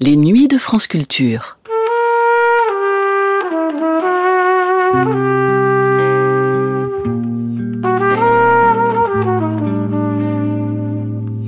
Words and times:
Les 0.00 0.14
nuits 0.14 0.46
de 0.46 0.58
France 0.58 0.86
Culture. 0.86 1.58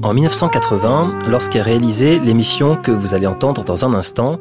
En 0.03 0.13
1980, 0.13 1.11
lorsqu'est 1.29 1.63
réalisée 1.63 2.19
l'émission 2.19 2.75
que 2.75 2.91
vous 2.91 3.15
allez 3.15 3.29
entendre 3.29 3.63
dans 3.63 3.85
un 3.85 3.95
instant, 3.95 4.41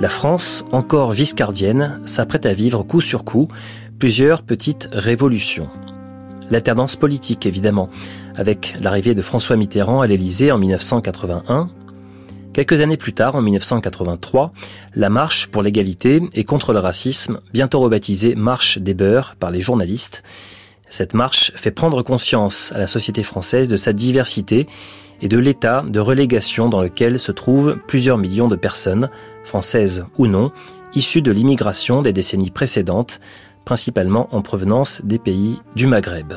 la 0.00 0.10
France, 0.10 0.66
encore 0.70 1.14
giscardienne, 1.14 2.02
s'apprête 2.04 2.44
à 2.44 2.52
vivre 2.52 2.82
coup 2.82 3.00
sur 3.00 3.24
coup 3.24 3.48
plusieurs 3.98 4.42
petites 4.42 4.86
révolutions. 4.92 5.70
L'alternance 6.50 6.96
politique, 6.96 7.46
évidemment, 7.46 7.88
avec 8.34 8.76
l'arrivée 8.82 9.14
de 9.14 9.22
François 9.22 9.56
Mitterrand 9.56 10.02
à 10.02 10.06
l'Élysée 10.06 10.52
en 10.52 10.58
1981. 10.58 11.70
Quelques 12.56 12.80
années 12.80 12.96
plus 12.96 13.12
tard, 13.12 13.36
en 13.36 13.42
1983, 13.42 14.50
la 14.94 15.10
marche 15.10 15.48
pour 15.48 15.62
l'égalité 15.62 16.22
et 16.32 16.44
contre 16.44 16.72
le 16.72 16.78
racisme, 16.78 17.42
bientôt 17.52 17.80
rebaptisée 17.80 18.34
Marche 18.34 18.78
des 18.78 18.94
Beurs 18.94 19.36
par 19.38 19.50
les 19.50 19.60
journalistes. 19.60 20.22
Cette 20.88 21.12
marche 21.12 21.52
fait 21.54 21.70
prendre 21.70 22.00
conscience 22.00 22.72
à 22.74 22.78
la 22.78 22.86
société 22.86 23.22
française 23.22 23.68
de 23.68 23.76
sa 23.76 23.92
diversité 23.92 24.66
et 25.20 25.28
de 25.28 25.36
l'état 25.36 25.84
de 25.86 26.00
relégation 26.00 26.70
dans 26.70 26.80
lequel 26.80 27.18
se 27.18 27.30
trouvent 27.30 27.76
plusieurs 27.86 28.16
millions 28.16 28.48
de 28.48 28.56
personnes, 28.56 29.10
françaises 29.44 30.06
ou 30.16 30.26
non, 30.26 30.50
issues 30.94 31.20
de 31.20 31.32
l'immigration 31.32 32.00
des 32.00 32.14
décennies 32.14 32.50
précédentes, 32.50 33.20
principalement 33.66 34.34
en 34.34 34.40
provenance 34.40 35.02
des 35.04 35.18
pays 35.18 35.60
du 35.74 35.86
Maghreb. 35.86 36.32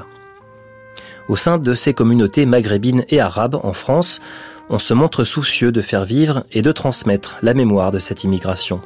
Au 1.29 1.35
sein 1.35 1.59
de 1.59 1.75
ces 1.75 1.93
communautés 1.93 2.45
maghrébines 2.45 3.05
et 3.07 3.21
arabes 3.21 3.59
en 3.63 3.71
France, 3.71 4.19
on 4.69 4.79
se 4.79 4.93
montre 4.93 5.23
soucieux 5.23 5.71
de 5.71 5.81
faire 5.81 6.05
vivre 6.05 6.45
et 6.51 6.61
de 6.61 6.71
transmettre 6.71 7.37
la 7.41 7.53
mémoire 7.53 7.91
de 7.91 7.99
cette 7.99 8.23
immigration. 8.23 8.81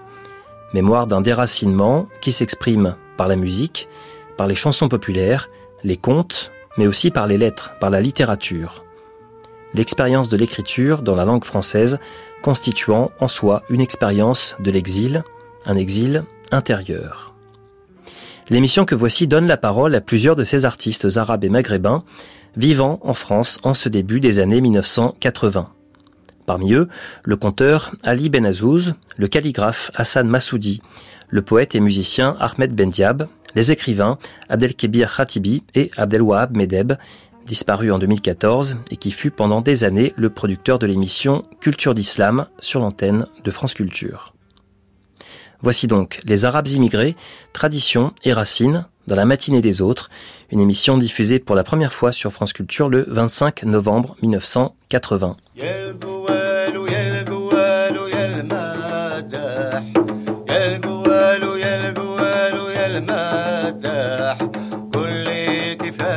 Mémoire 0.74 1.08
d'un 1.08 1.22
déracinement 1.22 2.08
qui 2.22 2.32
s'exprime 2.32 2.96
par 3.18 3.28
la 3.28 3.36
musique, 3.36 3.88
par 4.38 4.48
les 4.48 4.56
chansons 4.56 4.90
populaires, 4.90 5.50
les 5.84 5.98
contes, 5.98 6.52
mais 6.78 6.88
aussi 6.88 7.12
par 7.12 7.28
les 7.28 7.38
lettres, 7.38 7.76
par 7.80 7.90
la 7.90 8.02
littérature 8.02 8.84
l'expérience 9.74 10.30
de 10.30 10.38
l'écriture 10.38 11.02
dans 11.02 11.16
la 11.16 11.26
langue 11.26 11.46
française 11.46 12.00
constituant 12.42 13.12
en 13.20 13.28
soi 13.28 13.64
une 13.70 13.82
expérience 13.82 14.56
de 14.60 14.72
l'exil, 14.72 15.24
un 15.66 15.78
exil 15.78 16.24
intérieur. 16.52 17.34
L'émission 18.50 18.86
que 18.86 18.96
voici 18.96 19.26
donne 19.26 19.48
la 19.48 19.58
parole 19.58 19.96
à 19.96 20.02
plusieurs 20.02 20.36
de 20.36 20.44
ces 20.44 20.66
artistes 20.66 21.18
arabes 21.18 21.46
et 21.46 21.50
maghrébins 21.50 22.04
vivant 22.56 23.00
en 23.04 23.14
France 23.14 23.60
en 23.64 23.74
ce 23.74 23.90
début 23.90 24.20
des 24.20 24.40
années 24.40 24.62
1980. 24.62 25.70
Parmi 26.46 26.74
eux, 26.74 26.90
le 27.24 27.36
conteur 27.36 27.92
Ali 28.04 28.30
Benazouz, 28.30 28.96
le 29.18 29.28
calligraphe 29.28 29.92
Hassan 29.96 30.28
Massoudi, 30.28 30.82
le 31.30 31.42
poète 31.42 31.74
et 31.76 31.80
musicien 31.80 32.36
Ahmed 32.40 32.76
Bendiab, 32.76 33.28
les 33.56 33.72
écrivains 33.72 34.18
Abdelkebir 34.50 35.16
Khatibi 35.16 35.64
et 35.74 35.90
Abdelwahab 35.98 36.58
Medeb, 36.58 36.94
disparu 37.46 37.92
en 37.92 38.00
2014 38.00 38.78
et 38.92 38.98
qui 38.98 39.12
fut 39.12 39.32
pendant 39.32 39.62
des 39.62 39.84
années 39.84 40.14
le 40.16 40.30
producteur 40.30 40.80
de 40.80 40.88
l'émission 40.88 41.44
Culture 41.60 41.94
d'Islam 41.94 42.48
sur 42.60 42.80
l'antenne 42.80 43.28
de 43.44 43.52
France 43.52 43.74
Culture. 43.74 44.34
Voici 45.62 45.88
donc 45.88 46.20
Les 46.26 46.46
Arabes 46.46 46.68
immigrés, 46.68 47.16
traditions 47.54 48.14
et 48.24 48.34
racines 48.34 48.86
dans 49.07 49.17
la 49.17 49.25
matinée 49.25 49.63
des 49.63 49.81
autres, 49.81 50.11
une 50.51 50.61
émission 50.61 50.99
diffusée 50.99 51.39
pour 51.39 51.57
la 51.57 51.65
première 51.65 51.93
fois 51.93 52.13
sur 52.13 52.33
France 52.33 52.53
Culture 52.53 52.89
le 52.89 53.05
25 53.09 53.63
novembre 53.65 54.17
1980. 54.23 55.37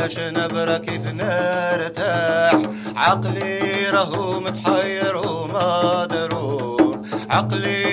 باش 0.01 0.19
نبرة 0.19 0.77
كيف 0.77 1.05
نرتاح 1.05 2.61
عقلي 2.95 3.89
راهو 3.89 4.39
متحير 4.39 5.17
وما 5.17 6.05
ضرور 6.05 6.99
عقلي 7.29 7.84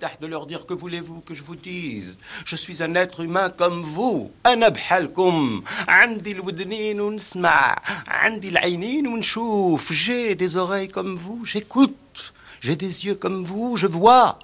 médaille 0.00 0.16
de 0.22 0.26
leur 0.26 0.46
dire 0.46 0.64
que 0.64 0.72
voulez-vous 0.72 1.20
que 1.20 1.34
je 1.34 1.42
vous 1.42 1.56
dise 1.56 2.18
Je 2.46 2.56
suis 2.56 2.82
un 2.82 2.94
être 2.94 3.20
humain 3.20 3.50
comme 3.50 3.82
vous 3.82 4.30
أنا 4.46 4.68
بحالكم 4.68 5.62
عندي 5.88 6.32
الودنين 6.32 7.00
ونسمع 7.00 7.76
عندي 8.08 8.48
العينين 8.48 9.06
ونشوف 9.06 9.92
J'ai 9.92 10.34
des 10.34 10.56
oreilles 10.56 10.88
comme 10.88 11.16
vous, 11.16 11.44
j'écoute 11.44 12.32
j'ai 12.60 12.76
des 12.76 13.06
yeux 13.06 13.16
comme 13.16 13.44
vous, 13.44 13.76
je 13.76 13.86
vois. 13.86 14.38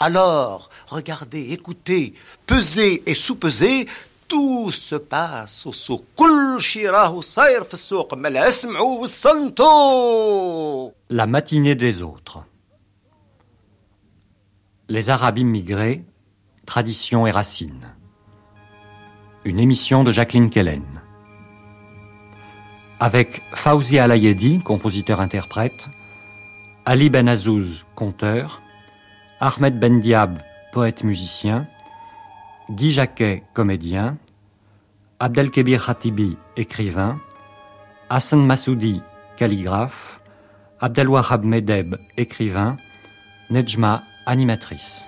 Alors, 0.00 0.70
regardez, 0.88 1.52
écoutez, 1.52 2.14
pesez 2.46 3.02
et 3.06 3.14
sous-pesez, 3.14 3.86
tout 4.26 4.70
se 4.72 4.96
passe 4.96 5.66
au 5.66 5.72
souk. 5.72 6.04
La 11.10 11.26
matinée 11.26 11.74
des 11.74 12.02
autres. 12.02 12.38
Les 14.89 15.09
Arabes 15.09 15.37
immigrés, 15.37 16.03
traditions 16.65 17.25
et 17.25 17.31
racines. 17.31 17.87
Une 19.45 19.57
émission 19.57 20.03
de 20.03 20.11
Jacqueline 20.11 20.49
Kellen. 20.49 21.01
Avec 22.99 23.41
Fauzi 23.53 23.97
Alayedi, 23.97 24.59
compositeur-interprète, 24.59 25.87
Ali 26.83 27.09
Ben 27.09 27.29
Azouz, 27.29 27.85
conteur, 27.95 28.61
Ahmed 29.39 29.79
Ben 29.79 30.01
Diab, 30.01 30.39
poète-musicien, 30.73 31.65
Guy 32.69 32.91
Jacquet, 32.91 33.43
comédien, 33.53 34.17
Abdelkebir 35.21 35.85
Khatibi, 35.85 36.35
écrivain, 36.57 37.21
Hassan 38.09 38.45
Massoudi, 38.45 39.01
calligraphe, 39.37 40.19
Abdelwahab 40.81 41.45
Medeb, 41.45 41.95
écrivain, 42.17 42.75
Nejma, 43.49 44.03
animatrice. 44.25 45.07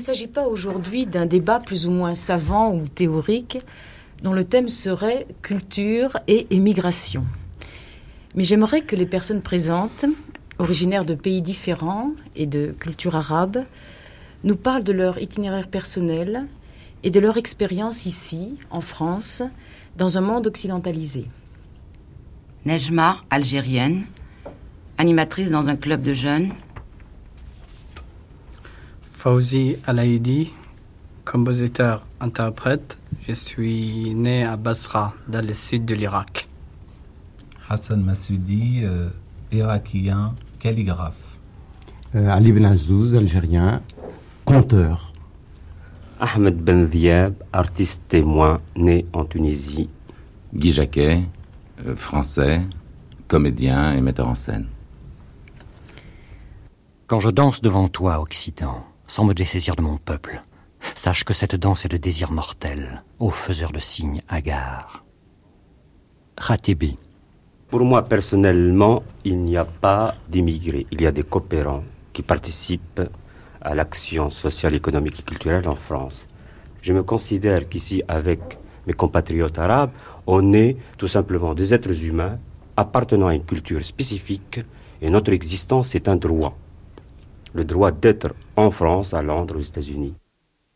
S'agit 0.00 0.26
pas 0.26 0.46
aujourd'hui 0.46 1.06
d'un 1.06 1.26
débat 1.26 1.60
plus 1.60 1.86
ou 1.86 1.90
moins 1.90 2.14
savant 2.14 2.72
ou 2.72 2.88
théorique 2.88 3.58
dont 4.22 4.32
le 4.32 4.44
thème 4.44 4.68
serait 4.68 5.26
culture 5.42 6.18
et 6.26 6.46
émigration. 6.50 7.24
Mais 8.34 8.44
j'aimerais 8.44 8.82
que 8.82 8.96
les 8.96 9.06
personnes 9.06 9.42
présentes, 9.42 10.04
originaires 10.58 11.04
de 11.04 11.14
pays 11.14 11.42
différents 11.42 12.12
et 12.36 12.46
de 12.46 12.74
culture 12.78 13.16
arabe, 13.16 13.64
nous 14.44 14.56
parlent 14.56 14.84
de 14.84 14.92
leur 14.92 15.20
itinéraire 15.20 15.68
personnel 15.68 16.46
et 17.02 17.10
de 17.10 17.20
leur 17.20 17.36
expérience 17.36 18.06
ici, 18.06 18.56
en 18.70 18.80
France, 18.80 19.42
dans 19.96 20.18
un 20.18 20.20
monde 20.20 20.46
occidentalisé. 20.46 21.26
Nejma, 22.64 23.16
algérienne, 23.30 24.04
animatrice 24.98 25.50
dans 25.50 25.68
un 25.68 25.76
club 25.76 26.02
de 26.02 26.12
jeunes, 26.12 26.50
Fauzi 29.22 29.76
Alaïdi, 29.86 30.50
compositeur-interprète. 31.26 32.98
Je 33.20 33.34
suis 33.34 34.14
né 34.14 34.44
à 34.44 34.56
Basra, 34.56 35.12
dans 35.28 35.46
le 35.46 35.52
sud 35.52 35.84
de 35.84 35.94
l'Irak. 35.94 36.48
Hassan 37.68 38.02
Massoudi, 38.02 38.80
euh, 38.82 39.10
irakien, 39.52 40.34
calligraphe. 40.58 41.36
Euh, 42.14 42.30
Ali 42.30 42.50
Ben 42.50 42.64
Azouz, 42.64 43.14
algérien, 43.14 43.82
conteur. 44.46 45.12
Ahmed 46.18 46.56
Ben 46.56 46.86
Diab, 46.86 47.34
artiste 47.52 48.00
témoin, 48.08 48.62
né 48.74 49.04
en 49.12 49.26
Tunisie. 49.26 49.90
Guy 50.54 50.72
Jacquet, 50.72 51.24
euh, 51.84 51.94
français, 51.94 52.62
comédien 53.28 53.92
et 53.92 54.00
metteur 54.00 54.28
en 54.28 54.34
scène. 54.34 54.66
Quand 57.06 57.20
je 57.20 57.28
danse 57.28 57.60
devant 57.60 57.88
toi, 57.88 58.18
Occident, 58.18 58.82
sans 59.10 59.24
me 59.24 59.34
dessaisir 59.34 59.74
de 59.74 59.82
mon 59.82 59.98
peuple. 59.98 60.40
Sache 60.94 61.24
que 61.24 61.34
cette 61.34 61.56
danse 61.56 61.84
est 61.84 61.92
le 61.92 61.98
désir 61.98 62.30
mortel, 62.30 63.02
ô 63.18 63.28
faiseur 63.30 63.72
de 63.72 63.80
signes 63.80 64.22
hagards. 64.28 65.04
Khatibi. 66.36 66.96
Pour 67.68 67.84
moi, 67.84 68.04
personnellement, 68.04 69.02
il 69.24 69.38
n'y 69.38 69.56
a 69.56 69.64
pas 69.64 70.14
d'immigrés. 70.28 70.86
Il 70.92 71.02
y 71.02 71.06
a 71.08 71.12
des 71.12 71.24
coopérants 71.24 71.82
qui 72.12 72.22
participent 72.22 73.02
à 73.60 73.74
l'action 73.74 74.30
sociale, 74.30 74.76
économique 74.76 75.18
et 75.20 75.24
culturelle 75.24 75.68
en 75.68 75.74
France. 75.74 76.28
Je 76.80 76.92
me 76.92 77.02
considère 77.02 77.68
qu'ici, 77.68 78.02
avec 78.06 78.58
mes 78.86 78.92
compatriotes 78.92 79.58
arabes, 79.58 79.90
on 80.26 80.52
est 80.52 80.76
tout 80.96 81.08
simplement 81.08 81.52
des 81.54 81.74
êtres 81.74 82.04
humains 82.04 82.38
appartenant 82.76 83.26
à 83.26 83.34
une 83.34 83.44
culture 83.44 83.84
spécifique 83.84 84.60
et 85.02 85.10
notre 85.10 85.32
existence 85.32 85.96
est 85.96 86.08
un 86.08 86.16
droit. 86.16 86.56
Le 87.54 87.64
droit 87.64 87.90
d'être 87.90 88.34
en 88.56 88.70
France, 88.70 89.14
à 89.14 89.22
Londres, 89.22 89.56
aux 89.58 89.62
États-Unis. 89.62 90.14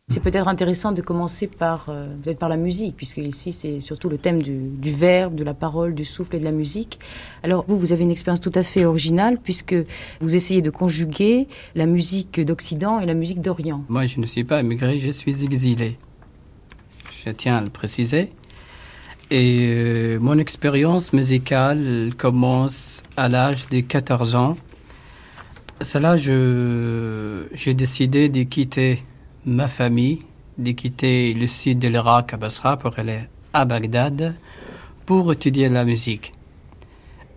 C'est 0.07 0.19
peut-être 0.19 0.47
intéressant 0.47 0.91
de 0.91 1.01
commencer 1.01 1.47
par, 1.47 1.87
euh, 1.89 2.05
peut-être 2.23 2.37
par 2.37 2.49
la 2.49 2.57
musique, 2.57 2.95
puisque 2.95 3.17
ici 3.17 3.51
c'est 3.51 3.79
surtout 3.79 4.07
le 4.07 4.19
thème 4.19 4.39
du, 4.39 4.55
du, 4.55 4.91
verbe, 4.91 5.33
de 5.33 5.43
la 5.43 5.55
parole, 5.55 5.95
du 5.95 6.05
souffle 6.05 6.35
et 6.35 6.39
de 6.39 6.43
la 6.43 6.51
musique. 6.51 6.99
Alors 7.41 7.65
vous, 7.67 7.79
vous 7.79 7.91
avez 7.91 8.03
une 8.03 8.11
expérience 8.11 8.39
tout 8.39 8.51
à 8.53 8.61
fait 8.61 8.85
originale, 8.85 9.39
puisque 9.43 9.75
vous 10.21 10.35
essayez 10.35 10.61
de 10.61 10.69
conjuguer 10.69 11.47
la 11.73 11.87
musique 11.87 12.39
d'Occident 12.39 12.99
et 12.99 13.07
la 13.07 13.15
musique 13.15 13.41
d'Orient. 13.41 13.83
Moi, 13.89 14.05
je 14.05 14.19
ne 14.19 14.27
suis 14.27 14.43
pas 14.43 14.61
immigré, 14.61 14.99
je 14.99 15.09
suis 15.09 15.43
exilé. 15.43 15.97
Je 17.11 17.31
tiens 17.31 17.57
à 17.57 17.61
le 17.61 17.71
préciser. 17.71 18.31
Et 19.31 19.69
euh, 19.71 20.19
mon 20.19 20.37
expérience 20.37 21.13
musicale 21.13 22.11
commence 22.15 23.01
à 23.17 23.27
l'âge 23.27 23.67
de 23.69 23.79
14 23.79 24.35
ans. 24.35 24.55
Que 25.77 27.49
j'ai 27.53 27.73
décidé 27.73 28.29
de 28.29 28.43
quitter 28.43 29.03
ma 29.45 29.67
famille, 29.67 30.21
de 30.57 30.71
quitter 30.71 31.33
le 31.33 31.47
sud 31.47 31.79
de 31.79 31.89
l'Irak 31.89 32.33
à 32.33 32.37
Basra 32.37 32.77
pour 32.77 32.97
aller 32.97 33.19
à 33.51 33.65
Bagdad 33.65 34.35
pour 35.05 35.33
étudier 35.33 35.67
la 35.67 35.83
musique. 35.83 36.31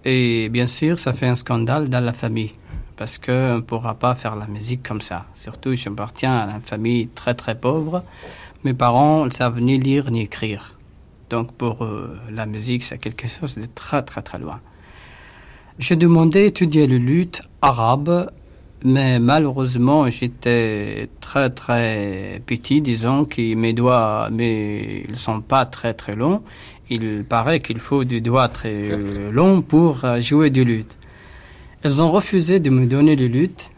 Et 0.05 0.49
bien 0.51 0.69
sûr, 0.69 1.01
ça 1.01 1.13
fait 1.13 1.27
un 1.27 1.35
scandale 1.35 1.89
dans 1.89 1.99
la 2.01 2.13
famille 2.13 2.53
parce 2.97 3.19
qu'on 3.19 3.57
ne 3.57 3.61
pourra 3.61 3.95
pas 3.95 4.15
faire 4.15 4.37
la 4.37 4.47
musique 4.47 4.87
comme 4.87 5.01
ça. 5.01 5.27
Surtout, 5.35 5.75
j'appartiens 5.75 6.39
à 6.39 6.55
une 6.55 6.63
famille 6.63 7.09
très 7.09 7.35
très 7.35 7.57
pauvre. 7.59 8.05
Mes 8.63 8.75
parents 8.75 9.25
ne 9.25 9.31
savent 9.31 9.61
ni 9.61 9.79
lire 9.79 10.13
ni 10.13 10.23
écrire. 10.23 10.79
Donc 11.29 11.53
pour 11.55 11.85
euh, 11.85 12.17
la 12.31 12.47
musique, 12.47 12.85
c'est 12.85 12.99
quelque 12.99 13.27
chose 13.27 13.57
de 13.57 13.67
très 13.67 14.03
très 14.03 14.23
très 14.23 14.39
loin. 14.39 14.61
J'ai 15.79 15.97
demandé 15.97 16.45
d'étudier 16.45 16.87
le 16.87 16.99
luth 16.99 17.43
arabe, 17.63 18.31
mais 18.85 19.19
malheureusement 19.19 20.09
j'étais 20.11 21.09
très 21.21 21.51
très 21.51 22.41
petit, 22.47 22.81
disons 22.81 23.25
que 23.25 23.55
mes 23.55 23.73
doigts, 23.73 24.29
mais 24.31 25.05
ils 25.09 25.17
sont 25.17 25.41
pas 25.41 25.67
très 25.67 25.95
très 25.95 26.15
longs. 26.15 26.43
Il 26.91 27.25
paraît 27.25 27.61
qu'il 27.61 27.79
faut 27.79 28.05
des 28.05 28.21
doigts 28.21 28.49
très 28.49 28.97
longs 29.31 29.63
pour 29.63 30.05
euh, 30.05 30.21
jouer 30.21 30.51
du 30.51 30.65
luth. 30.65 30.97
Ils 31.85 32.03
ont 32.03 32.11
refusé 32.11 32.61
de 32.61 32.71
me 32.71 32.87
donner 32.87 33.15
le 33.15 33.27
luth, 33.27 33.71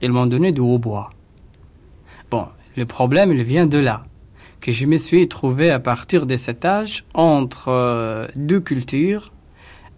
ils 0.00 0.12
m'ont 0.12 0.26
donné 0.26 0.52
du 0.52 0.60
hautbois. 0.60 1.10
Bon, 2.30 2.46
le 2.76 2.86
problème 2.86 3.32
il 3.32 3.42
vient 3.42 3.66
de 3.66 3.78
là 3.78 4.04
que 4.62 4.70
je 4.70 4.86
me 4.86 4.96
suis 4.96 5.28
trouvé 5.28 5.70
à 5.70 5.80
partir 5.80 6.24
de 6.24 6.36
cet 6.36 6.64
âge 6.64 7.04
entre 7.14 7.68
euh, 7.68 8.28
deux 8.36 8.60
cultures. 8.60 9.32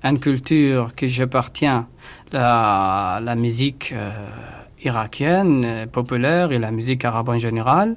Une 0.03 0.19
culture 0.19 0.95
que 0.95 1.07
j'appartiens 1.07 1.87
la 2.35 3.35
musique 3.37 3.93
euh, 3.97 4.11
irakienne 4.83 5.65
euh, 5.65 5.87
populaire 5.87 6.53
et 6.53 6.59
la 6.59 6.71
musique 6.71 7.05
arabe 7.05 7.29
en 7.29 7.39
général. 7.39 7.97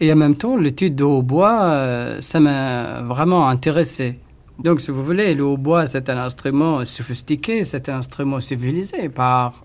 Et 0.00 0.12
en 0.12 0.16
même 0.16 0.34
temps, 0.34 0.56
l'étude 0.56 0.96
de 0.96 1.04
hautbois, 1.04 1.62
euh, 1.62 2.20
ça 2.20 2.40
m'a 2.40 3.02
vraiment 3.02 3.48
intéressé. 3.48 4.18
Donc, 4.58 4.80
si 4.80 4.90
vous 4.90 5.04
voulez, 5.04 5.34
le 5.34 5.44
hautbois, 5.44 5.86
c'est 5.86 6.10
un 6.10 6.18
instrument 6.18 6.84
sophistiqué, 6.84 7.64
c'est 7.64 7.88
un 7.88 7.98
instrument 7.98 8.40
civilisé 8.40 9.08
par 9.08 9.64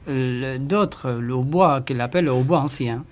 d'autres, 0.59 1.11
le 1.11 1.33
hautbois 1.33 1.81
qu'il 1.81 1.99
appelle 1.99 2.25
le 2.25 2.31
hautbois 2.31 2.59
ancien. 2.59 3.03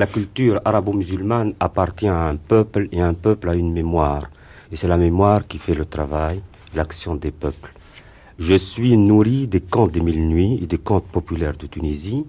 La 0.00 0.06
culture 0.06 0.62
arabo-musulmane 0.64 1.52
appartient 1.60 2.08
à 2.08 2.28
un 2.28 2.36
peuple 2.36 2.88
et 2.90 3.02
un 3.02 3.12
peuple 3.12 3.50
a 3.50 3.54
une 3.54 3.70
mémoire. 3.70 4.30
Et 4.72 4.76
c'est 4.76 4.88
la 4.88 4.96
mémoire 4.96 5.46
qui 5.46 5.58
fait 5.58 5.74
le 5.74 5.84
travail, 5.84 6.40
l'action 6.74 7.16
des 7.16 7.30
peuples. 7.30 7.74
Je 8.38 8.54
suis 8.54 8.96
nourri 8.96 9.46
des 9.46 9.60
contes 9.60 9.92
des 9.92 10.00
mille 10.00 10.26
nuits 10.26 10.58
et 10.62 10.66
des 10.66 10.78
contes 10.78 11.04
populaires 11.04 11.58
de 11.58 11.66
Tunisie, 11.66 12.24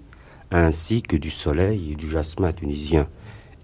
ainsi 0.50 1.00
que 1.00 1.16
du 1.16 1.30
soleil 1.30 1.92
et 1.92 1.94
du 1.94 2.10
jasmin 2.10 2.52
tunisien 2.52 3.06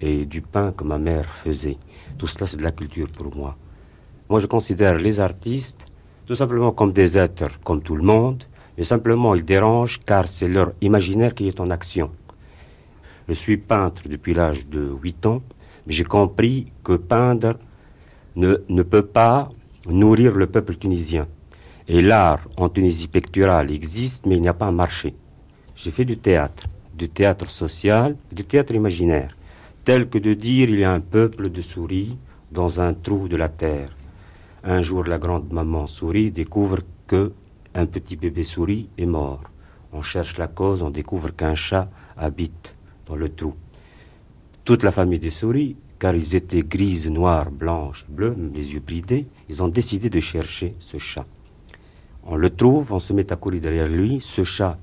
et 0.00 0.24
du 0.24 0.40
pain 0.40 0.72
que 0.72 0.84
ma 0.84 0.96
mère 0.96 1.28
faisait. 1.44 1.76
Tout 2.16 2.26
cela, 2.26 2.46
c'est 2.46 2.56
de 2.56 2.62
la 2.62 2.70
culture 2.70 3.08
pour 3.18 3.36
moi. 3.36 3.58
Moi, 4.30 4.40
je 4.40 4.46
considère 4.46 4.96
les 4.96 5.20
artistes 5.20 5.84
tout 6.24 6.34
simplement 6.34 6.72
comme 6.72 6.94
des 6.94 7.18
êtres, 7.18 7.60
comme 7.62 7.82
tout 7.82 7.96
le 7.96 8.04
monde, 8.04 8.44
mais 8.78 8.84
simplement 8.84 9.34
ils 9.34 9.44
dérangent 9.44 10.00
car 10.06 10.26
c'est 10.28 10.48
leur 10.48 10.72
imaginaire 10.80 11.34
qui 11.34 11.46
est 11.48 11.60
en 11.60 11.68
action. 11.70 12.10
Je 13.28 13.34
suis 13.34 13.58
peintre 13.58 14.08
depuis 14.08 14.32
l'âge 14.32 14.66
de 14.66 14.90
8 15.02 15.26
ans, 15.26 15.42
mais 15.86 15.92
j'ai 15.92 16.04
compris 16.04 16.72
que 16.82 16.94
peindre 16.96 17.58
ne, 18.36 18.82
peut 18.82 19.04
pas 19.04 19.50
nourrir 19.86 20.34
le 20.34 20.46
peuple 20.46 20.76
tunisien. 20.76 21.28
Et 21.88 22.00
l'art 22.00 22.40
en 22.56 22.70
Tunisie 22.70 23.08
picturale 23.08 23.70
existe, 23.70 24.24
mais 24.24 24.36
il 24.36 24.40
n'y 24.40 24.48
a 24.48 24.54
pas 24.54 24.64
un 24.64 24.72
marché. 24.72 25.14
J'ai 25.76 25.90
fait 25.90 26.06
du 26.06 26.16
théâtre, 26.16 26.68
du 26.94 27.10
théâtre 27.10 27.50
social, 27.50 28.16
du 28.32 28.44
théâtre 28.44 28.74
imaginaire, 28.74 29.36
tel 29.84 30.08
que 30.08 30.16
de 30.16 30.32
dire 30.32 30.70
il 30.70 30.78
y 30.78 30.84
a 30.84 30.92
un 30.92 31.00
peuple 31.00 31.50
de 31.50 31.60
souris 31.60 32.16
dans 32.50 32.80
un 32.80 32.94
trou 32.94 33.28
de 33.28 33.36
la 33.36 33.50
terre. 33.50 33.94
Un 34.64 34.80
jour, 34.80 35.04
la 35.04 35.18
grande 35.18 35.52
maman 35.52 35.86
souris 35.86 36.30
découvre 36.30 36.78
que 37.06 37.32
un 37.74 37.84
petit 37.84 38.16
bébé 38.16 38.42
souris 38.42 38.88
est 38.96 39.06
mort. 39.06 39.42
On 39.92 40.00
cherche 40.00 40.38
la 40.38 40.48
cause, 40.48 40.82
on 40.82 40.90
découvre 40.90 41.34
qu'un 41.36 41.54
chat 41.54 41.90
habite 42.16 42.74
dans 43.08 43.16
le 43.16 43.28
trou. 43.30 43.54
Toute 44.64 44.82
la 44.82 44.92
famille 44.92 45.18
des 45.18 45.30
souris, 45.30 45.76
car 45.98 46.14
ils 46.14 46.34
étaient 46.34 46.62
grises, 46.62 47.08
noires, 47.10 47.50
blanches, 47.50 48.04
bleues, 48.08 48.36
les 48.54 48.74
yeux 48.74 48.80
bridés, 48.80 49.26
ils 49.48 49.62
ont 49.62 49.68
décidé 49.68 50.10
de 50.10 50.20
chercher 50.20 50.74
ce 50.78 50.98
chat. 50.98 51.26
On 52.24 52.36
le 52.36 52.50
trouve, 52.50 52.92
on 52.92 52.98
se 52.98 53.12
met 53.12 53.32
à 53.32 53.36
courir 53.36 53.62
derrière 53.62 53.88
lui. 53.88 54.20
Ce 54.20 54.44
chat 54.44 54.78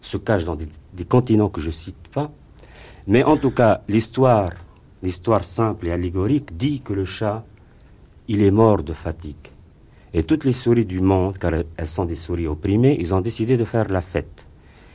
se 0.00 0.16
cache 0.16 0.44
dans 0.44 0.56
des, 0.56 1.04
continents 1.04 1.48
que 1.48 1.60
je 1.60 1.70
cite 1.70 2.08
pas. 2.12 2.30
Mais 3.06 3.22
en 3.22 3.36
tout 3.36 3.52
cas, 3.52 3.82
l'histoire, 3.88 4.50
l'histoire 5.02 5.44
simple 5.44 5.88
et 5.88 5.92
allégorique 5.92 6.56
dit 6.56 6.80
que 6.80 6.92
le 6.92 7.04
chat 7.04 7.44
il 8.26 8.42
est 8.42 8.50
mort 8.50 8.82
de 8.82 8.92
fatigue. 8.92 9.50
Et 10.12 10.22
toutes 10.22 10.44
les 10.44 10.52
souris 10.52 10.86
du 10.86 11.00
monde, 11.00 11.38
car 11.38 11.52
elles 11.76 11.88
sont 11.88 12.04
des 12.04 12.16
souris 12.16 12.46
opprimées, 12.46 12.96
ils 12.98 13.14
ont 13.14 13.20
décidé 13.20 13.56
de 13.56 13.64
faire 13.64 13.88
la 13.88 14.00
fête. 14.00 14.43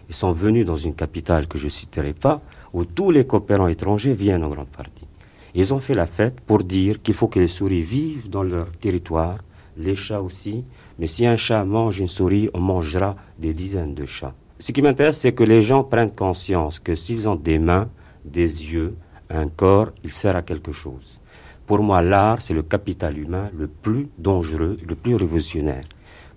Ils 0.10 0.16
sont 0.16 0.32
venus 0.32 0.66
dans 0.66 0.76
une 0.76 0.96
capitale 0.96 1.48
que 1.48 1.58
je 1.60 1.66
ne 1.66 1.70
citerai 1.70 2.14
pas, 2.14 2.42
où 2.74 2.84
tous 2.84 3.12
les 3.12 3.26
coopérants 3.26 3.68
étrangers 3.68 4.14
viennent 4.14 4.44
en 4.44 4.50
grande 4.50 4.68
partie. 4.68 5.06
Ils 5.54 5.74
ont 5.74 5.80
fait 5.80 5.94
la 5.94 6.06
fête 6.06 6.42
pour 6.42 6.64
dire 6.64 7.02
qu'il 7.02 7.14
faut 7.14 7.28
que 7.28 7.40
les 7.40 7.48
souris 7.48 7.82
vivent 7.82 8.30
dans 8.30 8.44
leur 8.44 8.72
territoire, 8.72 9.38
les 9.78 9.96
chats 9.96 10.22
aussi, 10.22 10.64
mais 10.98 11.08
si 11.08 11.26
un 11.26 11.38
chat 11.38 11.64
mange 11.64 12.00
une 12.00 12.08
souris, 12.08 12.50
on 12.54 12.60
mangera 12.60 13.16
des 13.38 13.54
dizaines 13.54 13.96
de 13.96 14.06
chats. 14.06 14.34
Ce 14.60 14.72
qui 14.72 14.82
m'intéresse, 14.82 15.20
c'est 15.20 15.32
que 15.32 15.44
les 15.44 15.62
gens 15.62 15.84
prennent 15.84 16.12
conscience 16.12 16.80
que 16.80 16.96
s'ils 16.96 17.30
ont 17.30 17.36
des 17.36 17.60
mains, 17.60 17.90
des 18.26 18.72
yeux, 18.72 18.96
un 19.30 19.48
corps, 19.48 19.92
il 20.04 20.12
sert 20.12 20.36
à 20.36 20.42
quelque 20.42 20.72
chose. 20.72 21.20
Pour 21.66 21.82
moi, 21.82 22.02
l'art, 22.02 22.42
c'est 22.42 22.54
le 22.54 22.64
capital 22.64 23.18
humain 23.18 23.50
le 23.56 23.68
plus 23.68 24.10
dangereux, 24.18 24.76
le 24.86 24.96
plus 24.96 25.16
révolutionnaire. 25.16 25.84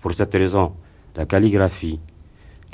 Pour 0.00 0.12
cette 0.12 0.34
raison, 0.34 0.74
la 1.16 1.24
calligraphie, 1.24 2.00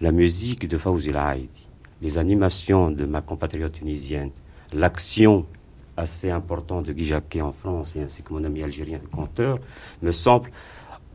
la 0.00 0.12
musique 0.12 0.68
de 0.68 0.78
Fawzi 0.78 1.10
Haïdi, 1.10 1.66
les 2.02 2.18
animations 2.18 2.90
de 2.90 3.04
ma 3.04 3.20
compatriote 3.20 3.72
tunisienne, 3.72 4.30
l'action 4.72 5.46
assez 5.96 6.30
importante 6.30 6.86
de 6.86 6.92
Guy 6.92 7.04
Jacquet 7.04 7.40
en 7.40 7.52
France, 7.52 7.94
et 7.96 8.02
ainsi 8.02 8.22
que 8.22 8.32
mon 8.32 8.44
ami 8.44 8.62
algérien, 8.62 9.00
le 9.02 9.08
conteur, 9.08 9.58
me 10.02 10.12
semble 10.12 10.50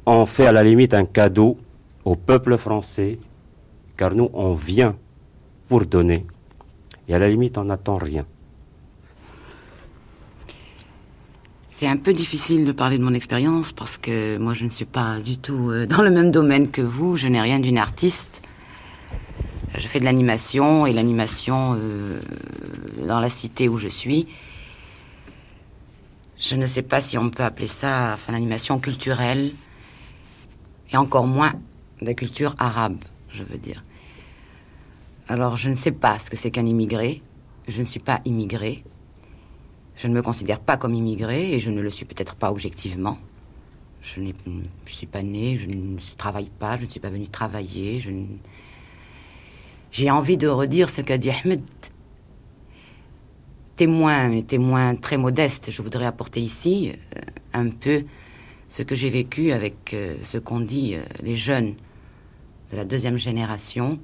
en 0.06 0.26
fait 0.26 0.46
à 0.46 0.52
la 0.52 0.64
limite 0.64 0.94
un 0.94 1.06
cadeau 1.06 1.58
au 2.04 2.16
peuple 2.16 2.58
français, 2.58 3.20
car 3.96 4.14
nous, 4.14 4.30
on 4.34 4.54
vient 4.54 4.96
pour 5.70 5.86
donner, 5.86 6.26
et 7.08 7.16
à 7.16 7.20
la 7.20 7.30
limite, 7.30 7.58
on 7.58 7.66
n'attend 7.66 7.96
rien. 7.96 8.26
C'est 11.70 11.88
un 11.88 11.98
peu 11.98 12.14
difficile 12.14 12.66
de 12.66 12.72
parler 12.72 12.98
de 12.98 13.04
mon 13.04 13.14
expérience 13.14 13.72
parce 13.72 13.98
que 13.98 14.38
moi 14.38 14.54
je 14.54 14.64
ne 14.64 14.70
suis 14.70 14.86
pas 14.86 15.20
du 15.20 15.38
tout 15.38 15.70
euh, 15.70 15.86
dans 15.86 16.02
le 16.02 16.12
même 16.12 16.32
domaine 16.32 16.70
que 16.70 16.82
vous, 16.82 17.18
je 17.18 17.28
n'ai 17.28 17.42
rien 17.42 17.60
d'une 17.60 17.80
artiste. 17.80 18.42
Je 19.78 19.88
fais 19.88 20.00
de 20.00 20.06
l'animation 20.06 20.86
et 20.86 20.94
l'animation 20.94 21.76
euh, 21.76 22.20
dans 23.08 23.20
la 23.20 23.30
cité 23.30 23.68
où 23.68 23.78
je 23.78 23.88
suis. 23.88 24.28
Je 26.40 26.56
ne 26.56 26.66
sais 26.66 26.84
pas 26.84 27.02
si 27.02 27.18
on 27.18 27.30
peut 27.30 27.44
appeler 27.44 27.68
ça 27.68 28.12
enfin, 28.14 28.34
l'animation 28.34 28.80
culturelle 28.80 29.52
et 30.92 30.98
encore 30.98 31.26
moins 31.26 31.54
de 32.02 32.12
culture 32.12 32.56
arabe, 32.60 32.98
je 33.30 33.44
veux 33.44 33.58
dire. 33.58 33.84
Alors 35.28 35.58
je 35.58 35.70
ne 35.70 35.76
sais 35.76 35.92
pas 35.92 36.20
ce 36.20 36.30
que 36.30 36.38
c'est 36.38 36.52
qu'un 36.52 36.66
immigré. 36.66 37.22
Je 37.68 37.80
ne 37.80 37.86
suis 37.86 38.00
pas 38.00 38.22
immigré. 38.26 38.84
Je 39.96 40.08
ne 40.08 40.14
me 40.14 40.22
considère 40.22 40.60
pas 40.60 40.78
comme 40.78 40.94
immigré 40.94 41.54
et 41.54 41.60
je 41.60 41.72
ne 41.72 41.82
le 41.82 41.90
suis 41.90 42.06
peut-être 42.06 42.36
pas 42.36 42.52
objectivement. 42.52 43.18
Je 44.02 44.20
ne 44.20 44.34
suis 44.86 45.08
pas 45.08 45.24
né, 45.24 45.58
je 45.58 45.70
ne 45.70 45.98
travaille 46.18 46.50
pas, 46.60 46.76
je 46.76 46.84
ne 46.84 46.88
suis 46.88 47.00
pas 47.00 47.10
venu 47.10 47.28
travailler. 47.30 48.02
J'ai 49.94 50.10
envie 50.10 50.38
de 50.38 50.48
redire 50.48 50.90
ce 50.90 51.02
qu'a 51.02 51.20
dit 51.20 51.30
Ahmed. 51.30 51.62
Témoin, 53.76 54.42
témoin 54.42 54.96
très 54.96 55.18
modeste, 55.18 55.70
je 55.70 55.84
voudrais 55.84 56.08
apporter 56.08 56.42
ici 56.42 56.92
euh, 57.16 57.22
un 57.54 57.70
peu 57.70 58.04
ce 58.70 58.82
que 58.82 58.96
j'ai 58.96 59.12
vécu 59.12 59.52
avec 59.52 59.94
euh, 59.94 60.16
ce 60.24 60.40
qu'ont 60.40 60.62
dit 60.62 60.96
euh, 60.96 61.04
les 61.22 61.38
jeunes 61.38 61.76
de 62.72 62.78
la 62.78 62.86
deuxième 62.86 63.20
génération, 63.20 64.00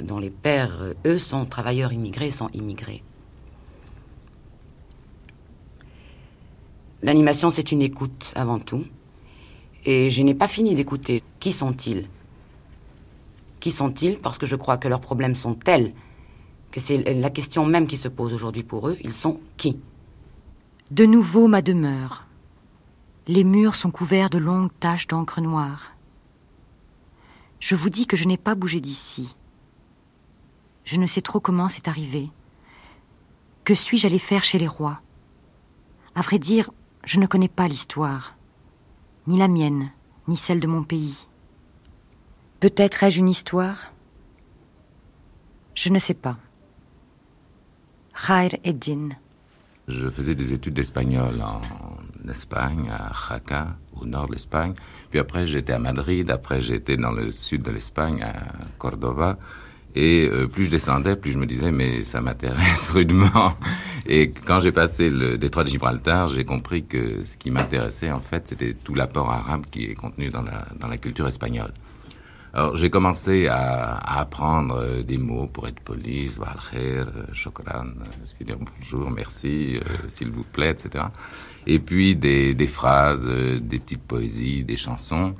dont 0.00 0.18
les 0.18 0.30
pères, 0.30 0.92
eux, 1.06 1.18
sont 1.18 1.46
travailleurs 1.46 1.92
immigrés, 1.92 2.32
sont 2.32 2.48
immigrés. 2.52 3.04
L'animation, 7.02 7.52
c'est 7.52 7.70
une 7.70 7.82
écoute 7.82 8.32
avant 8.34 8.58
tout. 8.58 8.84
Et 9.84 10.10
je 10.10 10.22
n'ai 10.24 10.34
pas 10.34 10.48
fini 10.48 10.74
d'écouter. 10.74 11.22
Qui 11.38 11.52
sont-ils? 11.52 12.08
Qui 13.60 13.70
sont-ils? 13.70 14.18
Parce 14.20 14.38
que 14.38 14.46
je 14.46 14.56
crois 14.56 14.78
que 14.78 14.88
leurs 14.88 15.00
problèmes 15.00 15.34
sont 15.34 15.54
tels 15.54 15.94
que 16.70 16.80
c'est 16.80 16.98
la 17.14 17.30
question 17.30 17.66
même 17.66 17.86
qui 17.86 17.96
se 17.96 18.08
pose 18.08 18.32
aujourd'hui 18.32 18.62
pour 18.62 18.88
eux. 18.88 18.96
Ils 19.02 19.12
sont 19.12 19.40
qui? 19.56 19.78
De 20.90 21.04
nouveau 21.04 21.46
ma 21.46 21.62
demeure. 21.62 22.26
Les 23.26 23.44
murs 23.44 23.76
sont 23.76 23.90
couverts 23.90 24.30
de 24.30 24.38
longues 24.38 24.72
taches 24.80 25.06
d'encre 25.06 25.40
noire. 25.40 25.92
Je 27.60 27.74
vous 27.74 27.90
dis 27.90 28.06
que 28.06 28.16
je 28.16 28.24
n'ai 28.24 28.38
pas 28.38 28.54
bougé 28.54 28.80
d'ici. 28.80 29.36
Je 30.84 30.96
ne 30.96 31.06
sais 31.06 31.20
trop 31.20 31.40
comment 31.40 31.68
c'est 31.68 31.88
arrivé. 31.88 32.30
Que 33.64 33.74
suis-je 33.74 34.06
allé 34.06 34.18
faire 34.18 34.42
chez 34.42 34.58
les 34.58 34.66
rois? 34.66 35.00
À 36.14 36.22
vrai 36.22 36.38
dire, 36.38 36.70
je 37.04 37.20
ne 37.20 37.26
connais 37.26 37.48
pas 37.48 37.68
l'histoire, 37.68 38.36
ni 39.26 39.36
la 39.38 39.48
mienne, 39.48 39.92
ni 40.26 40.36
celle 40.36 40.60
de 40.60 40.66
mon 40.66 40.82
pays. 40.82 41.28
Peut-être 42.60 43.02
ai-je 43.04 43.20
une 43.20 43.30
histoire? 43.30 43.90
Je 45.74 45.88
ne 45.88 45.98
sais 45.98 46.14
pas. 46.14 46.36
Khair 48.26 48.50
Eddin. 48.64 49.08
Je 49.88 50.10
faisais 50.10 50.34
des 50.34 50.52
études 50.52 50.74
d'espagnol 50.74 51.40
en 51.40 51.62
Espagne, 52.30 52.90
à 52.90 53.12
Jaca, 53.14 53.78
au 53.98 54.04
nord 54.04 54.28
de 54.28 54.32
l'Espagne. 54.32 54.74
Puis 55.08 55.18
après, 55.18 55.46
j'étais 55.46 55.72
à 55.72 55.78
Madrid. 55.78 56.30
Après, 56.30 56.60
j'étais 56.60 56.98
dans 56.98 57.12
le 57.12 57.32
sud 57.32 57.62
de 57.62 57.70
l'Espagne, 57.70 58.22
à 58.22 58.34
Córdoba. 58.76 59.38
Et 59.94 60.28
euh, 60.30 60.46
plus 60.46 60.66
je 60.66 60.70
descendais, 60.70 61.16
plus 61.16 61.32
je 61.32 61.38
me 61.38 61.46
disais, 61.46 61.72
mais 61.72 62.04
ça 62.04 62.20
m'intéresse 62.20 62.88
rudement. 62.92 63.54
Et 64.06 64.32
quand 64.44 64.60
j'ai 64.60 64.70
passé 64.70 65.08
le 65.08 65.38
détroit 65.38 65.64
de 65.64 65.70
Gibraltar, 65.70 66.28
j'ai 66.28 66.44
compris 66.44 66.84
que 66.84 67.24
ce 67.24 67.38
qui 67.38 67.50
m'intéressait, 67.50 68.10
en 68.10 68.20
fait, 68.20 68.48
c'était 68.48 68.74
tout 68.74 68.94
l'apport 68.94 69.30
arabe 69.30 69.64
qui 69.70 69.86
est 69.86 69.94
contenu 69.94 70.28
dans 70.28 70.42
la, 70.42 70.66
dans 70.78 70.88
la 70.88 70.98
culture 70.98 71.26
espagnole. 71.26 71.72
Alors, 72.52 72.74
j'ai 72.74 72.90
commencé 72.90 73.46
à, 73.46 73.94
à, 73.94 74.20
apprendre 74.20 74.76
euh, 74.76 75.02
des 75.02 75.18
mots 75.18 75.46
pour 75.46 75.68
être 75.68 75.78
poli, 75.80 76.28
Walher, 76.36 77.04
Chokran, 77.32 77.86
dire 78.40 78.58
bonjour, 78.58 79.08
merci, 79.10 79.76
euh, 79.76 79.80
s'il 80.08 80.30
vous 80.30 80.42
plaît, 80.42 80.70
etc. 80.70 81.04
Et 81.66 81.78
puis 81.78 82.16
des, 82.16 82.54
des 82.54 82.66
phrases, 82.66 83.28
des 83.28 83.78
petites 83.78 84.02
poésies, 84.02 84.64
des 84.64 84.76
chansons. 84.76 85.36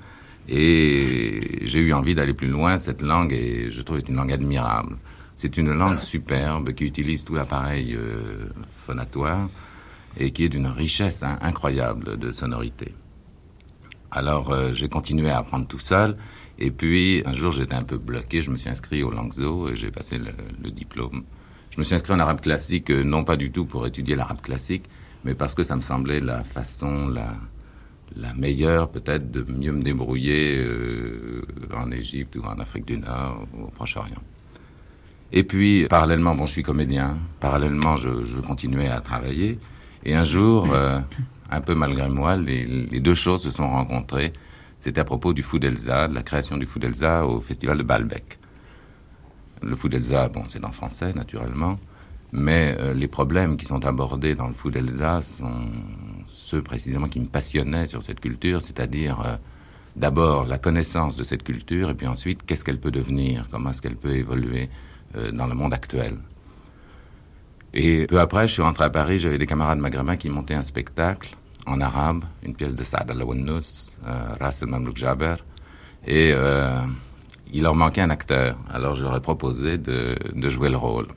Et 0.48 1.60
j'ai 1.62 1.80
eu 1.80 1.92
envie 1.92 2.14
d'aller 2.14 2.34
plus 2.34 2.48
loin. 2.48 2.78
Cette 2.78 3.02
langue, 3.02 3.32
et 3.32 3.70
je 3.70 3.82
trouve, 3.82 3.98
est 3.98 4.08
une 4.08 4.16
langue 4.16 4.32
admirable. 4.32 4.96
C'est 5.36 5.56
une 5.56 5.72
langue 5.72 6.00
superbe 6.00 6.72
qui 6.74 6.84
utilise 6.84 7.24
tout 7.24 7.34
l'appareil 7.34 7.94
euh, 7.94 8.50
phonatoire 8.76 9.48
et 10.18 10.32
qui 10.32 10.44
est 10.44 10.48
d'une 10.48 10.66
richesse 10.66 11.22
hein, 11.22 11.38
incroyable 11.40 12.18
de 12.18 12.30
sonorité. 12.30 12.94
Alors 14.10 14.50
euh, 14.50 14.72
j'ai 14.72 14.88
continué 14.88 15.30
à 15.30 15.38
apprendre 15.38 15.66
tout 15.66 15.78
seul. 15.78 16.16
Et 16.60 16.70
puis 16.70 17.22
un 17.26 17.32
jour 17.32 17.52
j'étais 17.52 17.74
un 17.74 17.82
peu 17.82 17.98
bloqué. 17.98 18.42
Je 18.42 18.50
me 18.50 18.56
suis 18.56 18.70
inscrit 18.70 19.02
au 19.02 19.10
Langso 19.10 19.68
et 19.70 19.74
j'ai 19.74 19.90
passé 19.90 20.18
le, 20.18 20.70
diplôme 20.70 21.24
Je 21.70 21.78
me 21.78 21.84
suis 21.84 21.94
inscrit 21.94 22.12
en 22.12 22.20
arabe 22.20 22.40
classique, 22.40 22.90
euh, 22.90 23.02
non 23.02 23.24
pas 23.24 23.36
du 23.36 23.50
tout 23.50 23.64
pour 23.64 23.86
étudier 23.86 24.14
l'arabe 24.14 24.40
classique, 24.40 24.84
mais 25.24 25.34
parce 25.34 25.54
que 25.54 25.64
ça 25.64 25.76
me 25.76 25.82
semblait 25.82 26.20
la 26.20 26.44
façon 26.44 27.08
la, 27.08 28.34
meilleure 28.34 28.90
peut-être 28.90 29.30
de 29.30 29.44
mieux 29.50 29.72
me 29.72 29.82
débrouiller 29.82 30.58
euh, 30.58 31.42
en 31.74 31.90
Égypte 31.90 32.36
ou 32.36 32.42
en 32.42 32.58
Afrique 32.58 32.86
du 32.86 32.98
Nord 32.98 33.46
ou 33.54 33.64
au 33.64 33.68
Proche-Orient. 33.68 34.22
Et 35.32 35.44
puis, 35.44 35.86
parallèlement, 35.88 36.34
bon, 36.34 36.46
je 36.46 36.52
suis 36.52 36.62
comédien, 36.62 37.16
parallèlement, 37.38 37.96
je, 37.96 38.40
continuais 38.40 38.88
à 38.88 39.00
travailler. 39.00 39.58
Et 40.04 40.14
un 40.14 40.24
jour, 40.24 40.68
euh, 40.72 40.98
un 41.50 41.60
peu 41.60 41.74
malgré 41.74 42.08
moi, 42.08 42.36
les, 42.36 43.00
deux 43.00 43.14
choses 43.14 43.42
se 43.42 43.50
sont 43.50 43.68
rencontrées. 43.68 44.32
C'était 44.80 45.02
à 45.02 45.04
propos 45.04 45.34
du 45.34 45.42
Foudelza, 45.42 46.08
de 46.08 46.14
la 46.14 46.22
création 46.22 46.56
du 46.56 46.64
Foudelza 46.64 47.26
au 47.26 47.40
festival 47.40 47.76
de 47.76 47.82
Baalbek. 47.82 48.38
Le 49.62 49.76
Foudelza, 49.76 50.28
bon, 50.28 50.42
c'est 50.48 50.64
en 50.64 50.72
français, 50.72 51.12
naturellement, 51.12 51.76
mais 52.32 52.74
euh, 52.78 52.94
les 52.94 53.06
problèmes 53.06 53.58
qui 53.58 53.66
sont 53.66 53.84
abordés 53.84 54.34
dans 54.34 54.48
le 54.48 54.54
Foudelza 54.54 55.20
sont 55.20 55.68
ceux 56.26 56.62
précisément 56.62 57.08
qui 57.08 57.20
me 57.20 57.26
passionnaient 57.26 57.88
sur 57.88 58.02
cette 58.02 58.20
culture, 58.20 58.62
c'est-à-dire 58.62 59.20
euh, 59.20 59.36
d'abord 59.96 60.46
la 60.46 60.56
connaissance 60.56 61.14
de 61.14 61.24
cette 61.24 61.42
culture, 61.42 61.90
et 61.90 61.94
puis 61.94 62.06
ensuite, 62.06 62.46
qu'est-ce 62.46 62.64
qu'elle 62.64 62.80
peut 62.80 62.90
devenir, 62.90 63.48
comment 63.50 63.70
est-ce 63.70 63.82
qu'elle 63.82 63.96
peut 63.96 64.16
évoluer 64.16 64.70
euh, 65.14 65.30
dans 65.30 65.46
le 65.46 65.54
monde 65.54 65.74
actuel. 65.74 66.16
Et 67.74 68.06
peu 68.06 68.18
après, 68.18 68.48
je 68.48 68.54
suis 68.54 68.62
rentré 68.62 68.84
à 68.84 68.90
Paris, 68.90 69.18
j'avais 69.18 69.38
des 69.38 69.46
camarades 69.46 69.78
maghrébins 69.78 70.16
qui 70.16 70.30
montaient 70.30 70.54
un 70.54 70.62
spectacle 70.62 71.36
en 71.70 71.80
arabe, 71.80 72.24
une 72.42 72.54
pièce 72.54 72.74
de 72.74 72.84
Saad 72.84 73.10
al-Lawannous, 73.10 73.92
euh, 74.06 74.34
Ras 74.40 74.60
al-Mamlouk 74.62 74.96
Jaber, 74.96 75.36
et 76.06 76.32
euh, 76.34 76.80
il 77.52 77.62
leur 77.62 77.74
manquait 77.74 78.00
un 78.00 78.10
acteur. 78.10 78.56
Alors 78.72 78.96
je 78.96 79.02
leur 79.02 79.16
ai 79.16 79.20
proposé 79.20 79.78
de, 79.78 80.16
de 80.34 80.48
jouer 80.48 80.68
le 80.68 80.76
rôle. 80.76 81.08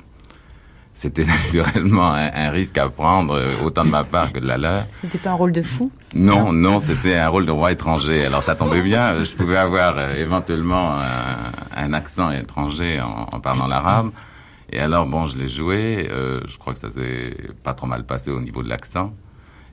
C'était 0.94 1.26
naturellement 1.36 2.13
un, 2.13 2.30
un, 2.34 2.50
risque 2.50 2.78
à 2.78 2.88
prendre, 2.89 3.42
autant 3.63 3.84
de 3.84 3.89
ma 3.89 4.04
part 4.04 4.32
que 4.32 4.39
de 4.39 4.46
la 4.46 4.58
leur. 4.58 4.86
C'était 4.92 5.18
pas 5.18 5.32
un 5.32 5.36
rôle 5.36 5.52
de 5.52 5.63
fou? 5.63 5.92
Non, 6.13 6.54
non, 6.54 6.80
c'était 6.80 7.16
un 7.16 7.30
rôle 7.30 7.48
de 7.48 7.52
roi 7.52 7.72
étranger. 7.72 8.26
Alors 8.26 8.44
ça 8.44 8.56
tombait 8.56 8.82
bien, 8.82 9.24
je 9.24 9.34
pouvais 9.34 9.58
avoir 9.58 9.98
euh, 9.98 10.16
éventuellement 10.16 10.98
un, 10.98 11.84
un, 11.84 11.94
accent 11.94 12.32
étranger 12.32 13.02
en, 13.02 13.28
en 13.36 13.39
parlant 13.39 13.68
l'arabe. 13.68 14.12
Et 14.74 14.80
alors, 14.80 15.06
bon, 15.06 15.28
je 15.28 15.38
l'ai 15.38 15.48
joué, 15.48 16.08
euh, 16.10 16.42
je 16.48 16.58
crois 16.58 16.74
que 16.74 16.80
ça 16.80 16.89
s'est 16.89 17.38
pas 17.62 17.76
trop 17.76 17.86
mal 17.86 18.06
passé 18.08 18.32
au 18.32 18.42
niveau 18.42 18.63
de 18.63 18.70
l'accent. 18.70 19.13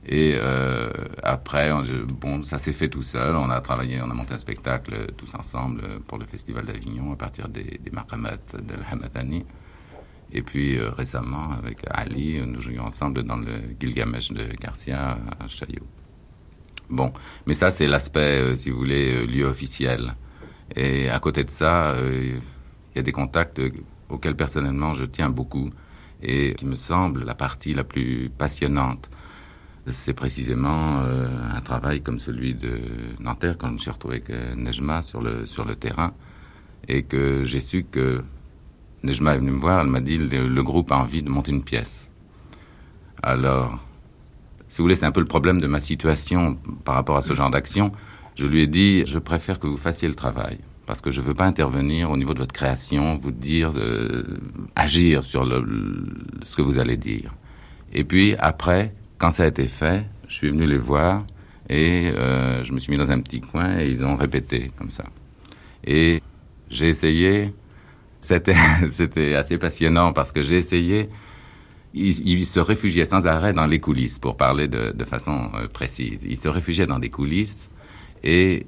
Et 0.07 0.33
euh, 0.35 0.89
après, 1.21 1.71
bon, 2.19 2.41
ça 2.41 2.57
s'est 2.57 2.73
fait 2.73 2.89
tout 2.89 3.03
seul. 3.03 3.35
On 3.35 3.49
a 3.49 3.61
travaillé, 3.61 4.01
on 4.01 4.09
a 4.09 4.13
monté 4.13 4.33
un 4.33 4.39
spectacle 4.39 5.13
tous 5.15 5.35
ensemble 5.35 5.83
pour 6.07 6.17
le 6.17 6.25
Festival 6.25 6.65
d'Avignon 6.65 7.13
à 7.13 7.15
partir 7.15 7.47
des, 7.47 7.79
des 7.83 7.91
maqamat 7.91 8.37
de 8.53 8.73
l'Hamatani. 8.73 9.45
Et 10.33 10.41
puis 10.41 10.77
euh, 10.77 10.89
récemment, 10.89 11.51
avec 11.51 11.79
Ali, 11.89 12.41
nous 12.45 12.61
jouions 12.61 12.85
ensemble 12.85 13.23
dans 13.23 13.37
le 13.37 13.75
Gilgamesh 13.79 14.31
de 14.31 14.45
Garcia 14.59 15.19
à 15.39 15.47
Chaillot. 15.47 15.85
Bon, 16.89 17.13
mais 17.45 17.53
ça, 17.53 17.69
c'est 17.69 17.87
l'aspect, 17.87 18.41
euh, 18.41 18.55
si 18.55 18.69
vous 18.71 18.77
voulez, 18.77 19.25
lieu 19.27 19.45
officiel. 19.45 20.15
Et 20.75 21.09
à 21.09 21.19
côté 21.19 21.43
de 21.43 21.49
ça, 21.49 21.95
il 22.01 22.41
y 22.95 22.99
a 22.99 23.01
des 23.01 23.11
contacts 23.11 23.61
auquel 24.09 24.35
personnellement 24.35 24.93
je 24.93 25.03
tiens 25.03 25.29
beaucoup 25.29 25.69
et 26.23 26.53
qui 26.53 26.65
me 26.65 26.75
semble 26.75 27.25
la 27.25 27.35
partie 27.35 27.73
la 27.73 27.83
plus 27.83 28.29
passionnante. 28.29 29.09
C'est 29.87 30.13
précisément 30.13 30.99
euh, 30.99 31.27
un 31.55 31.61
travail 31.61 32.01
comme 32.01 32.19
celui 32.19 32.53
de 32.53 32.79
Nanterre 33.19 33.57
quand 33.57 33.67
je 33.67 33.73
me 33.73 33.77
suis 33.79 33.89
retrouvé 33.91 34.23
avec 34.25 34.55
Nejma 34.55 35.01
sur 35.01 35.21
le, 35.21 35.45
sur 35.45 35.65
le 35.65 35.75
terrain 35.75 36.13
et 36.87 37.03
que 37.03 37.43
j'ai 37.43 37.59
su 37.59 37.83
que 37.83 38.23
Nejma 39.03 39.33
est 39.33 39.39
venue 39.39 39.51
me 39.51 39.59
voir, 39.59 39.81
elle 39.81 39.87
m'a 39.87 39.99
dit 39.99 40.17
le, 40.17 40.61
groupe 40.63 40.91
a 40.91 40.97
envie 40.97 41.23
de 41.23 41.29
monter 41.29 41.51
une 41.51 41.63
pièce. 41.63 42.11
Alors, 43.23 43.79
si 44.67 44.77
vous 44.77 44.83
voulez, 44.83 44.95
c'est 44.95 45.05
un 45.05 45.11
peu 45.11 45.19
le 45.19 45.25
problème 45.25 45.59
de 45.59 45.67
ma 45.67 45.79
situation 45.79 46.57
par 46.85 46.95
rapport 46.95 47.17
à 47.17 47.21
ce 47.21 47.33
genre 47.33 47.49
d'action. 47.49 47.91
Je 48.35 48.45
lui 48.45 48.61
ai 48.61 48.67
dit, 48.67 49.03
je 49.05 49.19
préfère 49.19 49.59
que 49.59 49.67
vous 49.67 49.77
fassiez 49.77 50.07
le 50.07 50.15
travail 50.15 50.59
parce 50.85 51.01
que 51.01 51.11
je 51.11 51.21
ne 51.21 51.25
veux 51.25 51.33
pas 51.33 51.45
intervenir 51.45 52.11
au 52.11 52.17
niveau 52.17 52.33
de 52.33 52.39
votre 52.39 52.53
création, 52.53 53.15
vous 53.15 53.31
dire, 53.31 53.71
euh, 53.75 54.23
agir 54.75 55.23
sur 55.23 55.45
ce 56.43 56.55
que 56.55 56.61
vous 56.61 56.79
allez 56.79 56.97
dire. 56.97 57.33
Et 57.93 58.03
puis 58.03 58.35
après, 58.37 58.93
quand 59.21 59.29
ça 59.29 59.43
a 59.43 59.47
été 59.47 59.67
fait, 59.67 60.03
je 60.27 60.33
suis 60.33 60.49
venu 60.49 60.65
les 60.65 60.79
voir 60.79 61.27
et 61.69 62.09
euh, 62.09 62.63
je 62.63 62.73
me 62.73 62.79
suis 62.79 62.91
mis 62.91 62.97
dans 62.97 63.11
un 63.11 63.19
petit 63.21 63.39
coin 63.39 63.77
et 63.77 63.87
ils 63.87 64.03
ont 64.03 64.15
répété 64.15 64.71
comme 64.79 64.89
ça. 64.89 65.03
Et 65.85 66.23
j'ai 66.71 66.89
essayé, 66.89 67.53
c'était, 68.19 68.55
assez 69.35 69.59
passionnant 69.59 70.11
parce 70.11 70.31
que 70.31 70.41
j'ai 70.41 70.57
essayé, 70.57 71.07
ils, 71.93 72.27
ils, 72.27 72.47
se 72.47 72.59
réfugiaient 72.59 73.05
sans 73.05 73.27
arrêt 73.27 73.53
dans 73.53 73.67
les 73.67 73.79
coulisses, 73.79 74.17
pour 74.17 74.37
parler 74.37 74.67
de, 74.67 74.91
de 74.91 75.05
façon 75.05 75.51
euh, 75.53 75.67
précise. 75.67 76.25
Ils 76.27 76.37
se 76.37 76.47
réfugiaient 76.47 76.87
dans 76.87 76.97
des 76.97 77.11
coulisses 77.11 77.69
et 78.23 78.65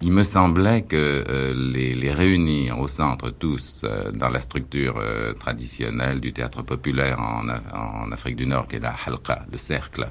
il 0.00 0.12
me 0.12 0.22
semblait 0.22 0.82
que 0.82 1.24
euh, 1.28 1.52
les, 1.54 2.12
réunir 2.12 2.78
au 2.78 2.88
centre 2.88 3.30
tous 3.30 3.82
euh, 3.84 4.12
dans 4.12 4.28
la 4.28 4.40
structure 4.40 4.96
euh, 4.98 5.32
traditionnelle 5.32 6.20
du 6.20 6.32
théâtre 6.32 6.62
populaire 6.62 7.20
en, 7.20 8.12
Afrique 8.12 8.36
du 8.36 8.46
Nord, 8.46 8.66
qui 8.66 8.76
est 8.76 8.80
la 8.80 8.94
halqa, 9.06 9.44
le 9.50 9.58
cercle, 9.58 10.08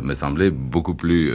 me 0.00 0.14
semblait 0.14 0.50
beaucoup 0.50 0.94
plus 0.94 1.32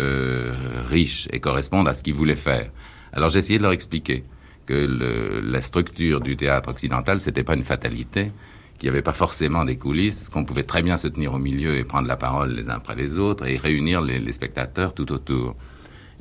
riche 0.88 1.28
et 1.32 1.40
correspondre 1.40 1.90
à 1.90 1.94
ce 1.94 2.02
qu'ils 2.04 2.14
voulaient 2.14 2.36
faire. 2.36 2.72
Alors 3.14 3.30
j'ai 3.30 3.40
essayé 3.40 3.58
de 3.58 3.64
leur 3.64 3.72
expliquer 3.72 4.24
que 4.66 5.42
la 5.44 5.62
structure 5.62 6.22
du 6.22 6.38
théâtre 6.38 6.70
occidental, 6.70 7.22
c'était 7.22 7.44
pas 7.44 7.56
une 7.56 7.64
fatalité, 7.64 8.32
qu'il 8.78 8.90
n'y 8.90 8.96
avait 8.96 9.04
pas 9.04 9.14
forcément 9.14 9.64
des 9.64 9.78
coulisses, 9.78 10.30
qu'on 10.30 10.44
pouvait 10.44 10.64
très 10.64 10.82
bien 10.82 10.98
se 10.98 11.08
tenir 11.08 11.34
au 11.34 11.40
milieu 11.40 11.78
et 11.78 11.84
prendre 11.84 12.08
la 12.08 12.18
parole 12.18 12.52
les 12.52 12.70
uns 12.70 12.76
après 12.76 12.96
les 12.96 13.18
autres 13.18 13.46
et 13.46 13.58
réunir 13.58 14.02
les, 14.02 14.20
les 14.20 14.32
spectateurs 14.32 14.94
tout 14.94 15.12
autour. 15.12 15.56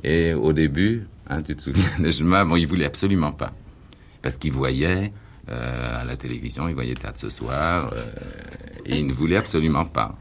Et 0.03 0.33
au 0.33 0.53
début, 0.53 1.07
Hein, 1.29 1.41
tu 1.41 1.55
te 1.55 1.61
souviens 1.61 1.83
de 1.99 2.43
Bon, 2.45 2.55
il 2.55 2.67
voulait 2.67 2.85
absolument 2.85 3.31
pas. 3.31 3.53
Parce 4.21 4.37
qu'il 4.37 4.51
voyait 4.51 5.11
euh, 5.49 6.01
à 6.01 6.05
la 6.05 6.17
télévision, 6.17 6.67
il 6.67 6.73
voyait 6.73 6.95
Théâtre 6.95 7.19
ce 7.19 7.29
soir, 7.29 7.91
euh, 7.93 8.05
et 8.85 8.99
il 8.99 9.07
ne 9.07 9.13
voulait 9.13 9.37
absolument 9.37 9.85
pas. 9.85 10.15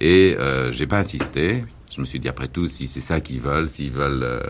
Et 0.00 0.36
euh, 0.38 0.72
j'ai 0.72 0.86
pas 0.86 0.98
insisté. 0.98 1.64
Je 1.90 2.00
me 2.00 2.06
suis 2.06 2.20
dit, 2.20 2.28
après 2.28 2.48
tout, 2.48 2.68
si 2.68 2.86
c'est 2.86 3.00
ça 3.00 3.20
qu'ils 3.20 3.40
veulent, 3.40 3.68
s'ils 3.68 3.92
veulent 3.92 4.22
euh, 4.22 4.40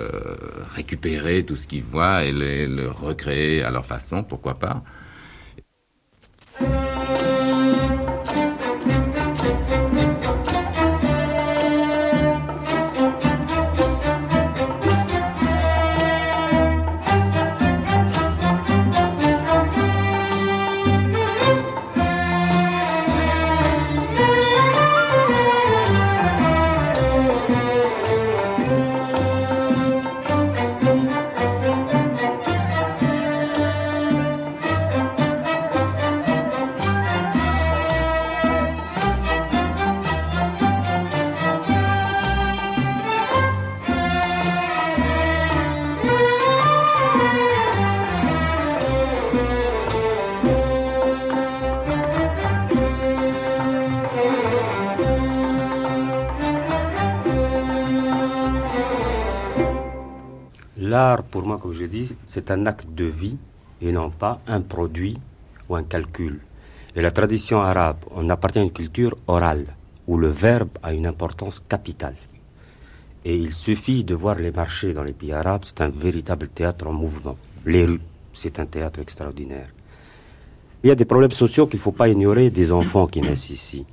récupérer 0.74 1.44
tout 1.44 1.56
ce 1.56 1.66
qu'ils 1.66 1.82
voient 1.82 2.24
et 2.24 2.32
le 2.32 2.90
recréer 2.90 3.62
à 3.62 3.70
leur 3.70 3.86
façon, 3.86 4.24
pourquoi 4.24 4.54
pas? 4.54 4.82
L'art, 60.78 61.22
pour 61.22 61.46
moi, 61.46 61.58
comme 61.58 61.72
je 61.72 61.86
dis, 61.86 62.14
c'est 62.26 62.50
un 62.50 62.66
acte 62.66 62.86
de 62.94 63.04
vie 63.04 63.38
et 63.80 63.92
non 63.92 64.10
pas 64.10 64.40
un 64.46 64.60
produit 64.60 65.16
ou 65.68 65.76
un 65.76 65.82
calcul. 65.82 66.40
Et 66.94 67.00
la 67.00 67.10
tradition 67.10 67.62
arabe, 67.62 68.04
on 68.14 68.28
appartient 68.28 68.58
à 68.58 68.62
une 68.62 68.70
culture 68.70 69.16
orale 69.26 69.64
où 70.06 70.18
le 70.18 70.28
verbe 70.28 70.68
a 70.82 70.92
une 70.92 71.06
importance 71.06 71.60
capitale. 71.60 72.16
Et 73.24 73.36
il 73.36 73.54
suffit 73.54 74.04
de 74.04 74.14
voir 74.14 74.36
les 74.36 74.50
marchés 74.50 74.92
dans 74.92 75.02
les 75.02 75.14
pays 75.14 75.32
arabes, 75.32 75.62
c'est 75.64 75.80
un 75.80 75.88
véritable 75.88 76.48
théâtre 76.48 76.86
en 76.86 76.92
mouvement. 76.92 77.36
Les 77.64 77.86
rues, 77.86 78.00
c'est 78.34 78.58
un 78.60 78.66
théâtre 78.66 79.00
extraordinaire. 79.00 79.68
Il 80.84 80.88
y 80.88 80.92
a 80.92 80.94
des 80.94 81.06
problèmes 81.06 81.32
sociaux 81.32 81.66
qu'il 81.66 81.78
ne 81.78 81.82
faut 81.82 81.92
pas 81.92 82.08
ignorer 82.08 82.50
des 82.50 82.70
enfants 82.70 83.06
qui 83.06 83.22
naissent 83.22 83.50
ici. 83.50 83.84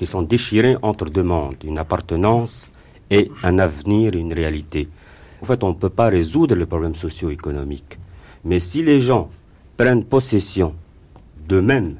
Ils 0.00 0.06
sont 0.06 0.22
déchirés 0.22 0.76
entre 0.80 1.06
deux 1.10 1.24
mondes, 1.24 1.62
une 1.64 1.78
appartenance 1.78 2.70
et 3.10 3.30
un 3.42 3.58
avenir, 3.58 4.14
une 4.14 4.32
réalité. 4.32 4.88
En 5.42 5.46
fait, 5.46 5.62
on 5.64 5.70
ne 5.70 5.74
peut 5.74 5.90
pas 5.90 6.08
résoudre 6.08 6.54
les 6.54 6.66
problèmes 6.66 6.94
socio-économiques. 6.94 7.98
Mais 8.44 8.60
si 8.60 8.82
les 8.82 9.00
gens 9.00 9.28
prennent 9.76 10.04
possession 10.04 10.74
d'eux-mêmes 11.48 11.96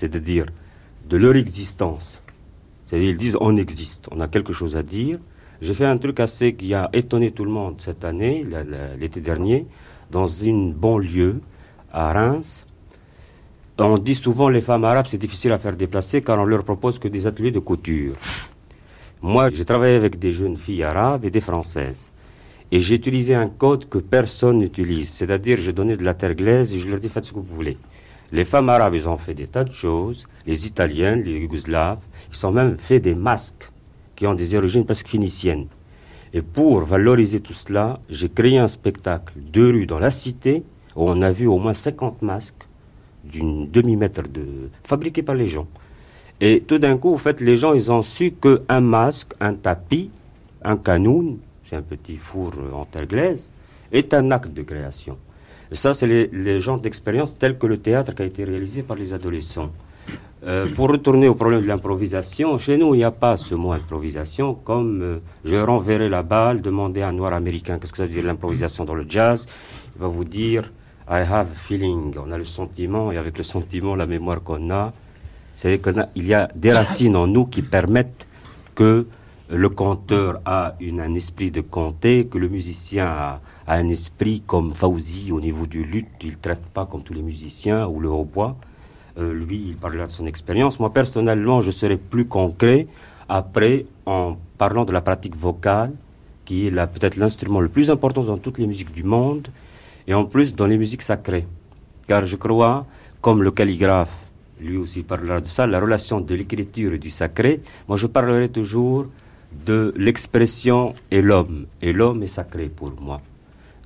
c'est-à-dire 0.00 0.46
de 1.08 1.16
leur 1.18 1.36
existence. 1.36 2.22
C'est-à-dire 2.86 3.10
ils 3.10 3.18
disent 3.18 3.36
on 3.40 3.56
existe, 3.56 4.06
on 4.10 4.20
a 4.20 4.28
quelque 4.28 4.52
chose 4.52 4.76
à 4.76 4.82
dire. 4.82 5.18
J'ai 5.60 5.74
fait 5.74 5.84
un 5.84 5.98
truc 5.98 6.20
assez 6.20 6.54
qui 6.54 6.72
a 6.72 6.88
étonné 6.94 7.32
tout 7.32 7.44
le 7.44 7.50
monde 7.50 7.74
cette 7.78 8.02
année, 8.04 8.46
l'été 8.98 9.20
dernier, 9.20 9.66
dans 10.10 10.26
une 10.26 10.72
banlieue 10.72 11.40
à 11.92 12.12
Reims. 12.14 12.64
On 13.78 13.98
dit 13.98 14.14
souvent 14.14 14.48
les 14.48 14.62
femmes 14.62 14.84
arabes 14.84 15.06
c'est 15.06 15.18
difficile 15.18 15.52
à 15.52 15.58
faire 15.58 15.76
déplacer 15.76 16.22
car 16.22 16.38
on 16.38 16.44
leur 16.44 16.64
propose 16.64 16.98
que 16.98 17.08
des 17.08 17.26
ateliers 17.26 17.50
de 17.50 17.58
couture. 17.58 18.14
Moi, 19.22 19.50
j'ai 19.50 19.66
travaillé 19.66 19.96
avec 19.96 20.18
des 20.18 20.32
jeunes 20.32 20.56
filles 20.56 20.82
arabes 20.82 21.26
et 21.26 21.30
des 21.30 21.42
françaises. 21.42 22.10
Et 22.72 22.80
j'ai 22.80 22.94
utilisé 22.94 23.34
un 23.34 23.48
code 23.48 23.88
que 23.88 23.98
personne 23.98 24.58
n'utilise. 24.58 25.08
C'est-à-dire, 25.08 25.58
j'ai 25.58 25.72
donné 25.72 25.96
de 25.96 26.04
la 26.04 26.14
terre 26.14 26.34
glaise 26.34 26.74
et 26.74 26.78
je 26.78 26.88
leur 26.88 27.00
dis 27.00 27.08
faites 27.08 27.24
ce 27.24 27.32
que 27.32 27.38
vous 27.38 27.54
voulez. 27.54 27.76
Les 28.32 28.44
femmes 28.44 28.68
arabes, 28.68 28.94
ils 28.94 29.08
ont 29.08 29.18
fait 29.18 29.34
des 29.34 29.48
tas 29.48 29.64
de 29.64 29.72
choses. 29.72 30.28
Les 30.46 30.66
Italiennes, 30.66 31.22
les 31.22 31.32
Yougoslaves, 31.40 31.98
ils 32.32 32.46
ont 32.46 32.52
même 32.52 32.78
fait 32.78 33.00
des 33.00 33.14
masques 33.14 33.68
qui 34.14 34.26
ont 34.26 34.34
des 34.34 34.54
origines 34.54 34.84
presque 34.84 35.08
phéniciennes. 35.08 35.66
Et 36.32 36.42
pour 36.42 36.82
valoriser 36.82 37.40
tout 37.40 37.52
cela, 37.52 37.98
j'ai 38.08 38.28
créé 38.28 38.58
un 38.58 38.68
spectacle 38.68 39.32
de 39.36 39.72
rue 39.72 39.86
dans 39.86 39.98
la 39.98 40.12
cité 40.12 40.62
où 40.94 41.08
on 41.10 41.22
a 41.22 41.32
vu 41.32 41.48
au 41.48 41.58
moins 41.58 41.72
50 41.72 42.22
masques 42.22 42.66
d'une 43.24 43.68
demi-mètre 43.68 44.22
de 44.28 44.70
fabriqués 44.84 45.22
par 45.22 45.34
les 45.34 45.48
gens. 45.48 45.66
Et 46.40 46.62
tout 46.66 46.78
d'un 46.78 46.96
coup, 46.96 47.12
en 47.12 47.18
fait, 47.18 47.40
les 47.40 47.56
gens, 47.56 47.74
ils 47.74 47.90
ont 47.90 48.02
su 48.02 48.32
qu'un 48.32 48.80
masque, 48.80 49.32
un 49.40 49.54
tapis, 49.54 50.10
un 50.62 50.76
canoun, 50.76 51.38
un 51.76 51.82
petit 51.82 52.16
four 52.16 52.52
en 52.72 52.84
terre 52.84 53.06
glaise, 53.06 53.50
est 53.92 54.14
un 54.14 54.30
acte 54.30 54.52
de 54.52 54.62
création. 54.62 55.16
Et 55.70 55.74
ça, 55.74 55.94
c'est 55.94 56.06
les, 56.06 56.28
les 56.32 56.60
genres 56.60 56.80
d'expériences 56.80 57.38
telles 57.38 57.58
que 57.58 57.66
le 57.66 57.78
théâtre 57.78 58.14
qui 58.14 58.22
a 58.22 58.24
été 58.24 58.44
réalisé 58.44 58.82
par 58.82 58.96
les 58.96 59.12
adolescents. 59.12 59.70
Euh, 60.42 60.66
pour 60.74 60.88
retourner 60.88 61.28
au 61.28 61.34
problème 61.34 61.60
de 61.60 61.66
l'improvisation, 61.66 62.56
chez 62.56 62.78
nous, 62.78 62.94
il 62.94 62.98
n'y 62.98 63.04
a 63.04 63.10
pas 63.10 63.36
ce 63.36 63.54
mot 63.54 63.72
improvisation, 63.72 64.54
comme 64.54 65.02
euh, 65.02 65.18
je 65.44 65.56
renverrai 65.56 66.08
la 66.08 66.22
balle, 66.22 66.62
demander 66.62 67.02
à 67.02 67.08
un 67.08 67.12
noir 67.12 67.34
américain 67.34 67.78
qu'est-ce 67.78 67.92
que 67.92 67.98
ça 67.98 68.06
veut 68.06 68.12
dire 68.12 68.24
l'improvisation 68.24 68.86
dans 68.86 68.94
le 68.94 69.04
jazz. 69.06 69.46
Il 69.94 70.00
va 70.00 70.08
vous 70.08 70.24
dire 70.24 70.72
I 71.10 71.22
have 71.30 71.48
feeling. 71.52 72.14
On 72.24 72.32
a 72.32 72.38
le 72.38 72.46
sentiment, 72.46 73.12
et 73.12 73.18
avec 73.18 73.36
le 73.36 73.44
sentiment, 73.44 73.94
la 73.94 74.06
mémoire 74.06 74.42
qu'on 74.42 74.70
a, 74.70 74.94
c'est 75.54 75.78
qu'il 75.78 76.26
y 76.26 76.32
a 76.32 76.48
des 76.54 76.72
racines 76.72 77.16
en 77.16 77.26
nous 77.26 77.44
qui 77.44 77.60
permettent 77.60 78.26
que 78.74 79.06
le 79.50 79.68
conteur 79.68 80.40
a 80.44 80.76
un 80.80 81.14
esprit 81.14 81.50
de 81.50 81.60
conter, 81.60 82.26
que 82.26 82.38
le 82.38 82.48
musicien 82.48 83.06
a, 83.06 83.40
un 83.66 83.88
esprit 83.88 84.42
comme 84.46 84.72
Fauzi 84.72 85.32
au 85.32 85.40
niveau 85.40 85.66
du 85.66 85.84
luth, 85.84 86.06
il 86.22 86.30
ne 86.30 86.36
traite 86.36 86.64
pas 86.72 86.86
comme 86.86 87.02
tous 87.02 87.14
les 87.14 87.22
musiciens, 87.22 87.86
ou 87.86 87.98
le 88.00 88.08
hautbois. 88.08 88.56
Euh, 89.18 89.34
lui, 89.34 89.64
il 89.68 89.76
parlera 89.76 90.06
de 90.06 90.10
son 90.10 90.26
expérience. 90.26 90.78
Moi, 90.78 90.92
personnellement, 90.92 91.60
je 91.60 91.72
serai 91.72 91.96
plus 91.96 92.26
concret 92.26 92.86
après 93.28 93.86
en 94.06 94.36
parlant 94.56 94.84
de 94.84 94.92
la 94.92 95.00
pratique 95.00 95.36
vocale, 95.36 95.92
qui 96.44 96.66
est 96.66 96.70
peut-être 96.70 97.16
l'instrument 97.16 97.60
le 97.60 97.68
plus 97.68 97.90
important 97.90 98.22
dans 98.22 98.38
toutes 98.38 98.58
les 98.58 98.66
musiques 98.66 98.92
du 98.92 99.02
monde, 99.02 99.48
et 100.06 100.14
en 100.14 100.24
plus 100.24 100.54
dans 100.54 100.66
les 100.66 100.78
musiques 100.78 101.02
sacrées. 101.02 101.46
Car 102.06 102.24
je 102.24 102.36
crois, 102.36 102.86
comme 103.20 103.42
le 103.42 103.50
calligraphe, 103.50 104.14
lui 104.60 104.76
aussi 104.76 105.02
parlera 105.02 105.40
de 105.40 105.46
ça, 105.46 105.66
la 105.66 105.80
relation 105.80 106.20
de 106.20 106.34
l'écriture 106.34 106.92
et 106.92 106.98
du 106.98 107.10
sacré, 107.10 107.62
moi 107.88 107.96
je 107.96 108.06
parlerai 108.06 108.48
toujours 108.48 109.06
de 109.52 109.92
l'expression 109.96 110.94
est 111.10 111.20
l'homme. 111.20 111.66
Et 111.82 111.92
l'homme 111.92 112.22
est 112.22 112.28
sacré 112.28 112.68
pour 112.68 112.92
moi, 113.00 113.20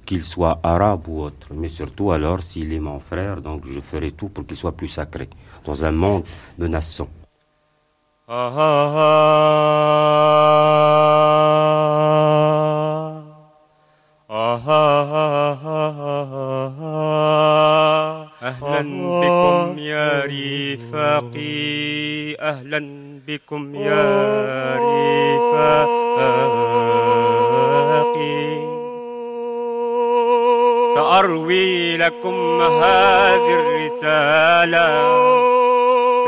qu'il 0.07 0.25
soit 0.25 0.61
arabe 0.63 1.09
ou 1.09 1.23
autre. 1.23 1.49
Mais 1.55 1.69
surtout 1.69 2.13
alors, 2.13 2.43
s'il 2.43 2.73
est 2.73 2.81
mon 2.81 3.01
frère, 3.01 3.41
donc 3.41 3.63
je 3.67 3.81
ferai 3.81 4.11
tout 4.11 4.29
pour 4.29 4.47
qu'il 4.47 4.57
soit 4.57 4.73
plus 4.73 4.89
sacré, 4.89 5.29
dans 5.65 5.85
un 5.85 5.93
monde 5.93 6.25
menaçant. 6.59 7.09
Ah, 8.27 8.53
ah, 8.57 8.95
ah. 8.97 9.75
ah 14.31 14.45
بكم 23.27 23.75
يا 23.75 24.77
رفاقي. 24.77 25.45
سأروي 30.95 31.97
لكم 31.97 32.61
هذه 32.63 33.55
الرسالة. 33.61 34.89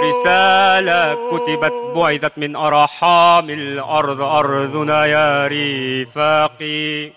رسالة 0.09 1.14
كتبت 1.30 1.72
بعثت 1.96 2.32
من 2.37 2.56
أرحام 2.56 3.50
الأرض. 3.50 4.20
أرضنا 4.20 5.06
يا 5.06 5.46
رفاقي. 5.46 7.11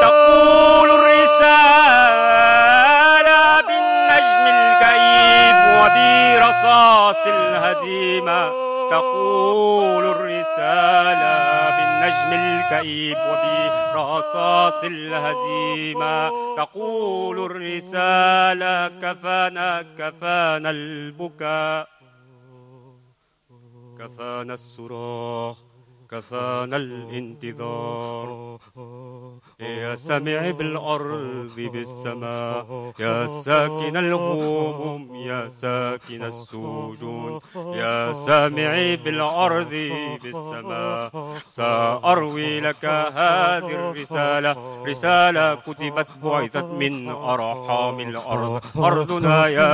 تقول 0.00 0.90
الرسالة 0.90 2.17
الكئيب 12.80 13.16
وبرصاص 13.16 14.84
الهزيمة. 14.84 16.28
تقول 16.56 17.38
الرسالة 17.38 18.88
كفانا 18.88 19.82
كفانا 19.98 20.70
البكاء. 20.70 21.88
كفانا 23.98 24.54
الصراخ. 24.54 25.67
كفانا 26.10 26.76
الانتظار. 26.76 28.58
يا 29.60 29.94
سامع 29.94 30.50
بالأرض 30.50 31.56
بالسماء 31.56 32.92
يا 33.00 33.26
ساكن 33.44 33.96
الهموم 33.96 35.16
يا 35.16 35.48
ساكن 35.48 36.22
السجون. 36.22 37.40
يا 37.56 38.12
سامع 38.26 38.94
بالأرض 39.04 39.74
بالسماء 40.22 41.10
سأروي 41.48 42.60
لك 42.60 42.84
هذه 42.84 43.90
الرسالة. 43.90 44.56
رسالة 44.86 45.54
كتبت 45.54 46.08
بعثت 46.22 46.64
من 46.64 47.08
أرحام 47.08 48.00
الأرض. 48.00 48.60
أرضنا 48.78 49.46
يا 49.46 49.72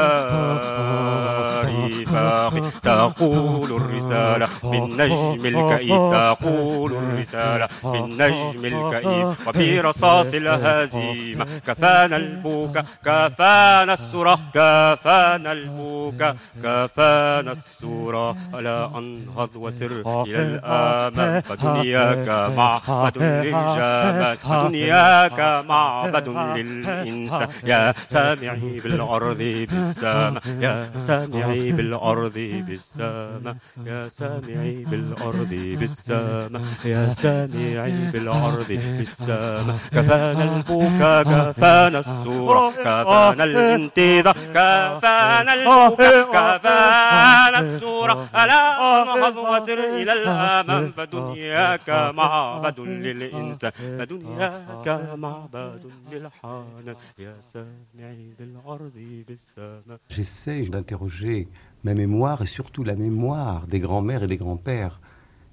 رفاقي 1.62 2.70
تقول 2.82 3.70
الرسالة 3.80 4.48
بالنجم 4.62 5.46
الكئيب 5.46 6.23
تقول 6.32 6.92
الرسالة 6.92 7.68
بالنجم 7.84 8.64
الكئيب 8.64 9.34
وبرصاص 9.46 10.34
الهزيمة 10.34 11.46
كفانا 11.66 12.16
البوكا 12.16 12.84
كفانا 13.04 13.92
السرى 13.92 14.38
كفانا 14.54 15.52
البوكا 15.52 16.36
كفانا 16.64 17.52
السورة 17.52 18.36
ألا 18.54 18.90
أنهض 18.98 19.50
وسر 19.56 19.92
إلى 20.26 20.42
الآمال 20.42 21.42
فدنياك 21.42 22.28
معبد 22.56 23.18
للجمال 23.18 24.36
فدنياك 24.36 25.64
معبد 25.68 26.28
للإنسان 26.28 27.48
يا 27.64 27.94
سامعي 28.08 28.80
بالأرض 28.84 29.38
بالسماء 29.70 30.42
يا 30.60 30.90
سامعي 30.98 31.72
بالأرض 31.72 32.32
بالسماء 32.66 33.56
يا 33.86 34.08
سامعي 34.08 34.84
بالأرض 34.90 35.48
بالسماء. 35.80 36.13
السماء 36.13 36.61
يا 36.85 37.09
سامعي 37.09 38.11
بالأرض 38.11 38.67
بالسماء 38.69 39.75
كفانا 39.91 40.43
البكا 40.43 41.23
كفانا 41.23 41.99
السورة 41.99 42.71
كفانا 42.71 43.43
الانتظار 43.43 44.33
كفانا 44.53 45.53
البكا 45.53 46.57
كفانا 46.57 47.59
السورة 47.59 48.29
ألا 48.35 48.63
نهض 49.05 49.37
وسر 49.37 49.79
إلى 50.01 50.13
الأمام 50.13 50.91
فدنياك 50.97 51.89
معبد 52.15 52.79
للإنسان 52.79 53.71
فدنياك 53.99 54.87
معبد 55.17 55.81
للحنان 56.11 56.95
يا 57.19 57.35
سامعي 57.53 58.33
بالأرض 58.39 58.97
بالسماء 59.27 59.99
J'essaie 60.09 60.67
d'interroger 60.69 61.47
ma 61.83 61.93
mémoire 61.93 62.41
et 62.41 62.47
surtout 62.57 62.83
la 62.83 62.95
mémoire 62.95 63.67
des 63.67 63.79
grands-mères 63.79 64.23
et 64.23 64.27
des 64.27 64.37
grands-pères 64.37 64.99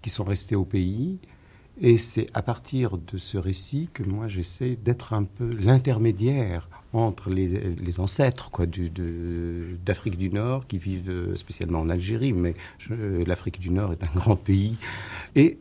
qui 0.02 0.10
sont 0.10 0.24
restés 0.24 0.56
au 0.56 0.66
pays. 0.66 1.20
Et 1.80 1.98
c'est 1.98 2.28
à 2.34 2.42
partir 2.42 2.98
de 2.98 3.18
ce 3.18 3.38
récit 3.38 3.90
que 3.94 4.04
moi 4.04 4.28
j'essaie 4.28 4.76
d'être 4.76 5.14
un 5.14 5.24
peu 5.24 5.50
l'intermédiaire 5.50 6.70
entre 6.94 7.30
les, 7.30 7.48
les, 7.48 8.00
ancêtres 8.00 8.52
quoi, 8.52 8.66
d'Afrique 8.66 10.18
du, 10.18 10.30
Nord 10.30 10.68
qui 10.68 10.78
vivent 10.78 11.36
spécialement 11.36 11.80
en 11.80 11.90
Algérie, 11.90 12.34
mais 12.34 12.54
l'Afrique 13.26 13.60
du 13.60 13.70
Nord 13.70 13.94
est 13.94 14.04
un 14.04 14.12
grand 14.16 14.36
pays, 14.36 14.78
et 15.36 15.58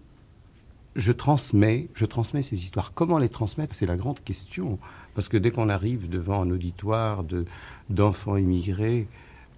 je 0.96 1.12
transmets, 1.12 1.88
je 1.94 2.04
transmets 2.04 2.42
ces 2.42 2.62
histoires. 2.62 2.92
Comment 2.94 3.18
les 3.18 3.28
transmettre? 3.28 3.74
C'est 3.74 3.86
la 3.86 3.96
grande 3.96 4.20
question. 4.22 4.78
Parce 5.14 5.28
que 5.28 5.36
dès 5.36 5.50
qu'on 5.50 5.68
arrive 5.68 6.08
devant 6.08 6.42
un 6.42 6.50
auditoire 6.50 7.24
de, 7.24 7.44
d'enfants 7.88 8.36
immigrés 8.36 9.06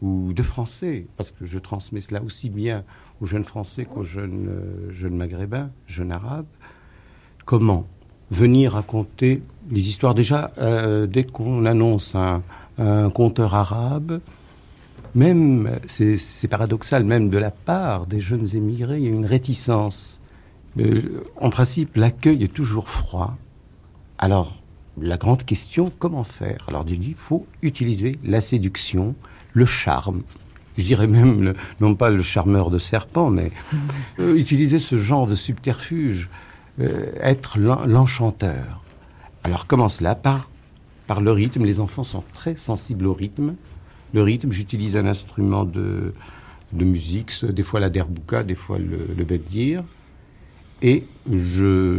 ou 0.02 0.32
de 0.32 0.42
Français, 0.42 1.06
parce 1.16 1.30
que 1.30 1.46
je 1.46 1.58
transmets 1.58 2.00
cela 2.00 2.22
aussi 2.22 2.50
bien 2.50 2.84
aux 3.22 3.26
jeunes 3.26 3.44
Français 3.44 3.84
qu'aux 3.84 4.02
jeunes, 4.02 4.48
euh, 4.48 4.90
jeunes 4.92 5.16
Maghrébins, 5.16 5.70
jeunes 5.86 6.10
Arabes, 6.10 6.46
comment 7.44 7.86
venir 8.30 8.72
raconter 8.72 9.42
les 9.70 9.88
histoires? 9.88 10.14
Déjà, 10.14 10.50
euh, 10.58 11.06
dès 11.06 11.22
qu'on 11.24 11.64
annonce 11.64 12.16
un, 12.16 12.42
conteur 13.14 13.54
arabe, 13.54 14.20
même, 15.14 15.78
c'est, 15.86 16.48
paradoxal, 16.48 17.04
même 17.04 17.28
de 17.28 17.38
la 17.38 17.52
part 17.52 18.06
des 18.06 18.18
jeunes 18.18 18.48
émigrés, 18.56 18.96
il 18.96 19.04
y 19.04 19.06
a 19.06 19.10
une 19.10 19.26
réticence 19.26 20.20
en 21.36 21.50
principe, 21.50 21.96
l'accueil 21.96 22.42
est 22.42 22.52
toujours 22.52 22.88
froid. 22.88 23.36
Alors, 24.18 24.56
la 25.00 25.18
grande 25.18 25.44
question, 25.44 25.92
comment 25.98 26.24
faire? 26.24 26.64
Alors, 26.66 26.84
il 26.88 27.14
faut 27.14 27.46
utiliser 27.60 28.12
la 28.24 28.40
séduction, 28.40 29.14
le 29.52 29.66
charme. 29.66 30.22
Je 30.78 30.84
dirais 30.84 31.06
même, 31.06 31.54
non 31.80 31.94
pas 31.94 32.10
le 32.10 32.22
charmeur 32.22 32.70
de 32.70 32.78
serpent, 32.78 33.30
mais 33.30 33.52
euh, 34.18 34.36
utiliser 34.36 34.78
ce 34.78 34.98
genre 34.98 35.26
de 35.26 35.34
subterfuge, 35.34 36.28
euh, 36.80 37.12
être 37.20 37.58
l'enchanteur. 37.58 38.82
Alors, 39.44 39.66
comment 39.66 39.88
cela 39.88 40.14
par, 40.14 40.50
par 41.06 41.20
le 41.20 41.32
rythme. 41.32 41.64
Les 41.64 41.80
enfants 41.80 42.04
sont 42.04 42.24
très 42.32 42.56
sensibles 42.56 43.06
au 43.06 43.12
rythme. 43.12 43.54
Le 44.14 44.22
rythme, 44.22 44.52
j'utilise 44.52 44.96
un 44.96 45.06
instrument 45.06 45.64
de, 45.64 46.12
de 46.72 46.84
musique, 46.84 47.44
des 47.44 47.62
fois 47.62 47.80
la 47.80 47.90
derbouka, 47.90 48.42
des 48.42 48.54
fois 48.54 48.78
le, 48.78 49.08
le 49.16 49.24
bedir 49.24 49.82
et 50.82 51.06
je, 51.30 51.96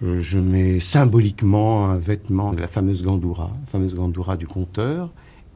je 0.00 0.38
mets 0.38 0.80
symboliquement 0.80 1.90
un 1.90 1.96
vêtement 1.96 2.52
la 2.52 2.68
fameuse 2.68 3.02
gandoura, 3.02 3.50
fameuse 3.70 3.94
gandoura 3.94 4.36
du 4.36 4.46
conteur, 4.46 5.10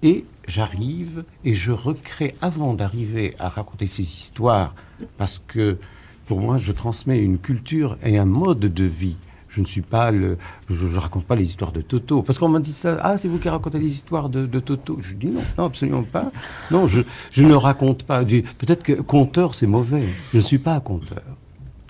et 0.04 0.26
j'arrive 0.46 1.24
et 1.44 1.54
je 1.54 1.72
recrée, 1.72 2.36
avant 2.40 2.74
d'arriver 2.74 3.34
à 3.40 3.48
raconter 3.48 3.88
ces 3.88 4.02
histoires, 4.02 4.74
parce 5.16 5.40
que 5.48 5.78
pour 6.26 6.40
moi, 6.40 6.58
je 6.58 6.72
transmets 6.72 7.18
une 7.18 7.38
culture 7.38 7.96
et 8.04 8.18
un 8.18 8.24
mode 8.26 8.60
de 8.60 8.84
vie. 8.84 9.16
Je 9.48 9.60
ne 9.60 9.66
suis 9.66 9.82
pas 9.82 10.10
le, 10.10 10.36
je, 10.68 10.98
raconte 10.98 11.24
pas 11.24 11.36
les 11.36 11.44
histoires 11.44 11.72
de 11.72 11.80
Toto. 11.80 12.22
Parce 12.22 12.38
qu'on 12.38 12.48
m'a 12.48 12.58
dit 12.60 12.72
ça, 12.72 12.98
ah, 13.02 13.16
c'est 13.16 13.28
vous 13.28 13.38
qui 13.38 13.48
racontez 13.48 13.78
les 13.78 13.92
histoires 13.92 14.28
de, 14.28 14.46
Toto. 14.58 14.98
Je 15.00 15.14
dis 15.14 15.28
non, 15.28 15.40
non, 15.56 15.64
absolument 15.66 16.02
pas. 16.02 16.30
Non, 16.70 16.86
je, 16.86 17.02
je 17.30 17.42
ne 17.44 17.54
raconte 17.54 18.02
pas. 18.02 18.24
Peut-être 18.24 18.82
que 18.82 18.94
conteur, 18.94 19.54
c'est 19.54 19.68
mauvais. 19.68 20.02
Je 20.32 20.38
ne 20.38 20.42
suis 20.42 20.58
pas 20.58 20.80
conteur. 20.80 21.22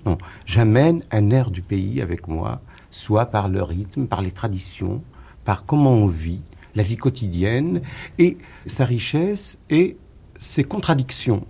Non, 0.05 0.19
j'amène 0.45 1.03
un 1.11 1.31
air 1.31 1.51
du 1.51 1.63
pays 1.63 2.03
avec 2.03 2.29
moi, 2.29 2.61
soit 2.91 3.27
par 3.27 3.49
le 3.49 3.63
rythme, 3.63 4.07
par 4.07 4.21
les 4.21 4.31
traditions, 4.31 5.03
par 5.47 5.65
comment 5.65 5.93
on 5.93 6.07
vit, 6.07 6.43
la 6.75 6.83
vie 6.83 6.97
quotidienne, 6.97 7.83
et 8.19 8.37
sa 8.67 8.85
richesse 8.85 9.59
et 9.71 9.97
ses 10.39 10.65
contradictions. 10.65 11.47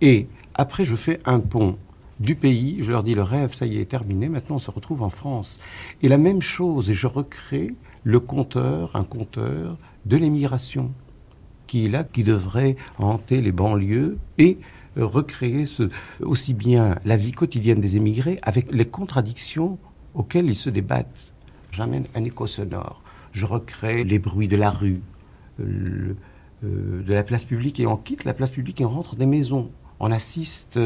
Et 0.00 0.26
après, 0.54 0.84
je 0.84 0.96
fais 0.96 1.20
un 1.24 1.40
pont 1.40 1.76
du 2.20 2.34
pays, 2.34 2.82
je 2.82 2.90
leur 2.90 3.02
dis 3.02 3.14
le 3.14 3.22
rêve, 3.22 3.54
ça 3.54 3.66
y 3.66 3.78
est, 3.78 3.86
terminé, 3.86 4.28
maintenant 4.28 4.56
on 4.56 4.60
se 4.60 4.70
retrouve 4.70 5.02
en 5.02 5.08
France. 5.08 5.58
Et 6.02 6.08
la 6.08 6.18
même 6.18 6.42
chose, 6.42 6.90
et 6.90 6.94
je 6.94 7.06
recrée 7.06 7.74
le 8.04 8.20
conteur, 8.20 8.94
un 8.94 9.04
conteur 9.04 9.78
de 10.04 10.16
l'émigration, 10.16 10.92
qui 11.66 11.86
est 11.86 11.88
là, 11.88 12.04
qui 12.04 12.24
devrait 12.24 12.76
hanter 12.98 13.40
les 13.40 13.52
banlieues 13.52 14.18
et 14.38 14.58
recréer 14.96 15.64
aussi 16.20 16.52
bien 16.52 16.96
la 17.04 17.16
vie 17.16 17.32
quotidienne 17.32 17.80
des 17.80 17.96
émigrés 17.96 18.38
avec 18.42 18.70
les 18.72 18.86
contradictions 18.86 19.78
auxquelles 20.14 20.46
ils 20.46 20.56
se 20.56 20.68
débattent. 20.68 21.32
J'amène 21.70 22.04
un 22.14 22.24
écho 22.24 22.46
sonore. 22.46 23.02
Je 23.32 23.46
recrée 23.46 24.04
les 24.04 24.18
bruits 24.18 24.48
de 24.48 24.56
la 24.56 24.70
rue, 24.70 25.00
euh, 25.60 26.14
de 26.62 27.12
la 27.12 27.22
place 27.22 27.44
publique, 27.44 27.80
et 27.80 27.86
on 27.86 27.96
quitte 27.96 28.24
la 28.24 28.34
place 28.34 28.50
publique 28.50 28.80
et 28.80 28.84
on 28.84 28.88
rentre 28.88 29.16
des 29.16 29.26
maisons. 29.26 29.70
On 29.98 30.10
assiste 30.10 30.78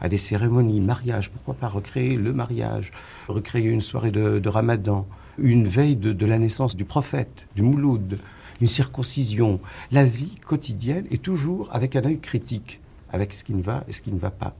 à 0.00 0.08
des 0.08 0.18
cérémonies, 0.18 0.80
mariage. 0.80 1.30
Pourquoi 1.30 1.54
pas 1.54 1.68
recréer 1.68 2.16
le 2.16 2.32
mariage, 2.32 2.92
recréer 3.28 3.66
une 3.66 3.82
soirée 3.82 4.10
de, 4.10 4.48
ramadan, 4.48 5.06
une 5.38 5.66
veille 5.66 5.96
de, 5.96 6.12
de, 6.12 6.26
la 6.26 6.38
naissance 6.38 6.74
du 6.74 6.86
prophète, 6.86 7.46
du 7.54 7.62
mouloud, 7.62 8.18
une 8.62 8.66
circoncision. 8.66 9.60
La 9.90 10.04
vie 10.04 10.36
quotidienne 10.46 11.06
est 11.10 11.22
toujours 11.22 11.68
avec 11.72 11.96
un 11.96 12.04
œil 12.04 12.18
critique 12.18 12.80
avec 13.12 13.34
ce 13.34 13.44
qui 13.44 13.54
ne 13.54 13.62
va 13.62 13.84
et 13.88 13.92
ce 13.92 14.00
qui 14.02 14.10
ne 14.10 14.18
va 14.18 14.30
pas. 14.30 14.56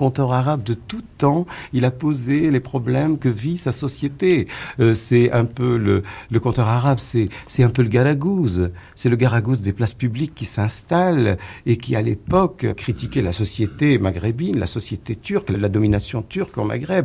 Conteur 0.00 0.32
arabe 0.32 0.62
de 0.62 0.72
tout 0.72 1.02
temps, 1.18 1.44
il 1.74 1.84
a 1.84 1.90
posé 1.90 2.50
les 2.50 2.60
problèmes 2.60 3.18
que 3.18 3.28
vit 3.28 3.58
sa 3.58 3.70
société. 3.70 4.48
Euh, 4.78 4.94
c'est 4.94 5.30
un 5.30 5.44
peu 5.44 5.76
le, 5.76 6.02
le 6.30 6.40
conteur 6.40 6.68
arabe, 6.68 6.98
c'est, 6.98 7.28
c'est 7.48 7.64
un 7.64 7.68
peu 7.68 7.82
le 7.82 7.90
garagouze. 7.90 8.70
C'est 8.96 9.10
le 9.10 9.16
garagouze 9.16 9.60
des 9.60 9.74
places 9.74 9.92
publiques 9.92 10.34
qui 10.34 10.46
s'installe 10.46 11.36
et 11.66 11.76
qui, 11.76 11.96
à 11.96 12.00
l'époque, 12.00 12.66
critiquait 12.78 13.20
la 13.20 13.32
société 13.32 13.98
maghrébine, 13.98 14.58
la 14.58 14.66
société 14.66 15.16
turque, 15.16 15.50
la 15.50 15.68
domination 15.68 16.22
turque 16.22 16.56
au 16.56 16.64
Maghreb. 16.64 17.04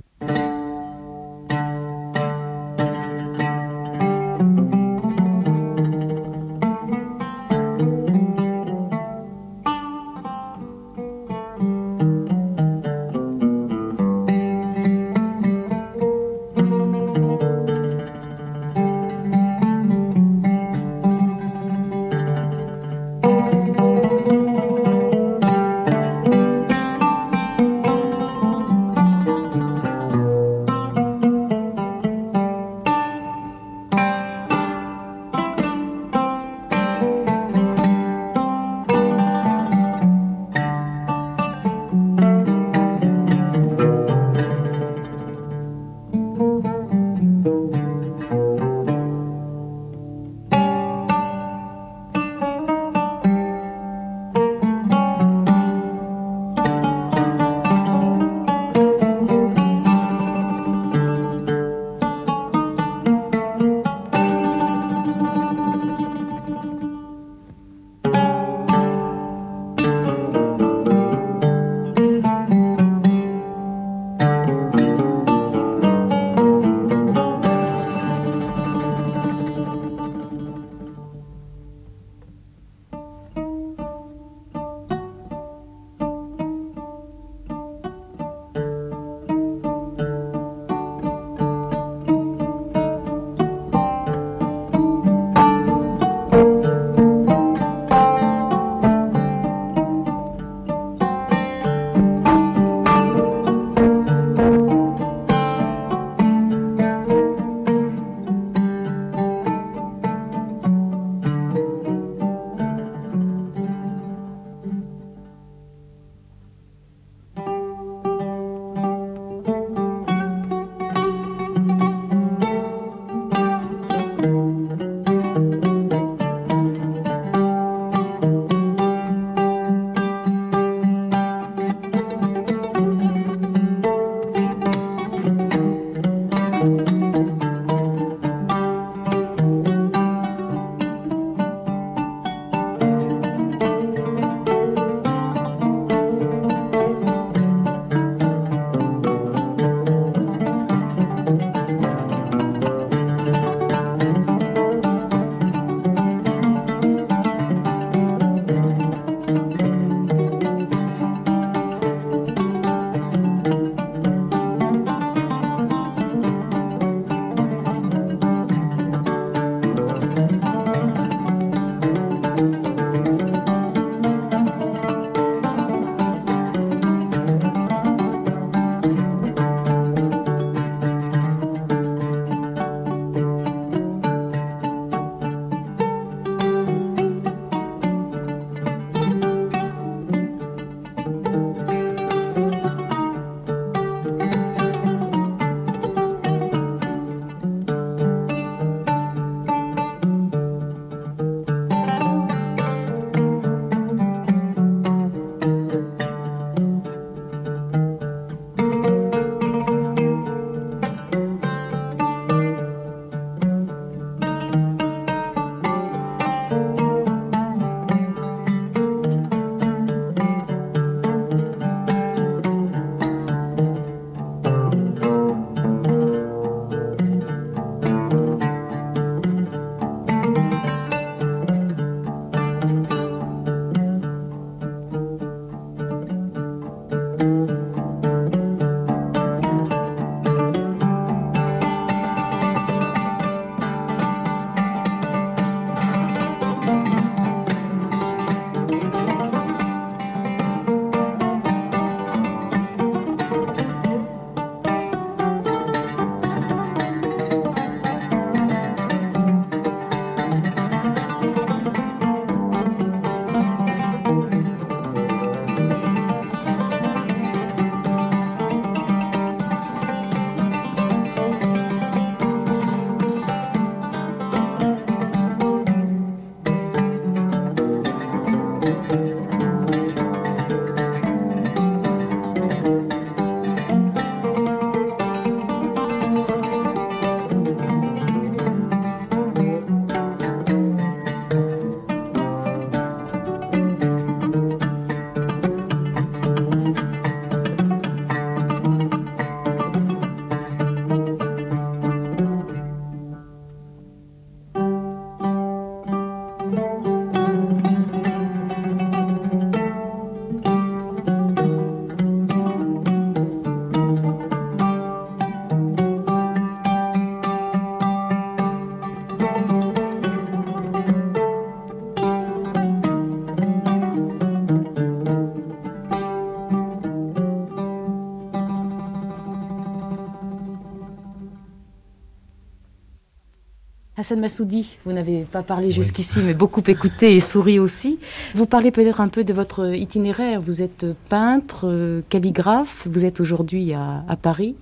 Hassan 334.06 334.20
Massoudi, 334.20 334.78
vous 334.86 334.94
n'avez 334.94 335.24
pas 335.24 335.42
parlé 335.42 335.72
jusqu'ici, 335.72 336.20
mais 336.24 336.36
beaucoup 336.36 336.62
écouté 336.68 337.16
et 337.16 337.20
souri 337.20 337.58
aussi. 337.58 338.00
Vous 338.36 338.46
parlez 338.46 338.70
peut-être 338.70 339.02
un 339.02 339.08
peu 339.08 339.24
de 339.24 339.34
votre 339.34 339.74
itinéraire. 339.74 340.42
Vous 340.42 340.62
êtes 340.62 340.86
peintre, 341.10 341.62
euh, 341.64 342.02
calligraphe, 342.08 342.88
vous 342.88 343.04
êtes 343.04 343.20
aujourd'hui 343.20 343.74
à, 343.74 344.16
Paris. 344.22 344.54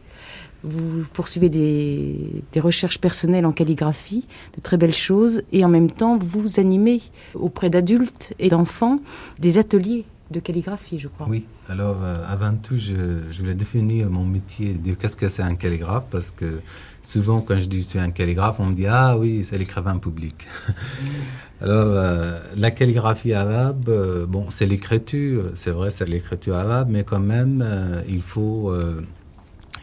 Vous 0.64 1.04
poursuivez 1.12 1.50
des, 1.50 2.42
des, 2.54 2.60
recherches 2.62 3.02
personnelles 3.02 3.46
en 3.46 3.52
calligraphie, 3.52 4.26
de 4.56 4.62
très 4.62 4.78
belles 4.78 4.94
choses, 4.94 5.42
et 5.52 5.66
en 5.66 5.68
même 5.68 5.92
temps, 5.92 6.18
vous 6.18 6.58
animez 6.58 7.02
auprès 7.34 7.70
d'adultes 7.70 8.34
et 8.40 8.48
d'enfants 8.48 9.02
des 9.40 9.58
ateliers 9.58 10.06
de 10.34 10.42
calligraphie, 10.42 11.00
je 11.00 11.08
crois. 11.08 11.28
Oui, 11.30 11.46
alors 11.70 12.00
euh, 12.04 12.16
avant 12.28 12.54
tout, 12.56 12.76
je, 12.76 12.96
je, 13.32 13.40
voulais 13.40 13.56
définir 13.56 14.10
mon 14.10 14.26
métier, 14.26 14.74
dire 14.74 14.98
qu'est-ce 14.98 15.16
que 15.16 15.30
c'est 15.30 15.44
un 15.44 15.56
calligraphe, 15.56 16.06
parce 16.12 16.32
que 16.32 16.60
souvent 17.02 17.40
quand 17.42 17.60
je 17.60 17.68
dis 17.68 17.84
je 17.84 17.88
suis 17.88 18.00
un 18.00 18.12
calligraphe, 18.12 18.60
on 18.60 18.66
me 18.66 18.76
dit 18.76 18.88
ah 18.88 19.18
oui, 19.18 19.44
c'est 19.46 19.58
l'écrivain 19.58 19.98
public. 19.98 20.48
alors 21.62 21.94
euh, 21.96 22.40
la 22.58 22.72
calligraphie 22.72 23.34
arabe, 23.34 23.88
euh, 23.88 24.26
bon, 24.26 24.50
c'est 24.50 24.66
l'écriture, 24.66 25.52
c'est 25.56 25.72
vrai, 25.72 25.90
c'est 25.90 26.10
l'écriture 26.10 26.56
arabe, 26.56 26.90
mais 26.92 27.04
quand 27.06 27.22
même, 27.22 27.66
il 28.10 28.22
faut 28.22 28.74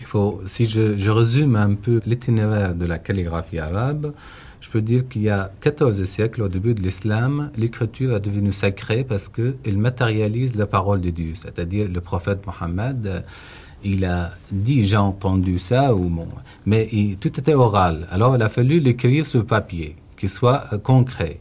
il 0.00 0.06
faut, 0.06 0.40
si 0.46 0.64
je, 0.66 0.96
je 0.96 1.10
résume 1.10 1.56
un 1.56 1.74
peu 1.74 2.00
l'itinéraire 2.06 2.74
de 2.74 2.86
la 2.86 2.98
calligraphie 2.98 3.58
arabe, 3.58 4.14
je 4.60 4.68
peux 4.68 4.82
dire 4.82 5.08
qu'il 5.08 5.22
y 5.22 5.30
a 5.30 5.50
14 5.62 6.04
siècles, 6.04 6.42
au 6.42 6.48
début 6.48 6.74
de 6.74 6.82
l'islam, 6.82 7.50
l'écriture 7.56 8.14
est 8.14 8.20
devenue 8.20 8.52
sacrée 8.52 9.04
parce 9.04 9.28
qu'elle 9.28 9.78
matérialise 9.78 10.54
la 10.54 10.66
parole 10.66 11.00
de 11.00 11.10
Dieu. 11.10 11.32
C'est-à-dire 11.34 11.88
le 11.88 12.00
prophète 12.00 12.40
Mohammed, 12.46 13.06
euh, 13.06 13.20
il 13.82 14.04
a 14.04 14.32
dit 14.52 14.84
j'ai 14.84 14.98
entendu 14.98 15.58
ça, 15.58 15.94
ou 15.94 16.10
bon, 16.10 16.28
mais 16.66 16.88
tout 17.18 17.40
était 17.40 17.54
oral. 17.54 18.06
Alors 18.10 18.36
il 18.36 18.42
a 18.42 18.50
fallu 18.50 18.80
l'écrire 18.80 19.26
sur 19.26 19.46
papier, 19.46 19.96
qu'il 20.18 20.28
soit 20.28 20.64
euh, 20.72 20.78
concret. 20.78 21.38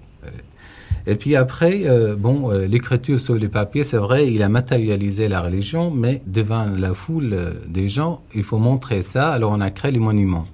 Et 1.07 1.15
puis 1.15 1.35
après, 1.35 1.83
euh, 1.85 2.15
bon, 2.15 2.51
l'écriture 2.51 3.19
sur 3.19 3.33
le 3.33 3.49
papier, 3.49 3.83
c'est 3.83 3.97
vrai, 3.97 4.31
il 4.31 4.43
a 4.43 4.49
matérialisé 4.49 5.27
la 5.27 5.41
religion, 5.41 5.91
mais 5.91 6.21
devant 6.27 6.65
la 6.65 6.93
foule 6.93 7.35
des 7.67 7.87
gens, 7.87 8.21
il 8.35 8.43
faut 8.43 8.59
montrer 8.59 9.01
ça. 9.01 9.29
Alors 9.29 9.51
on 9.51 9.59
a 9.59 9.71
créé 9.71 9.91
les 9.91 9.99
monuments. 9.99 10.45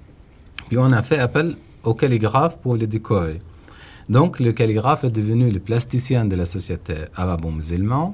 Puis 0.68 0.78
on 0.78 0.90
a 0.92 1.02
fait 1.02 1.18
appel 1.18 1.56
au 1.86 1.94
calligraphe 1.94 2.58
pour 2.58 2.76
les 2.76 2.86
décorer. 2.86 3.38
Donc 4.08 4.38
le 4.40 4.52
calligraphe 4.52 5.04
est 5.04 5.10
devenu 5.10 5.50
le 5.50 5.60
plasticien 5.60 6.24
de 6.26 6.36
la 6.36 6.44
société 6.44 6.94
arabo-musulmane. 7.14 8.12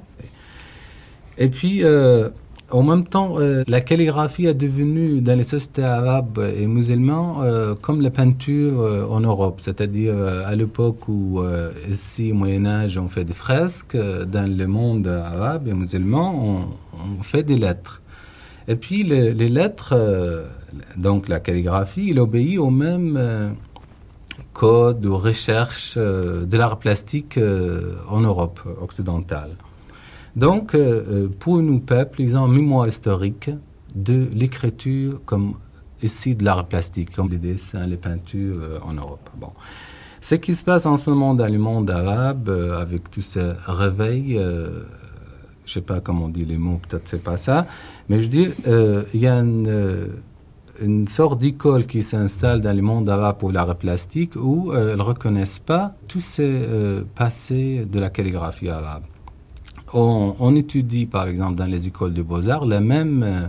Et 1.39 1.49
puis, 1.49 1.83
euh, 1.83 2.29
en 2.71 2.83
même 2.83 3.05
temps, 3.05 3.39
euh, 3.39 3.63
la 3.67 3.81
calligraphie 3.81 4.47
est 4.47 4.55
devenue 4.55 5.21
dans 5.21 5.37
les 5.37 5.43
sociétés 5.43 5.85
arabes 5.85 6.39
et 6.57 6.67
musulmanes 6.67 7.37
euh, 7.41 7.75
comme 7.75 8.01
la 8.01 8.11
peinture 8.11 9.09
en 9.11 9.21
Europe. 9.21 9.61
C'est-à-dire 9.61 10.15
à 10.47 10.55
l'époque 10.55 11.09
où 11.09 11.43
ici, 11.89 12.33
au 12.33 12.35
Moyen-Âge, 12.37 12.97
on 12.99 13.09
fait 13.09 13.25
des 13.25 13.35
fresques, 13.35 13.97
dans 13.97 14.51
le 14.51 14.67
monde 14.67 15.07
arabe 15.07 15.69
et 15.69 15.75
musulman, 15.75 16.69
on, 16.95 17.23
fait 17.23 17.43
des 17.43 17.57
lettres. 17.57 18.01
Et 18.69 18.77
puis 18.77 19.03
les 19.03 19.49
lettres 19.49 19.95
donc 20.97 21.29
la 21.29 21.41
calligraphie, 21.41 22.09
il 22.11 22.21
obéit 22.21 22.59
au 22.59 22.71
même 22.71 23.17
euh, 23.17 23.51
code 24.53 25.01
de 25.01 25.09
recherche 25.09 25.95
euh, 25.97 26.45
de 26.45 26.57
l'art 26.57 26.79
plastique 26.79 27.39
euh, 27.39 27.97
en 28.09 28.21
Europe 28.21 28.61
occidentale. 28.81 29.51
Donc, 30.35 30.75
pour 31.41 31.59
nous, 31.59 31.79
peuples, 31.81 32.23
ils 32.23 32.39
ont 32.39 32.47
une 32.47 32.55
mémoire 32.55 32.89
historique 32.89 33.51
de 33.95 34.31
l'écriture 34.33 35.21
comme 35.27 35.57
ici 36.03 36.35
de 36.35 36.43
l'art 36.43 36.67
plastique, 36.67 37.15
comme 37.15 37.29
les 37.29 37.37
dessins, 37.37 37.87
les 37.87 37.99
peintures 37.99 38.81
en 38.83 38.95
Europe. 38.95 39.29
Bon. 39.37 39.51
Ce 40.23 40.35
qui 40.37 40.55
se 40.55 40.65
passe 40.65 40.87
en 40.87 40.97
ce 40.97 41.11
moment 41.11 41.35
dans 41.35 41.53
le 41.53 41.59
monde 41.59 41.91
arabe, 41.91 42.49
avec 42.49 43.11
tous 43.11 43.21
ces 43.21 43.53
réveils, 43.67 44.41
je 45.67 45.71
sais 45.71 45.83
pas 45.83 46.01
comment 46.01 46.25
on 46.25 46.29
dit 46.29 46.47
les 46.47 46.57
mots, 46.57 46.81
peut-être 46.89 47.07
c'est 47.07 47.23
pas 47.23 47.37
ça, 47.37 47.67
mais 48.09 48.19
je 48.19 48.29
dis, 48.29 48.49
il 49.13 49.21
y 49.21 49.27
a 49.27 49.35
une 49.35 50.23
une 50.83 51.07
sorte 51.09 51.41
d'école 51.41 51.87
qui 51.87 52.03
s'installe 52.03 52.61
dans 52.61 52.75
le 52.75 52.83
monde 52.83 53.09
arabe 53.09 53.39
pour 53.39 53.53
l'art 53.53 53.77
plastique 53.77 54.37
où 54.37 54.73
euh, 54.73 54.93
elles 54.93 54.99
ne 54.99 55.03
reconnaissent 55.03 55.59
pas 55.59 55.95
tous 56.09 56.21
ces 56.21 56.45
euh, 56.45 57.03
passés 57.15 57.87
de 57.91 58.01
la 58.01 58.11
calligraphie 58.11 58.69
arabe. 58.69 59.05
On, 59.95 60.57
étudie 60.57 61.05
par 61.05 61.29
exemple 61.29 61.57
dans 61.57 61.67
les 61.67 61.87
écoles 61.87 62.15
de 62.15 62.23
beaux-arts 62.23 62.67
le 62.67 62.81
même 62.81 63.23
euh, 63.23 63.49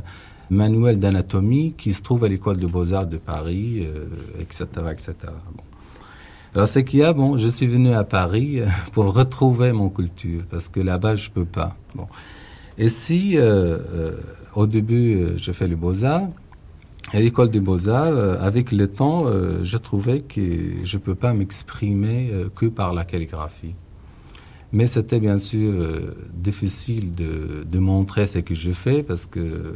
manuel 0.50 1.00
d'anatomie 1.00 1.74
qui 1.78 1.94
se 1.94 2.02
trouve 2.02 2.26
à 2.26 2.28
l'école 2.28 2.58
de 2.58 2.68
beaux-arts 2.68 3.08
de 3.08 3.18
Paris, 3.18 3.88
etc. 4.40 4.66
etc. 4.92 5.16
Alors 6.54 6.68
ce 6.68 6.80
qu'il 6.80 7.00
y 7.00 7.04
a, 7.04 7.14
bon, 7.14 7.38
je 7.38 7.48
suis 7.48 7.66
venu 7.66 7.94
à 7.94 8.04
Paris 8.04 8.60
pour 8.92 9.14
retrouver 9.14 9.72
mon 9.72 9.90
culture 9.90 10.42
parce 10.50 10.68
que 10.68 10.82
là-bas 10.82 11.16
je 11.16 11.30
peux 11.30 11.46
pas. 11.46 11.78
Bon. 11.96 12.08
Et 12.78 12.90
si 12.90 13.38
au 14.54 14.68
début 14.68 15.38
je 15.38 15.52
fais 15.54 15.70
le 15.70 15.78
beaux-arts, 15.78 16.28
à 17.14 17.20
l'école 17.20 17.52
des 17.52 17.60
beaux-arts, 17.60 18.08
euh, 18.08 18.38
avec 18.42 18.72
le 18.72 18.88
temps, 18.88 19.28
euh, 19.28 19.64
je 19.64 19.78
trouvais 19.78 20.20
que 20.20 20.84
je 20.84 20.98
ne 20.98 21.02
peux 21.02 21.14
pas 21.14 21.34
m'exprimer 21.34 22.30
euh, 22.32 22.50
que 22.54 22.66
par 22.66 22.94
la 22.94 23.06
calligraphie. 23.06 23.76
Mais 24.72 24.88
c'était 24.88 25.20
bien 25.20 25.38
sûr 25.38 25.72
difficile 26.34 27.14
de, 27.14 27.78
montrer 27.78 28.26
ce 28.26 28.40
que 28.40 28.56
je 28.56 28.72
fais 28.72 29.04
parce 29.04 29.28
que 29.28 29.76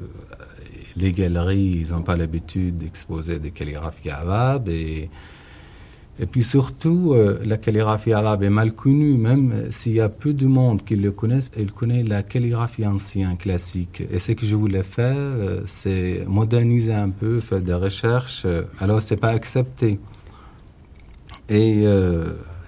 les 0.96 1.12
galeries, 1.12 1.84
ils 1.84 1.92
n'ont 1.92 2.02
pas 2.02 2.18
l'habitude 2.18 2.78
d'exposer 2.78 3.38
des 3.38 3.52
calligraphies 3.52 4.10
arabes 4.10 4.70
et 4.70 5.12
et 6.20 6.26
puis 6.26 6.44
surtout, 6.44 7.14
euh, 7.14 7.40
la 7.46 7.58
calligraphie 7.58 8.12
arabe 8.12 8.42
est 8.42 8.50
mal 8.50 8.74
connue, 8.74 9.18
même 9.18 9.68
s'il 9.70 9.94
y 9.94 10.00
a 10.00 10.10
peu 10.10 10.34
de 10.34 10.48
monde 10.48 10.84
qui 10.84 10.96
le 10.96 11.12
connaissent, 11.12 11.52
elle 11.56 11.72
connaît 11.72 12.04
la 12.04 12.24
calligraphie 12.24 12.88
ancienne, 12.88 13.38
classique. 13.38 14.02
Et 14.12 14.18
ce 14.18 14.32
que 14.32 14.46
je 14.46 14.56
voulais 14.56 14.84
faire, 14.84 15.16
euh, 15.16 15.62
c'est 15.68 16.24
moderniser 16.28 16.94
un 16.94 17.10
peu, 17.10 17.40
faire 17.40 17.62
des 17.62 17.74
recherches. 17.76 18.44
Euh, 18.46 18.64
alors, 18.80 19.02
c'est 19.02 19.18
pas 19.18 19.30
accepté. 19.30 20.00
Et 21.50 21.86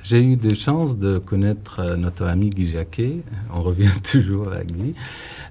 j'ai 0.04 0.24
eu 0.24 0.38
des 0.38 0.56
chances 0.56 0.98
de 0.98 1.18
connaître 1.18 1.98
notre 1.98 2.24
ami 2.24 2.50
Guy 2.50 2.66
Jacquet. 2.66 3.18
On 3.54 3.62
revient 3.62 3.92
toujours 4.10 4.54
à 4.54 4.64
Guy. 4.64 4.94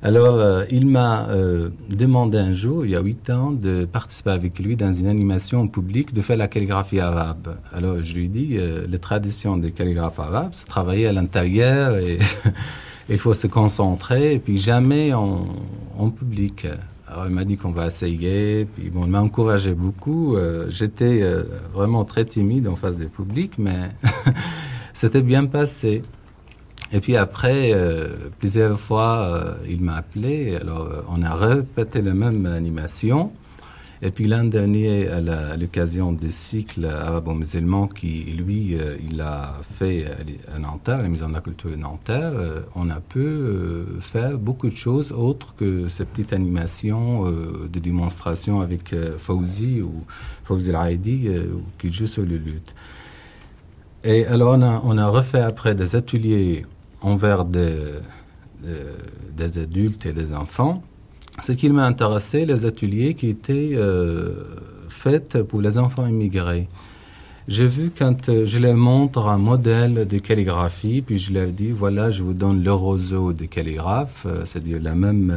Alors, 0.01 0.37
euh, 0.37 0.65
il 0.71 0.87
m'a 0.87 1.29
euh, 1.29 1.71
demandé 1.89 2.39
un 2.39 2.53
jour, 2.53 2.85
il 2.85 2.93
y 2.93 2.97
a 2.97 3.01
huit 3.01 3.31
ans, 3.31 3.51
de 3.51 3.85
participer 3.85 4.31
avec 4.31 4.59
lui 4.61 4.77
dans 4.77 4.93
une 4.93 5.09
animation 5.09 5.67
publique 5.67 6.15
de 6.15 6.23
faire 6.23 6.37
la 6.37 6.47
calligraphie 6.47 7.01
arabe. 7.01 7.57
Alors, 7.73 8.01
je 8.03 8.15
lui 8.15 8.29
dit, 8.29 8.57
euh, 8.59 8.85
les 8.89 8.99
traditions 8.99 9.57
des 9.57 9.73
calligraphes 9.73 10.21
arabes, 10.21 10.51
c'est 10.53 10.67
travailler 10.67 11.09
à 11.09 11.13
l'intérieur 11.13 11.97
et 11.97 12.19
il 13.09 13.19
faut 13.19 13.35
se 13.35 13.49
concentrer, 13.49 14.35
et 14.35 14.39
puis 14.39 14.59
jamais 14.59 15.13
en, 15.15 15.47
en 15.99 16.11
public. 16.11 16.69
Alors, 17.09 17.27
il 17.27 17.35
m'a 17.35 17.45
dit 17.45 17.57
qu'on 17.57 17.73
va 17.73 17.89
essayer, 17.89 18.67
puis 18.67 18.91
bon, 18.91 19.05
il 19.05 19.11
m'a 19.11 19.21
encouragé 19.21 19.73
beaucoup. 19.73 20.37
J'étais 20.69 21.25
vraiment 21.73 22.05
très 22.05 22.27
timide 22.27 22.69
en 22.69 22.77
face 22.77 22.99
du 22.99 23.07
public, 23.07 23.53
mais 23.57 23.89
c'était 24.93 25.23
bien 25.23 25.47
passé. 25.47 26.03
Et 26.91 27.01
puis 27.01 27.17
après, 27.17 27.73
euh, 27.75 28.31
plusieurs 28.39 28.81
fois, 28.81 29.19
euh, 29.21 29.55
il 29.69 29.83
m'a 29.83 29.97
appelé. 29.97 30.57
Alors, 30.57 30.87
euh, 30.87 31.03
on 31.11 31.23
a 31.23 31.35
répété 31.35 32.01
la 32.01 32.15
même 32.15 32.47
animation. 32.47 33.31
Et 34.01 34.13
puis 34.13 34.29
l'an 34.29 34.45
dernier, 34.45 35.09
à 35.09 35.57
l'occasion 35.57 36.13
du 36.13 36.31
cycle 36.31 36.85
arabo-musulman 36.85 37.89
qui, 37.89 38.23
lui, 38.27 38.77
il 39.11 39.21
a 39.21 39.59
fait 39.61 40.05
à 40.55 40.61
Nanterre, 40.61 41.03
la 41.03 41.09
Maison 41.09 41.29
de 41.29 41.33
la 41.33 41.41
Culture 41.41 41.73
de 41.73 41.75
Nanterre, 41.75 42.33
on 42.77 42.91
a 42.91 43.01
pu 43.01 43.27
faire 43.99 44.39
beaucoup 44.39 44.71
de 44.71 44.77
choses 44.77 45.11
autres 45.11 45.53
que 45.57 45.89
ces 45.89 46.05
petites 46.05 46.33
animations 46.33 47.29
de 47.29 47.79
démonstration 47.81 48.61
avec 48.61 48.95
Fauzi 49.17 49.83
ou 49.83 50.05
Fauzi 50.45 50.71
El-Haïdi 50.71 51.29
qui 51.77 51.93
joue 51.93 52.07
sur 52.07 52.23
le 52.23 52.37
luth. 52.37 52.73
Et 54.05 54.27
alors 54.27 54.57
on 54.57 54.63
a, 54.63 54.81
on 54.85 54.97
a 54.97 55.09
refait 55.09 55.41
après 55.41 55.75
des 55.75 55.97
ateliers 55.97 56.65
envers 57.01 57.45
des, 57.45 58.01
adultes 59.57 60.07
et 60.07 60.13
des 60.13 60.33
enfants, 60.33 60.83
ce 61.43 61.53
qui 61.53 61.71
m'a 61.71 61.87
intéressé, 61.87 62.47
les 62.47 62.65
ateliers 62.65 63.15
qui 63.15 63.29
étaient 63.29 63.73
euh, 63.75 64.33
faits 64.89 65.43
pour 65.43 65.61
les 65.61 65.79
enfants 65.79 66.07
immigrés. 66.07 66.69
J'ai 67.47 67.67
vu 67.67 67.91
quand 67.97 68.29
euh, 68.29 68.45
je 68.45 68.59
leur 68.59 68.77
montre 68.77 69.27
un 69.29 69.39
modèle 69.39 70.07
de 70.07 70.19
calligraphie, 70.19 71.01
puis 71.01 71.19
je 71.19 71.33
leur 71.33 71.49
dis, 71.49 71.71
voilà, 71.71 72.11
je 72.11 72.23
vous 72.23 72.35
donne 72.35 72.63
le 72.63 72.73
roseau 72.73 73.33
de 73.33 73.45
calligraphe, 73.45 74.27
euh, 74.27 74.43
c'est-à-dire 74.45 74.83
la 74.83 74.95
même, 74.95 75.33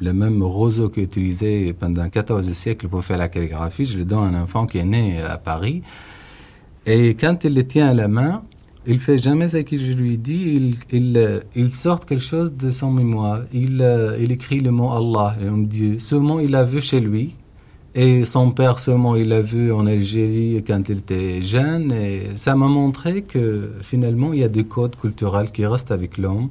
le 0.00 0.12
même 0.12 0.42
roseau 0.42 0.88
qui 0.88 1.00
est 1.00 1.04
utilisé 1.04 1.72
pendant 1.74 2.08
14 2.08 2.50
siècles 2.52 2.88
pour 2.88 3.04
faire 3.04 3.18
la 3.18 3.28
calligraphie. 3.28 3.84
Je 3.84 3.98
le 3.98 4.04
donne 4.04 4.34
à 4.34 4.38
un 4.38 4.42
enfant 4.42 4.66
qui 4.66 4.78
est 4.78 4.84
né 4.84 5.20
à 5.20 5.36
Paris. 5.36 5.82
Et 6.86 7.14
quand 7.14 7.44
il 7.44 7.54
le 7.54 7.66
tient 7.66 7.88
à 7.88 7.94
la 7.94 8.08
main, 8.08 8.42
il 8.86 9.00
fait 9.00 9.18
jamais 9.18 9.48
ce 9.48 9.58
que 9.58 9.76
je 9.76 9.92
lui 9.92 10.16
dis. 10.16 10.76
Il, 10.92 11.16
euh, 11.16 11.40
il 11.54 11.74
sort 11.74 12.00
quelque 12.06 12.22
chose 12.22 12.52
de 12.52 12.70
son 12.70 12.92
mémoire. 12.92 13.40
Il, 13.52 13.82
euh, 13.82 14.16
il 14.20 14.30
écrit 14.30 14.60
le 14.60 14.70
mot 14.70 14.90
Allah, 14.92 15.36
le 15.40 15.50
nom 15.50 15.58
Dieu. 15.58 15.98
Ce 15.98 16.14
mot, 16.14 16.40
il 16.40 16.50
l'a 16.52 16.64
vu 16.64 16.80
chez 16.80 17.00
lui. 17.00 17.36
Et 17.94 18.24
son 18.24 18.50
père 18.50 18.78
seulement, 18.78 19.16
il 19.16 19.28
l'a 19.28 19.40
vu 19.40 19.72
en 19.72 19.86
Algérie 19.86 20.62
quand 20.66 20.88
il 20.88 20.98
était 20.98 21.42
jeune. 21.42 21.92
Et 21.92 22.36
ça 22.36 22.54
m'a 22.54 22.68
montré 22.68 23.22
que 23.22 23.72
finalement, 23.80 24.32
il 24.32 24.40
y 24.40 24.44
a 24.44 24.48
des 24.48 24.64
codes 24.64 24.96
culturels 24.96 25.50
qui 25.50 25.64
restent 25.66 25.90
avec 25.90 26.18
l'homme 26.18 26.50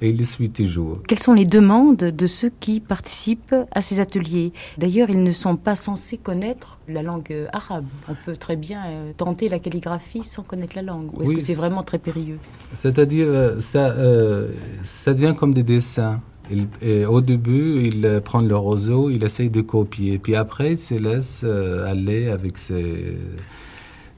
et 0.00 0.10
il 0.10 0.16
les 0.16 0.24
suit 0.24 0.50
toujours. 0.50 0.98
Quelles 1.06 1.18
sont 1.18 1.32
les 1.34 1.44
demandes 1.44 1.96
de 1.98 2.26
ceux 2.26 2.50
qui 2.60 2.80
participent 2.80 3.54
à 3.72 3.80
ces 3.80 4.00
ateliers? 4.00 4.52
D'ailleurs, 4.78 5.10
ils 5.10 5.22
ne 5.22 5.30
sont 5.32 5.56
pas 5.56 5.74
censés 5.76 6.16
connaître 6.18 6.78
la 6.88 7.02
langue 7.02 7.34
arabe. 7.52 7.86
On 8.08 8.14
peut 8.24 8.36
très 8.36 8.56
bien 8.56 8.80
euh, 8.86 9.12
tenter 9.16 9.48
la 9.48 9.58
calligraphie 9.58 10.22
sans 10.22 10.42
connaître 10.42 10.74
la 10.76 10.82
langue. 10.82 11.10
Ou 11.16 11.22
est-ce 11.22 11.30
Oui, 11.30 11.36
que 11.36 11.42
c'est 11.42 11.54
vraiment 11.54 11.82
très 11.82 11.98
périlleux? 11.98 12.38
C'est-à-dire, 12.72 13.26
euh, 13.28 13.60
ça, 13.60 13.90
euh, 13.90 14.52
ça 14.82 15.14
devient 15.14 15.34
comme 15.36 15.54
des 15.54 15.62
dessins. 15.62 16.20
Il- 16.50 16.66
et 16.82 17.06
au 17.06 17.20
début, 17.20 17.82
il 17.84 18.20
prend 18.24 18.40
le 18.40 18.56
roseau, 18.56 19.08
il 19.10 19.22
essaye 19.22 19.50
de 19.50 19.60
copier. 19.60 20.18
Puis 20.18 20.34
après, 20.34 20.72
il 20.72 20.78
se 20.78 20.94
laisse 20.94 21.42
euh, 21.44 21.88
aller 21.88 22.28
avec 22.28 22.58
ses, 22.58 23.16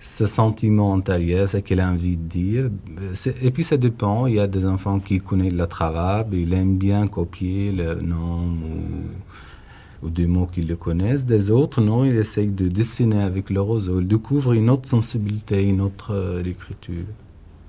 ses 0.03 0.26
sentiments 0.26 0.94
intérieurs, 0.94 1.48
ce 1.48 1.59
qu'il 1.59 1.78
a 1.78 1.88
envie 1.88 2.16
de 2.16 2.24
dire. 2.24 2.70
Euh, 3.00 3.14
Et 3.40 3.53
puis 3.53 3.62
ça 3.62 3.76
dépend. 3.76 4.26
Il 4.26 4.34
y 4.34 4.40
a 4.40 4.48
des 4.48 4.66
enfants 4.66 4.98
qui 4.98 5.20
connaissent 5.20 5.53
la 5.53 5.68
arabe, 5.78 6.34
ils 6.34 6.53
aiment 6.53 6.76
bien 6.76 7.07
copier 7.07 7.70
le 7.70 7.94
nom 7.94 8.40
ou, 8.66 10.07
ou 10.07 10.11
des 10.11 10.26
mots 10.26 10.46
qu'ils 10.46 10.66
le 10.66 10.76
connaissent. 10.76 11.24
Des 11.24 11.53
autres, 11.53 11.80
non, 11.80 12.05
ils 12.05 12.16
essayent 12.16 12.46
de 12.64 12.68
dessiner 12.68 13.22
avec 13.22 13.48
le 13.48 13.61
roseau. 13.61 14.00
Ils 14.00 14.09
découvrent 14.09 14.55
une 14.55 14.70
autre 14.70 14.88
sensibilité, 14.88 15.62
une 15.62 15.80
autre 15.80 16.11
euh, 16.12 16.42
écriture. 16.42 17.05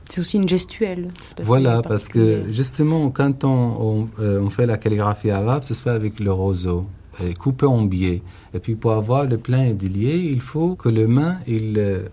C'est 0.10 0.20
aussi 0.20 0.38
une 0.38 0.50
gestuelle. 0.50 1.10
Voilà, 1.44 1.82
parce 1.84 2.08
que 2.10 2.52
justement, 2.52 3.10
quand 3.12 3.44
on, 3.44 3.50
on, 3.50 4.10
euh, 4.20 4.42
on 4.42 4.50
fait 4.50 4.66
la 4.66 4.78
calligraphie 4.78 5.30
arabe, 5.30 5.64
ça 5.64 5.76
se 5.76 5.82
fait 5.84 5.92
avec 5.92 6.20
le 6.20 6.32
roseau, 6.32 6.88
et 7.24 7.36
coupé 7.36 7.68
en 7.68 7.84
biais. 7.84 8.22
Et 8.56 8.60
puis 8.60 8.76
pour 8.76 8.94
avoir 8.94 9.28
le 9.28 9.38
plein 9.38 9.66
et 9.66 9.74
délié, 9.74 10.16
il 10.16 10.42
faut 10.42 10.76
que 10.76 10.90
le 10.90 11.08
main, 11.08 11.38
il, 11.48 11.76
euh, 11.78 12.10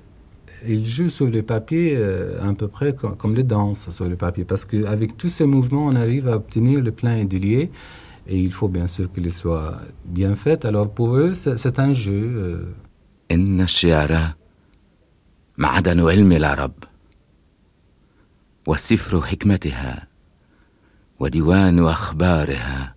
il 0.68 0.88
joue 0.88 1.10
sur 1.10 1.28
le 1.28 1.42
papier 1.44 1.94
euh, 1.96 2.40
à 2.50 2.54
peu 2.54 2.68
près 2.68 2.94
co- 2.96 3.10
comme 3.22 3.36
les 3.36 3.44
danses 3.44 3.90
sur 3.92 4.08
le 4.10 4.16
papier. 4.16 4.46
Parce 4.46 4.66
qu'avec 4.66 5.16
tous 5.18 5.30
ces 5.30 5.46
mouvements, 5.46 5.86
on 5.92 5.96
arrive 5.96 6.28
à 6.28 6.36
obtenir 6.36 6.82
le 6.82 6.92
plein 6.92 7.16
et 7.18 7.26
délié. 7.26 7.72
Et 8.28 8.40
il 8.40 8.52
faut 8.52 8.68
bien 8.68 8.88
sûr 8.88 9.12
qu'il 9.14 9.32
soit 9.32 9.78
bien 10.06 10.36
fait. 10.36 10.66
Alors 10.66 10.90
pour 10.98 11.10
eux, 11.18 11.34
c'est 11.42 11.58
c'est 11.64 11.78
un 11.80 11.94
jeu. 11.94 12.24
euh, 12.36 12.66
إن 13.32 13.62
الشعر 13.62 14.34
معدن 15.58 16.00
علم 16.10 16.32
العرب 16.32 16.74
والسفر 18.68 19.22
حكمتها 19.22 20.08
وديوان 21.20 21.80
أخبارها 21.80 22.96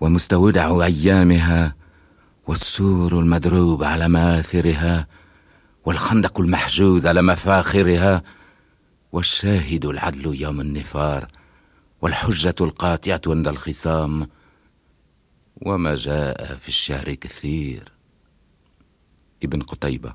ومستودع 0.00 0.84
أيامها 0.84 1.74
والسور 2.46 3.18
المدروب 3.18 3.84
على 3.84 4.08
مآثرها 4.08 5.06
والخندق 5.85 6.39
المحجوز 6.39 7.07
على 7.07 7.21
مفاخرها 7.21 8.23
والشاهد 9.11 9.85
العدل 9.85 10.41
يوم 10.41 10.61
النفار 10.61 11.27
والحجة 12.01 12.55
القاطعة 12.61 13.21
عند 13.27 13.47
الخصام 13.47 14.27
وما 15.61 15.95
جاء 15.95 16.55
في 16.55 16.69
الشعر 16.69 17.13
كثير 17.13 17.91
ابن 19.43 19.61
قتيبة 19.61 20.13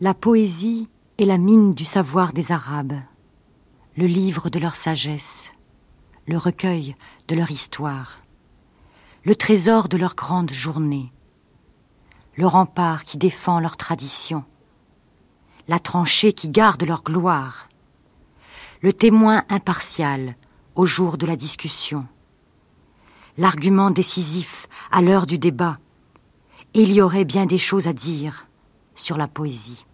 La 0.00 0.12
poésie 0.12 0.88
est 1.18 1.24
la 1.24 1.38
mine 1.38 1.72
du 1.72 1.84
savoir 1.84 2.32
des 2.32 2.50
Arabes, 2.50 3.00
le 3.96 4.06
livre 4.06 4.50
de 4.50 4.58
leur 4.58 4.74
sagesse, 4.74 5.52
le 6.26 6.36
recueil 6.36 6.96
de 7.28 7.36
leur 7.36 7.50
histoire, 7.52 8.20
le 9.24 9.36
trésor 9.36 9.88
de 9.88 9.96
leur 9.96 10.16
grande 10.16 10.50
journée, 10.50 11.12
le 12.36 12.46
rempart 12.46 13.04
qui 13.04 13.16
défend 13.16 13.60
leur 13.60 13.76
tradition, 13.76 14.44
la 15.68 15.78
tranchée 15.78 16.32
qui 16.32 16.48
garde 16.48 16.82
leur 16.82 17.02
gloire, 17.02 17.68
le 18.82 18.92
témoin 18.92 19.44
impartial 19.48 20.34
au 20.74 20.84
jour 20.84 21.16
de 21.16 21.26
la 21.26 21.36
discussion, 21.36 22.06
l'argument 23.38 23.90
décisif 23.90 24.68
à 24.90 25.00
l'heure 25.00 25.26
du 25.26 25.38
débat. 25.38 25.78
Et 26.74 26.82
il 26.82 26.92
y 26.92 27.00
aurait 27.00 27.24
bien 27.24 27.46
des 27.46 27.58
choses 27.58 27.86
à 27.86 27.92
dire 27.92 28.48
sur 28.96 29.16
la 29.16 29.28
poésie. 29.28 29.86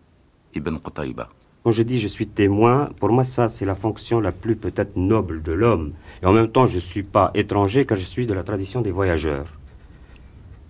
Ibn 0.55 0.79
Qutayba. 0.79 1.29
Quand 1.63 1.73
je 1.73 1.83
dis 1.83 2.01
je 2.01 2.09
suis 2.09 2.27
témoin, 2.27 2.89
pour 2.99 3.11
moi 3.11 3.23
ça 3.23 3.51
c'est 3.51 3.67
la 3.67 3.75
fonction 3.75 4.19
la 4.19 4.33
plus 4.33 4.57
peut-être 4.57 4.97
noble 4.97 5.43
de 5.43 5.53
l'homme. 5.53 5.93
Et 6.23 6.27
en 6.27 6.33
même 6.33 6.51
temps 6.51 6.67
je 6.67 6.77
ne 6.77 6.81
suis 6.81 7.03
pas 7.03 7.31
étranger 7.35 7.85
car 7.85 7.99
je 7.99 8.05
suis 8.05 8.27
de 8.27 8.33
la 8.33 8.43
tradition 8.43 8.81
des 8.81 8.91
voyageurs. 8.91 9.60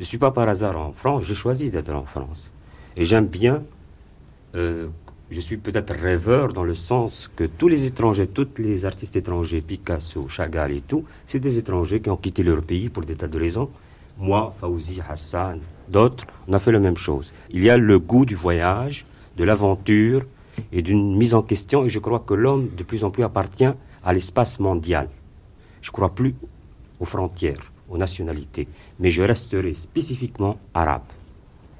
Je 0.00 0.04
ne 0.04 0.08
suis 0.08 0.16
pas 0.16 0.30
par 0.30 0.48
hasard 0.48 0.78
en 0.78 0.92
France, 0.92 1.24
j'ai 1.26 1.34
choisi 1.34 1.68
d'être 1.68 1.92
en 1.92 2.06
France. 2.06 2.50
Et 2.96 3.04
j'aime 3.04 3.26
bien, 3.26 3.62
euh, 4.54 4.88
je 5.30 5.40
suis 5.40 5.58
peut-être 5.58 5.92
rêveur 5.92 6.54
dans 6.54 6.64
le 6.64 6.74
sens 6.74 7.30
que 7.36 7.44
tous 7.44 7.68
les 7.68 7.84
étrangers, 7.84 8.26
tous 8.26 8.48
les 8.56 8.86
artistes 8.86 9.16
étrangers, 9.16 9.60
Picasso, 9.60 10.26
Chagall 10.26 10.72
et 10.72 10.80
tout, 10.80 11.04
c'est 11.26 11.38
des 11.38 11.58
étrangers 11.58 12.00
qui 12.00 12.08
ont 12.08 12.16
quitté 12.16 12.42
leur 12.42 12.62
pays 12.62 12.88
pour 12.88 13.04
des 13.04 13.14
tas 13.14 13.28
de 13.28 13.38
raisons. 13.38 13.68
Moi, 14.16 14.50
Fawzi, 14.58 15.02
Hassan, 15.06 15.60
d'autres, 15.86 16.24
on 16.48 16.54
a 16.54 16.58
fait 16.58 16.72
la 16.72 16.80
même 16.80 16.96
chose. 16.96 17.34
Il 17.50 17.62
y 17.62 17.68
a 17.68 17.76
le 17.76 17.98
goût 17.98 18.24
du 18.24 18.34
voyage, 18.34 19.04
de 19.36 19.44
l'aventure 19.44 20.24
et 20.72 20.80
d'une 20.80 21.14
mise 21.14 21.34
en 21.34 21.42
question, 21.42 21.84
et 21.84 21.90
je 21.90 21.98
crois 21.98 22.20
que 22.20 22.32
l'homme 22.32 22.70
de 22.74 22.84
plus 22.84 23.04
en 23.04 23.10
plus 23.10 23.22
appartient 23.22 23.74
à 24.02 24.14
l'espace 24.14 24.60
mondial. 24.60 25.10
Je 25.82 25.90
crois 25.90 26.14
plus 26.14 26.34
aux 27.00 27.04
frontières, 27.04 27.69
aux 27.90 27.98
nationalités, 27.98 28.68
mais 28.98 29.10
je 29.10 29.22
resterai 29.22 29.74
spécifiquement 29.74 30.56
arabe. 30.74 31.02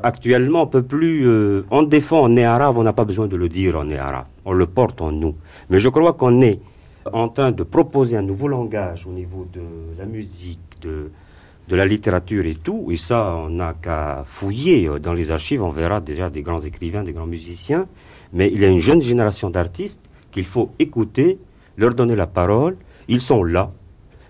Actuellement, 0.02 0.62
on 0.62 0.66
peut 0.66 0.82
plus. 0.82 1.26
euh, 1.26 1.64
on 1.70 1.82
défend, 1.82 2.22
on 2.24 2.36
est 2.36 2.44
arabe, 2.44 2.78
on 2.78 2.82
n'a 2.82 2.92
pas 2.94 3.04
besoin 3.04 3.26
de 3.26 3.36
le 3.36 3.48
dire, 3.48 3.76
on 3.78 3.90
est 3.90 3.98
arabe. 3.98 4.26
On 4.46 4.52
le 4.52 4.66
porte 4.66 5.00
en 5.02 5.12
nous. 5.12 5.34
Mais 5.68 5.78
je 5.78 5.88
crois 5.90 6.14
qu'on 6.14 6.40
est 6.40 6.58
en 7.12 7.28
train 7.28 7.52
de 7.52 7.62
proposer 7.62 8.16
un 8.16 8.22
nouveau 8.22 8.48
langage 8.48 9.06
au 9.06 9.11
niveau 9.11 9.46
de 9.52 9.61
la 9.98 10.06
musique, 10.06 10.58
de, 10.80 11.11
de 11.68 11.76
la 11.76 11.84
littérature 11.84 12.46
et 12.46 12.54
tout. 12.54 12.88
Et 12.90 12.96
ça, 12.96 13.36
on 13.36 13.50
n'a 13.50 13.74
qu'à 13.74 14.24
fouiller 14.26 14.88
euh, 14.88 14.98
dans 14.98 15.12
les 15.12 15.30
archives. 15.30 15.62
On 15.62 15.70
verra 15.70 16.00
déjà 16.00 16.30
des 16.30 16.40
grands 16.40 16.61
écrivains, 16.61 17.04
des 17.04 17.12
grands 17.12 17.26
musiciens. 17.26 17.86
Mais 18.32 18.50
il 18.50 18.61
y 18.61 18.64
a 18.64 18.68
une 18.68 18.78
jeune 18.78 19.02
génération 19.02 19.50
d'artistes 19.50 20.00
qu'il 20.32 20.46
faut 20.46 20.70
écouter, 20.78 21.38
leur 21.76 21.94
donner 21.94 22.16
la 22.16 22.26
parole. 22.26 22.76
Ils 23.08 23.20
sont 23.20 23.44
là. 23.44 23.70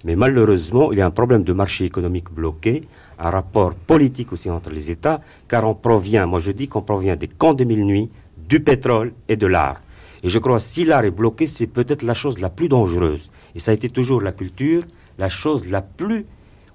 Mais 0.05 0.17
malheureusement, 0.17 0.93
il 0.93 0.99
y 0.99 1.01
a 1.03 1.07
un 1.07 1.11
problème 1.11 1.45
de 1.45 1.53
marché 1.53 1.85
économique 1.85 2.31
bloqué, 2.31 2.89
un 3.19 3.31
rapport 3.31 3.75
politique 3.75 4.33
aussi 4.33 4.49
entre 4.49 4.71
les 4.71 4.91
États, 4.91 5.21
car 5.47 5.69
on 5.69 5.75
provient, 5.75 6.27
moi 6.27 6.39
je 6.39 6.53
dis 6.53 6.69
qu'on 6.69 6.83
provient 6.83 7.17
des 7.17 7.29
camps 7.29 7.55
de 7.55 7.65
mille 7.65 7.85
nuits, 7.85 8.09
du 8.49 8.61
pétrole 8.61 9.13
et 9.29 9.37
de 9.37 9.47
l'art. 9.47 9.81
Et 10.23 10.29
je 10.29 10.39
crois 10.39 10.57
que 10.57 10.63
si 10.63 10.85
l'art 10.85 11.05
est 11.05 11.11
bloqué, 11.11 11.47
c'est 11.47 11.67
peut-être 11.67 12.03
la 12.03 12.15
chose 12.15 12.39
la 12.41 12.51
plus 12.51 12.69
dangereuse. 12.69 13.31
Et 13.55 13.59
ça 13.59 13.71
a 13.71 13.75
été 13.75 13.89
toujours 13.89 14.21
la 14.21 14.33
culture, 14.33 14.85
la 15.19 15.29
chose 15.29 15.69
la 15.69 15.83
plus, 15.83 16.27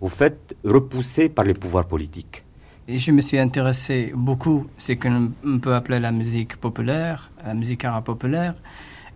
au 0.01 0.07
fait, 0.07 0.55
repoussée 0.63 1.29
par 1.29 1.45
les 1.45 1.53
pouvoirs 1.53 1.85
politiques. 1.85 2.43
Et 2.87 2.97
je 2.97 3.11
me 3.11 3.21
suis 3.21 3.39
intéressé 3.39 4.11
beaucoup 4.15 4.67
à 4.77 4.79
ce 4.79 4.93
qu'on 4.93 5.31
peut 5.59 5.73
appeler 5.73 5.99
la 5.99 6.11
musique 6.11 6.57
populaire, 6.57 7.31
la 7.43 7.55
musique 7.55 7.83
arabe 7.83 8.03
populaire. 8.03 8.53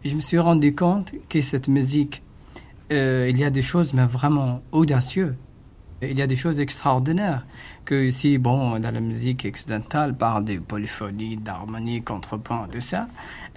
Et 0.04 0.10
je 0.10 0.16
me 0.16 0.22
suis 0.22 0.40
rendu 0.40 0.74
compte 0.74 1.12
que 1.28 1.42
cette 1.42 1.68
musique, 1.68 2.24
euh, 2.92 3.28
il 3.30 3.38
y 3.38 3.44
a 3.44 3.50
des 3.50 3.62
choses 3.62 3.94
mais 3.94 4.06
vraiment 4.06 4.62
audacieuses. 4.72 5.36
Il 6.02 6.18
y 6.18 6.22
a 6.22 6.28
des 6.28 6.38
choses 6.38 6.62
extraordinaires 6.62 7.46
que 7.84 8.06
ici, 8.06 8.38
bon, 8.38 8.80
dans 8.80 8.92
la 8.92 9.02
musique 9.02 9.46
occidentale, 9.46 10.16
parle 10.16 10.46
de 10.46 10.58
polyphonie, 10.58 11.36
d'harmonie, 11.36 12.02
contrepoint, 12.02 12.70
tout 12.72 12.80
ça. 12.80 13.10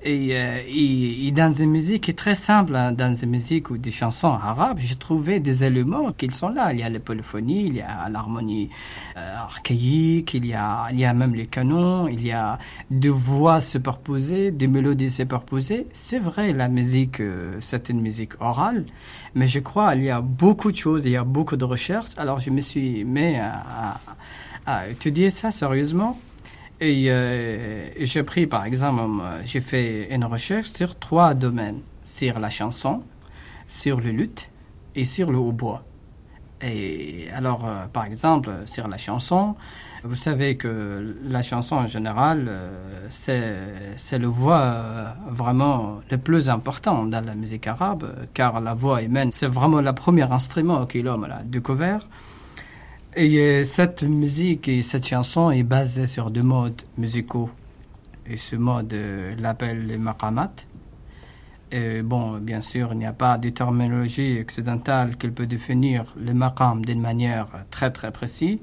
Et, 0.05 0.31
euh, 0.33 0.61
et, 0.67 1.31
dans 1.31 1.53
une 1.53 1.71
musique 1.71 2.15
très 2.17 2.35
simple, 2.35 2.75
hein, 2.75 2.91
dans 2.91 3.15
une 3.15 3.31
musique 3.31 3.71
ou 3.71 3.79
des 3.79 3.93
chansons 3.93 4.33
arabes, 4.33 4.79
j'ai 4.81 4.97
trouvé 4.97 5.39
des 5.39 5.63
éléments 5.63 6.13
qui 6.13 6.29
sont 6.31 6.49
là. 6.49 6.73
Il 6.73 6.81
y 6.81 6.83
a 6.83 6.89
la 6.89 6.99
polyphonie, 6.99 7.67
il 7.67 7.77
y 7.77 7.81
a 7.81 8.09
l'harmonie 8.09 8.69
euh, 9.17 9.37
archaïque, 9.37 10.35
il 10.35 10.47
y, 10.47 10.55
a, 10.55 10.89
il 10.91 10.99
y 10.99 11.05
a 11.05 11.15
même 11.15 11.35
les 11.37 11.47
canons, 11.47 12.09
il 12.09 12.27
y 12.27 12.33
a 12.33 12.59
des 12.91 13.11
voix 13.11 13.61
superposées, 13.61 14.51
des 14.51 14.67
mélodies 14.67 15.11
superposées. 15.11 15.87
C'est 15.93 16.19
vrai, 16.19 16.53
la 16.53 16.69
musique, 16.69 17.21
euh, 17.21 17.57
c'est 17.61 17.89
une 17.89 18.01
musique 18.01 18.41
orale, 18.41 18.87
mais 19.37 19.47
je 19.47 19.61
crois 19.61 19.93
qu'il 19.93 20.05
y 20.05 20.11
a 20.11 20.21
beaucoup 20.21 20.73
de 20.73 20.77
choses, 20.77 21.07
il 21.07 21.13
y 21.13 21.17
a 21.17 21.25
beaucoup 21.25 21.57
de 21.57 21.65
recherches. 21.65 22.11
Alors 22.17 22.41
je 22.41 22.51
me 22.51 22.61
suis 22.61 23.05
mis 23.05 23.37
à 24.67 24.89
étudier 24.89 25.31
ça 25.31 25.53
sérieusement. 25.53 26.19
Et 26.85 27.09
euh, 27.13 27.91
j'ai 27.97 28.25
pris, 28.25 28.49
par 28.49 28.65
exemple, 28.65 29.03
euh, 29.23 29.41
j'ai 29.45 29.61
fait 29.61 30.13
une 30.13 30.25
recherche 30.25 30.69
sur 30.69 30.99
trois 30.99 31.33
domaines. 31.33 31.81
Sur 32.03 32.41
la 32.41 32.51
chanson, 32.51 33.05
sur 33.69 34.01
le 34.01 34.11
luth 34.11 34.51
et 34.97 35.05
sur 35.05 35.31
le 35.31 35.39
hautbois. 35.39 35.85
Et 36.63 37.29
alors, 37.35 37.67
euh, 37.67 37.87
par 37.87 38.05
exemple, 38.05 38.51
sur 38.67 38.87
la 38.87 38.97
chanson, 38.97 39.57
vous 40.05 40.15
savez 40.15 40.57
que 40.57 41.17
la 41.25 41.43
chanson 41.43 41.77
en 41.77 41.87
général, 41.87 42.47
euh, 42.49 43.07
c'est, 43.09 44.19
le 44.19 44.27
voix 44.27 44.61
euh, 44.61 45.07
vraiment 45.29 46.01
le 46.11 46.19
plus 46.19 46.51
important 46.51 47.05
dans 47.05 47.25
la 47.25 47.35
musique 47.35 47.67
arabe, 47.67 48.13
car 48.35 48.61
la 48.61 48.75
voix 48.75 49.03
humaine, 49.03 49.31
c'est 49.33 49.47
vraiment 49.47 49.81
le 49.81 49.93
premier 49.93 50.31
instrument 50.33 50.87
que 50.87 50.99
l'homme 50.99 51.25
a 51.25 51.43
découvert. 51.45 52.09
Et 53.15 53.37
euh, 53.37 53.65
cette 53.65 54.05
musique 54.05 54.69
et 54.69 54.81
cette 54.81 55.07
chanson 55.07 55.51
est 55.51 55.65
basée 55.65 56.07
sur 56.07 56.31
deux 56.31 56.43
modes 56.43 56.81
musicaux. 56.97 57.51
Et 58.27 58.39
ce 58.39 58.57
mode 58.57 58.95
euh, 58.95 59.35
l'appelle 59.39 59.87
les 59.87 59.99
maqamat. 59.99 60.53
Et 61.71 62.01
bon, 62.01 62.39
bien 62.39 62.63
sûr, 62.63 62.89
il 62.93 62.99
n'y 63.01 63.07
a 63.07 63.13
pas 63.13 63.37
de 63.37 63.51
terminologie 63.51 64.41
occidentale 64.41 65.19
qui 65.19 65.29
peut 65.29 65.45
définir 65.45 66.05
le 66.19 66.33
maqam 66.33 66.83
d'une 66.83 67.03
manière 67.03 67.49
très 67.71 67.91
très 67.91 68.13
précise, 68.13 68.59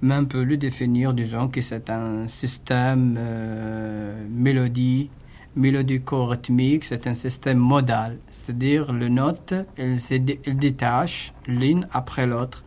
mais 0.00 0.16
on 0.16 0.24
peut 0.24 0.44
le 0.44 0.56
définir, 0.56 1.12
disons 1.12 1.48
que 1.48 1.60
c'est 1.60 1.90
un 1.90 2.28
système 2.28 3.16
euh, 3.18 4.26
mélodie, 4.30 5.10
mélodico-rythmique, 5.54 6.84
c'est 6.84 7.06
un 7.06 7.14
système 7.14 7.58
modal, 7.58 8.18
c'est-à-dire 8.30 8.90
les 8.92 9.10
notes, 9.10 9.54
elles 9.76 10.00
se 10.00 10.14
elles 10.14 10.56
détachent 10.56 11.34
l'une 11.46 11.86
après 11.92 12.26
l'autre. 12.26 12.64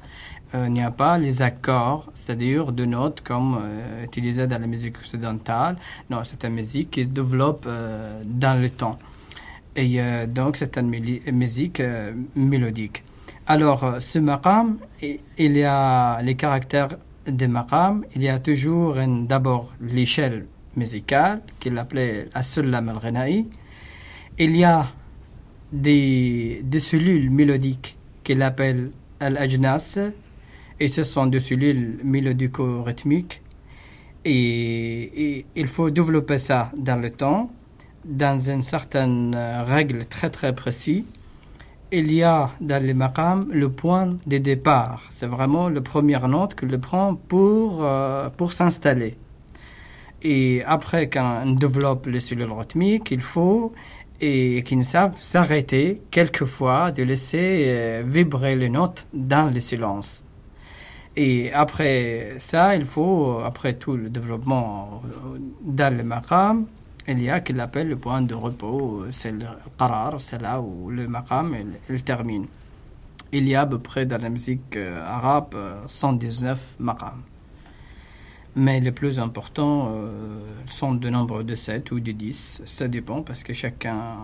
Euh, 0.55 0.67
il 0.67 0.73
n'y 0.73 0.81
a 0.81 0.91
pas 0.91 1.17
les 1.17 1.41
accords, 1.41 2.09
c'est-à-dire 2.13 2.71
de 2.71 2.85
notes 2.85 3.21
comme 3.21 3.59
euh, 3.61 4.03
utilisé 4.03 4.47
dans 4.47 4.59
la 4.59 4.67
musique 4.67 4.97
occidentale. 4.97 5.75
Non, 6.09 6.23
c'est 6.23 6.43
une 6.45 6.53
musique 6.53 6.91
qui 6.91 7.03
se 7.03 7.09
développe 7.09 7.65
euh, 7.67 8.21
dans 8.25 8.59
le 8.61 8.69
temps. 8.69 8.97
Et 9.75 9.99
euh, 9.99 10.25
donc, 10.25 10.55
c'est 10.55 10.77
une 10.77 10.89
musique 11.33 11.79
euh, 11.79 12.13
mélodique. 12.35 13.03
Alors, 13.47 13.83
euh, 13.83 13.99
ce 13.99 14.19
maqam, 14.19 14.77
il 15.01 15.57
y 15.57 15.63
a 15.63 16.21
les 16.21 16.35
caractères 16.35 16.95
des 17.27 17.47
maqam. 17.47 18.05
Il 18.15 18.23
y 18.23 18.29
a 18.29 18.39
toujours 18.39 18.95
d'abord 19.27 19.73
l'échelle 19.81 20.45
musicale, 20.77 21.41
qu'il 21.59 21.77
appelait 21.77 22.29
As-Sullam 22.33 22.89
al-Ghina'i. 22.89 23.45
Il 24.37 24.55
y 24.55 24.63
a 24.63 24.87
des 25.71 26.61
cellules 26.79 27.29
mélodiques 27.29 27.97
qu'il 28.23 28.41
appelle 28.41 28.91
Al-Ajnas, 29.19 29.99
et 30.79 30.87
ce 30.87 31.03
sont 31.03 31.27
des 31.27 31.39
cellules 31.39 31.99
mélodico-rythmiques. 32.03 33.41
Et, 34.25 35.37
et 35.37 35.45
il 35.55 35.67
faut 35.67 35.89
développer 35.89 36.37
ça 36.37 36.71
dans 36.77 36.99
le 36.99 37.11
temps, 37.11 37.51
dans 38.03 38.39
une 38.39 38.61
certaine 38.61 39.35
règle 39.63 40.05
très 40.05 40.29
très 40.29 40.53
précise. 40.53 41.03
Il 41.91 42.11
y 42.11 42.23
a 42.23 42.49
dans 42.59 42.83
les 42.83 42.93
maqam 42.93 43.47
le 43.53 43.71
point 43.71 44.17
de 44.25 44.37
départ. 44.37 45.05
C'est 45.11 45.27
vraiment 45.27 45.69
la 45.69 45.79
première 45.79 46.27
note 46.27 46.53
que 46.53 46.65
le 46.65 46.77
prend 46.77 47.15
pour, 47.15 47.83
euh, 47.83 48.29
pour 48.35 48.51
s'installer. 48.51 49.15
Et 50.21 50.61
après, 50.65 51.07
quand 51.07 51.43
on 51.45 51.51
développe 51.51 52.07
les 52.07 52.19
cellules 52.19 52.51
rythmiques, 52.51 53.11
il 53.11 53.21
faut 53.21 53.71
et 54.19 54.61
qu'ils 54.63 54.83
savent 54.83 55.17
s'arrêter 55.17 56.01
quelquefois, 56.11 56.91
de 56.91 57.03
laisser 57.03 57.65
euh, 57.67 58.03
vibrer 58.05 58.57
les 58.57 58.69
notes 58.69 59.07
dans 59.13 59.53
le 59.53 59.59
silence. 59.61 60.24
Et 61.17 61.51
après 61.53 62.35
ça, 62.39 62.75
il 62.75 62.85
faut, 62.85 63.39
après 63.45 63.75
tout 63.75 63.95
le 63.95 64.09
développement 64.09 65.01
euh, 65.05 65.37
dans 65.61 65.95
le 65.95 66.03
maqam, 66.03 66.65
il 67.07 67.21
y 67.21 67.29
a 67.29 67.39
qu'il 67.39 67.59
appelle 67.59 67.89
le 67.89 67.95
point 67.95 68.21
de 68.21 68.33
repos, 68.33 69.01
euh, 69.01 69.11
c'est 69.11 69.31
le 69.31 69.45
qarar, 69.77 70.19
c'est 70.19 70.41
là 70.41 70.59
où 70.59 70.89
le 70.89 71.07
maqam 71.07 71.55
il, 71.89 72.03
termine. 72.03 72.47
Il 73.31 73.47
y 73.47 73.55
a 73.55 73.61
à 73.61 73.65
peu 73.65 73.79
près 73.79 74.05
dans 74.05 74.21
la 74.21 74.29
musique 74.29 74.75
euh, 74.75 75.05
arabe 75.05 75.55
euh, 75.55 75.81
119 75.87 76.77
maqam. 76.79 77.21
Mais 78.57 78.79
les 78.79 78.91
plus 78.93 79.19
importants 79.19 79.89
euh, 79.91 80.39
sont 80.65 80.93
de 80.95 81.09
nombre 81.09 81.43
de 81.43 81.55
7 81.55 81.91
ou 81.91 81.99
de 81.99 82.13
10. 82.13 82.61
Ça 82.65 82.87
dépend 82.87 83.21
parce 83.21 83.43
que 83.43 83.51
chacun. 83.51 84.15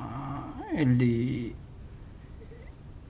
Il 0.74 1.54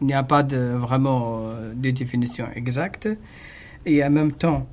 n'y 0.01 0.13
a 0.13 0.23
pas 0.23 0.41
vraiment 0.41 1.41
euh, 1.41 1.73
de 1.75 1.91
définition 1.91 2.47
exacte. 2.55 3.07
Et 3.85 4.03
en 4.03 4.09
même 4.11 4.31
temps, 4.31 4.67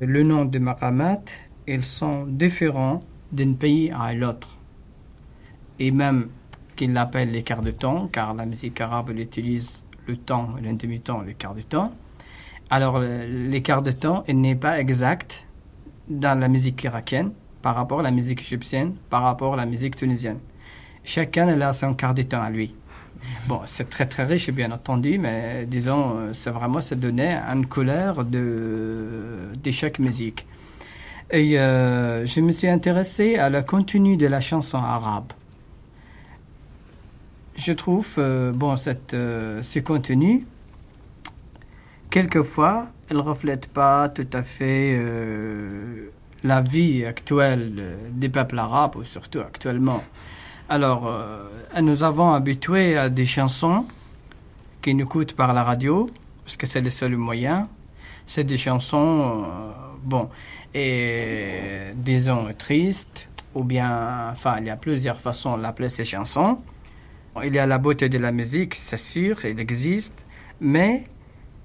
le 0.00 0.22
nom 0.22 0.44
de 0.44 0.58
maqamat, 0.58 1.20
ils 1.66 1.84
sont 1.84 2.24
différents 2.26 3.00
d'un 3.32 3.52
pays 3.52 3.90
à 3.90 4.12
l'autre. 4.14 4.56
Et 5.78 5.90
même 5.90 6.28
qu'ils 6.76 6.92
l'appellent 6.92 7.30
les 7.30 7.42
quarts 7.42 7.62
de 7.62 7.70
temps, 7.70 8.08
car 8.08 8.34
la 8.34 8.46
musique 8.46 8.80
arabe 8.80 9.10
utilise 9.10 9.84
le 10.06 10.16
temps, 10.16 10.50
l'intermittent, 10.62 11.10
le 11.26 11.32
quart 11.32 11.54
de 11.54 11.62
temps. 11.62 11.92
Alors, 12.70 12.98
le- 13.00 13.58
quarts 13.60 13.82
de 13.82 13.92
temps, 13.92 14.24
n'est 14.28 14.56
pas 14.56 14.80
exact 14.80 15.46
dans 16.08 16.38
la 16.38 16.48
musique 16.48 16.82
irakienne 16.84 17.32
par 17.62 17.74
rapport 17.74 18.00
à 18.00 18.02
la 18.02 18.10
musique 18.10 18.40
égyptienne, 18.40 18.94
par 19.10 19.22
rapport 19.22 19.54
à 19.54 19.56
la 19.56 19.66
musique 19.66 19.96
tunisienne. 19.96 20.38
Chacun 21.02 21.48
a 21.60 21.72
son 21.72 21.94
quart 21.94 22.14
de 22.14 22.22
temps 22.22 22.42
à 22.42 22.50
lui. 22.50 22.74
Bon, 23.46 23.60
c'est 23.66 23.90
très 23.90 24.06
très 24.06 24.24
riche, 24.24 24.50
bien 24.50 24.70
entendu, 24.72 25.18
mais 25.18 25.66
disons, 25.66 26.16
euh, 26.16 26.32
c'est 26.32 26.50
vraiment 26.50 26.80
se 26.80 26.94
donner 26.94 27.36
une 27.36 27.66
couleur 27.66 28.24
de, 28.24 29.50
chaque 29.70 29.98
musique. 29.98 30.46
Et 31.30 31.58
euh, 31.58 32.24
je 32.24 32.40
me 32.40 32.52
suis 32.52 32.68
intéressé 32.68 33.36
à 33.36 33.50
la 33.50 33.62
contenu 33.62 34.16
de 34.16 34.26
la 34.26 34.40
chanson 34.40 34.78
arabe. 34.78 35.32
Je 37.56 37.72
trouve, 37.72 38.08
euh, 38.18 38.52
bon, 38.52 38.76
cette, 38.76 39.14
euh, 39.14 39.62
ce 39.62 39.78
contenu, 39.78 40.46
quelquefois, 42.10 42.88
elle 43.10 43.18
ne 43.18 43.22
reflète 43.22 43.66
pas 43.68 44.08
tout 44.08 44.26
à 44.32 44.42
fait 44.42 44.98
la 46.42 46.60
vie 46.62 47.04
actuelle 47.04 47.96
des 48.10 48.28
peuples 48.28 48.58
arabes, 48.58 48.96
ou 48.96 49.04
surtout 49.04 49.40
actuellement. 49.40 50.02
Alors, 50.68 51.06
euh, 51.06 51.44
nous 51.82 52.02
avons 52.02 52.32
habitué 52.32 52.96
à 52.96 53.08
des 53.08 53.26
chansons 53.26 53.86
qui 54.82 54.94
nous 54.94 55.04
coûtent 55.06 55.34
par 55.34 55.52
la 55.52 55.62
radio, 55.62 56.06
parce 56.44 56.56
que 56.56 56.66
c'est 56.66 56.80
le 56.80 56.90
seul 56.90 57.16
moyen. 57.16 57.68
C'est 58.26 58.44
des 58.44 58.56
chansons, 58.56 59.44
euh, 59.44 59.70
bon, 60.02 60.30
et 60.74 61.92
disons 61.94 62.46
tristes, 62.56 63.28
ou 63.54 63.62
bien, 63.64 64.30
enfin, 64.30 64.56
il 64.60 64.66
y 64.66 64.70
a 64.70 64.76
plusieurs 64.76 65.20
façons 65.20 65.58
d'appeler 65.58 65.90
ces 65.90 66.04
chansons. 66.04 66.58
Il 67.44 67.54
y 67.54 67.58
a 67.58 67.66
la 67.66 67.78
beauté 67.78 68.08
de 68.08 68.18
la 68.18 68.32
musique, 68.32 68.74
c'est 68.74 68.96
sûr, 68.96 69.44
il 69.44 69.60
existe, 69.60 70.16
mais 70.60 71.04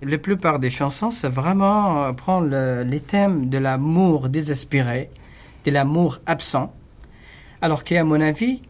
la 0.02 0.18
plupart 0.18 0.60
des 0.60 0.70
chansons, 0.70 1.12
c'est 1.12 1.30
vraiment 1.30 2.04
euh, 2.04 2.12
prendre 2.14 2.48
le- 2.48 2.84
les 2.84 3.00
thèmes 3.00 3.50
de 3.50 3.58
l'amour 3.58 4.28
désespéré, 4.30 5.10
de 5.66 5.72
l'amour 5.72 6.20
absent. 6.26 6.74
Alors 7.62 7.84
qu'à 7.84 8.04
mon 8.04 8.20
avis, 8.20 8.62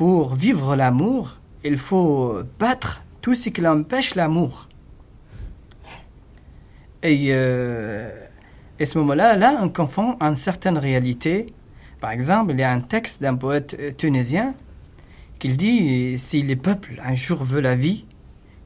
pour 0.00 0.34
vivre 0.34 0.76
l'amour, 0.76 1.36
il 1.62 1.76
faut 1.76 2.38
battre 2.58 3.02
tout 3.20 3.34
ce 3.34 3.50
qui 3.50 3.66
empêche 3.66 4.14
l'amour. 4.14 4.66
Et 7.02 7.26
euh, 7.32 8.08
à 8.80 8.84
ce 8.86 8.96
moment-là, 8.96 9.36
là, 9.36 9.58
on 9.60 9.68
confond 9.68 10.16
une 10.22 10.36
certaine 10.36 10.78
réalité. 10.78 11.52
Par 12.00 12.12
exemple, 12.12 12.52
il 12.52 12.60
y 12.60 12.62
a 12.62 12.72
un 12.72 12.80
texte 12.80 13.20
d'un 13.20 13.34
poète 13.34 13.76
euh, 13.78 13.90
tunisien 13.92 14.54
qui 15.38 15.48
dit 15.48 16.16
Si 16.16 16.44
le 16.44 16.56
peuple 16.56 16.98
un 17.04 17.14
jour 17.14 17.44
veut 17.44 17.60
la 17.60 17.74
vie, 17.74 18.06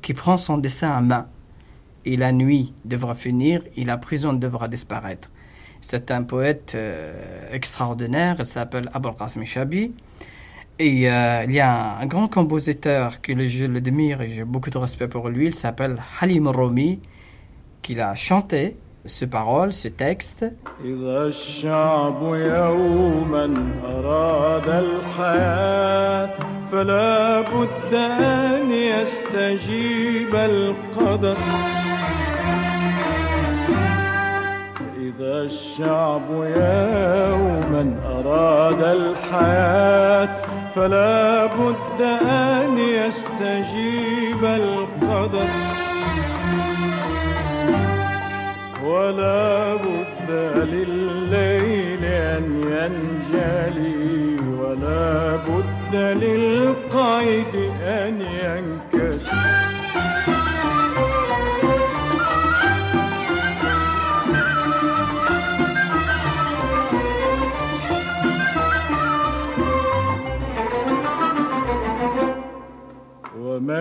qui 0.02 0.14
prend 0.14 0.36
son 0.36 0.58
destin 0.58 0.96
en 0.96 1.02
main, 1.02 1.26
et 2.04 2.16
la 2.16 2.30
nuit 2.30 2.74
devra 2.84 3.16
finir, 3.16 3.60
et 3.76 3.84
la 3.84 3.96
prison 3.96 4.34
devra 4.34 4.68
disparaître. 4.68 5.32
C'est 5.80 6.12
un 6.12 6.22
poète 6.22 6.74
euh, 6.76 7.52
extraordinaire, 7.52 8.36
il 8.38 8.46
s'appelle 8.46 8.88
Abul 8.94 9.16
Qasim 9.18 9.42
Chabi. 9.42 9.92
Et 10.81 11.09
euh, 11.11 11.43
il 11.45 11.51
y 11.51 11.59
a 11.59 11.97
un 12.03 12.05
grand 12.05 12.27
compositeur 12.29 13.19
que 13.21 13.33
le- 13.33 13.47
je 13.47 13.65
l'admire 13.65 14.21
et 14.21 14.29
j'ai 14.29 14.45
beaucoup 14.45 14.69
de 14.69 14.77
respect 14.77 15.09
pour 15.09 15.27
lui, 15.29 15.47
il 15.47 15.53
s'appelle 15.53 15.95
Halim 16.21 16.47
Romi, 16.47 17.01
qui 17.81 17.99
a 17.99 18.15
chanté 18.15 18.77
ce 19.05 19.25
parole, 19.25 19.73
ce 19.73 19.89
texte. 19.89 20.45
إذا 34.99 35.41
الشعب 35.45 36.29
يوما 36.31 37.85
أراد 38.15 38.81
الحياة 38.81 40.42
فلا 40.74 41.46
بد 41.46 42.02
أن 42.26 42.78
يستجيب 42.78 44.44
القدر. 44.44 45.48
ولا 48.84 49.74
بد 49.74 50.30
لليل 50.56 52.04
أن 52.04 52.60
ينجلي. 52.66 54.36
ولا 54.58 55.36
بد 55.36 55.94
للقيد 55.94 57.72
أن 57.82 58.22
ينجلي. 58.22 58.73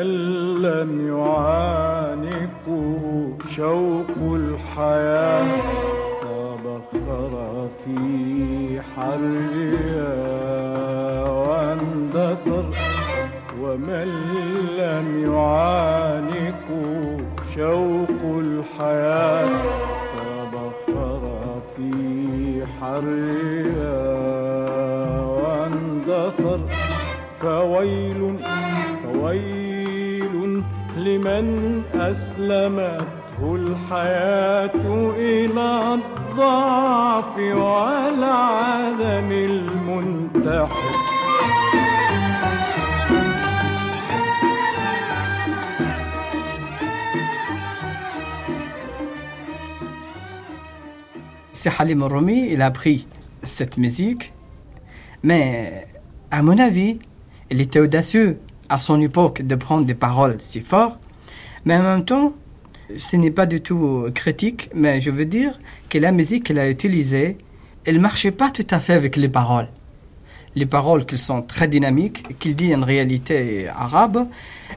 من 0.04 0.56
لم 0.62 1.08
يعانقه 1.18 3.02
شوق 3.56 4.18
الحياة. 4.22 5.48
تبخر 6.22 7.68
في 7.86 8.82
حرها 8.96 10.14
واندثر. 11.30 12.66
ومن 13.62 14.10
لم 14.78 15.34
يعانقه 15.34 17.18
شوق 17.56 18.40
الحياة. 18.40 19.50
تبخر 20.18 21.22
في 21.76 21.94
حرها 22.82 24.02
واندثر. 25.26 26.60
فويل 27.42 28.53
لمن 31.23 31.83
أسلمته 31.95 33.41
الحياة 33.43 35.15
إلى 35.17 35.95
الضعف 35.95 37.39
والعدم 37.39 39.31
المنتحر 39.33 41.09
C'est 51.53 51.73
Halim 51.77 52.05
Rumi, 52.05 52.51
il 52.53 52.63
a 52.63 52.71
pris 52.71 53.09
cette 53.43 53.79
musique, 53.79 54.33
mais 55.25 55.89
à 56.31 56.41
mon 56.41 56.57
avis, 56.57 57.01
il 57.51 57.61
était 57.61 57.81
audacieux 57.81 58.39
à 58.69 58.79
son 58.79 59.01
époque 59.01 59.43
de 59.43 59.55
prendre 59.55 59.85
des 59.85 59.95
paroles 59.95 60.37
si 60.39 60.61
fortes, 60.61 61.01
mais 61.66 61.76
en 61.76 61.84
même 61.84 62.06
temps, 62.06 62.34
ce 62.98 63.16
n'est 63.16 63.32
pas 63.32 63.46
du 63.46 63.62
tout 63.62 64.08
critique, 64.14 64.70
mais 64.74 65.00
je 65.00 65.10
veux 65.10 65.26
dire 65.26 65.60
que 65.90 65.98
la 65.98 66.12
musique 66.12 66.46
qu'il 66.46 66.60
a 66.60 66.70
utilisée, 66.70 67.38
elle 67.86 68.00
marchait 68.00 68.32
pas 68.32 68.50
tout 68.50 68.68
à 68.70 68.80
fait 68.80 68.94
avec 68.94 69.16
les 69.16 69.30
paroles. 69.30 69.68
Les 70.56 70.66
paroles 70.66 71.06
qui 71.06 71.18
sont 71.18 71.42
très 71.42 71.68
dynamiques, 71.68 72.38
qu'il 72.38 72.56
dit 72.56 72.76
en 72.76 72.82
réalité 72.82 73.68
arabe, 73.68 74.28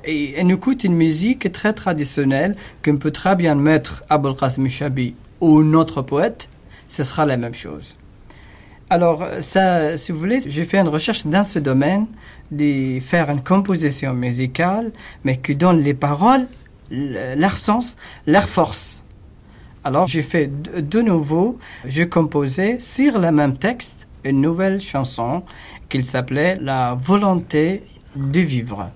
et 0.05 0.43
nous 0.45 0.57
coûte 0.57 0.85
une 0.85 0.95
musique 0.95 1.53
très 1.53 1.73
traditionnelle 1.73 2.57
qu'on 2.85 2.97
peut 2.97 3.11
très 3.11 3.37
bien 3.37 3.55
mettre 3.55 4.05
Abul 4.09 4.35
Qasim 4.35 4.69
Shabi 4.69 5.15
ou 5.41 5.63
notre 5.63 6.01
poète, 6.03 6.49
ce 6.89 7.03
sera 7.03 7.27
la 7.27 7.37
même 7.37 7.55
chose. 7.55 7.95
Alors, 8.89 9.27
ça, 9.41 9.99
si 9.99 10.13
vous 10.13 10.19
voulez, 10.19 10.39
j'ai 10.47 10.65
fait 10.65 10.79
une 10.79 10.89
recherche 10.89 11.27
dans 11.27 11.43
ce 11.43 11.59
domaine, 11.59 12.07
de 12.53 13.01
faire 13.01 13.29
une 13.31 13.43
composition 13.43 14.15
musicale, 14.15 14.93
mais 15.25 15.37
qui 15.39 15.57
donne 15.57 15.83
les 15.83 15.95
paroles 15.95 16.47
leur 16.91 17.57
sens, 17.57 17.97
leur 18.27 18.49
force. 18.49 19.03
Alors, 19.85 20.07
j'ai 20.07 20.23
fait 20.23 20.49
de, 20.49 21.01
nouveau, 21.01 21.59
j'ai 21.85 22.09
composé 22.09 22.81
sur 22.81 23.19
le 23.19 23.31
même 23.31 23.57
texte 23.57 24.09
une 24.25 24.41
nouvelle 24.41 24.81
chanson 24.81 25.45
qui 25.89 26.03
s'appelait 26.03 26.57
La 26.61 26.95
volonté 26.99 27.85
de 28.17 28.41
vivre. 28.41 28.91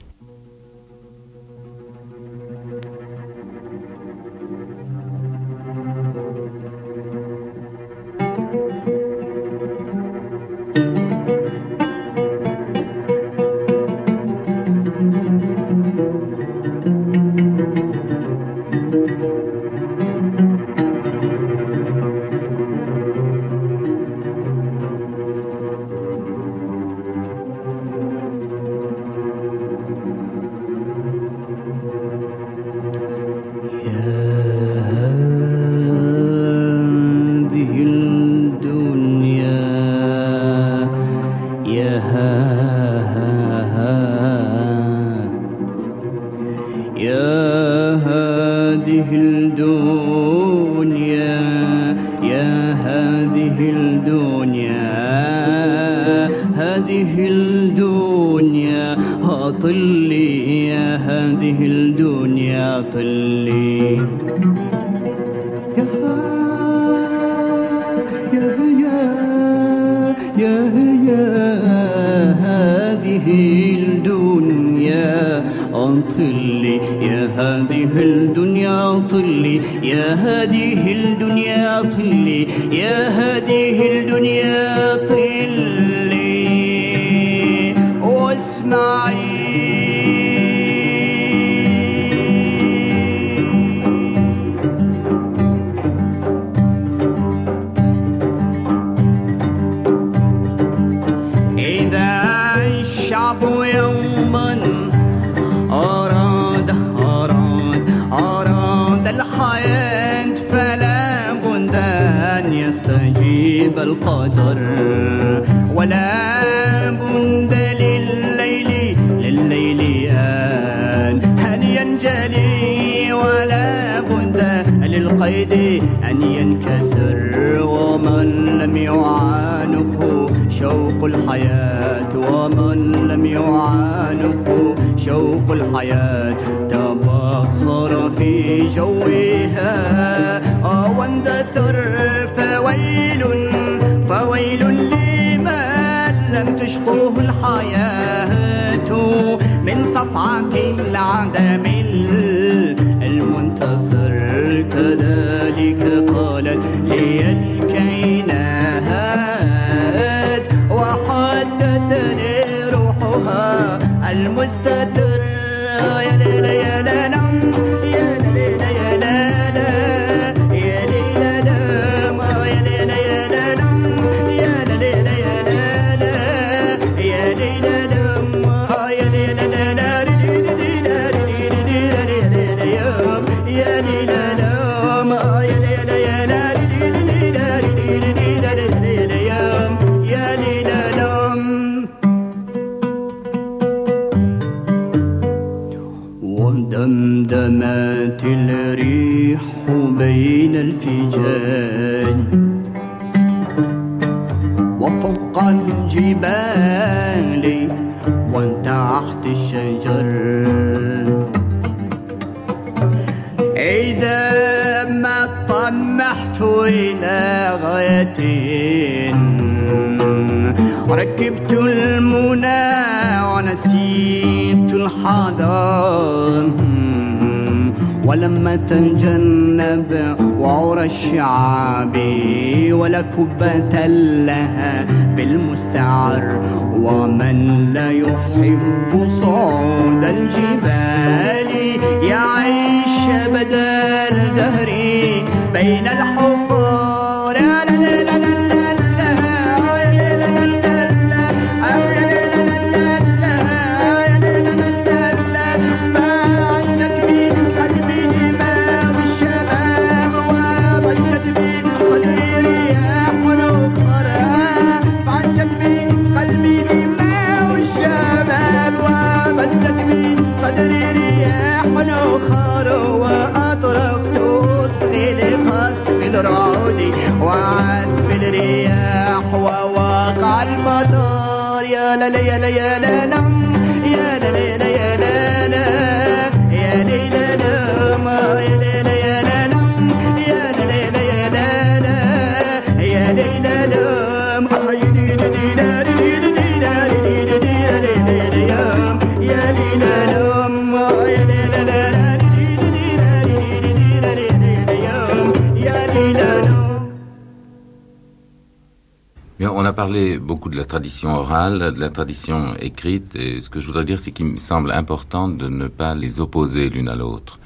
Tradition 310.70 311.10
orale, 311.24 311.72
de 311.74 311.80
la 311.80 311.90
tradition 311.90 312.54
écrite, 312.60 313.16
et 313.16 313.40
ce 313.40 313.50
que 313.50 313.58
je 313.60 313.66
voudrais 313.66 313.84
dire, 313.84 313.98
c'est 313.98 314.12
qu'il 314.12 314.26
me 314.26 314.36
semble 314.36 314.70
important 314.70 315.26
de 315.28 315.48
ne 315.48 315.66
pas 315.66 315.96
les 315.96 316.20
opposer 316.20 316.68
l'une 316.74 316.88
à 316.88 316.94
l'autre. 316.94 317.40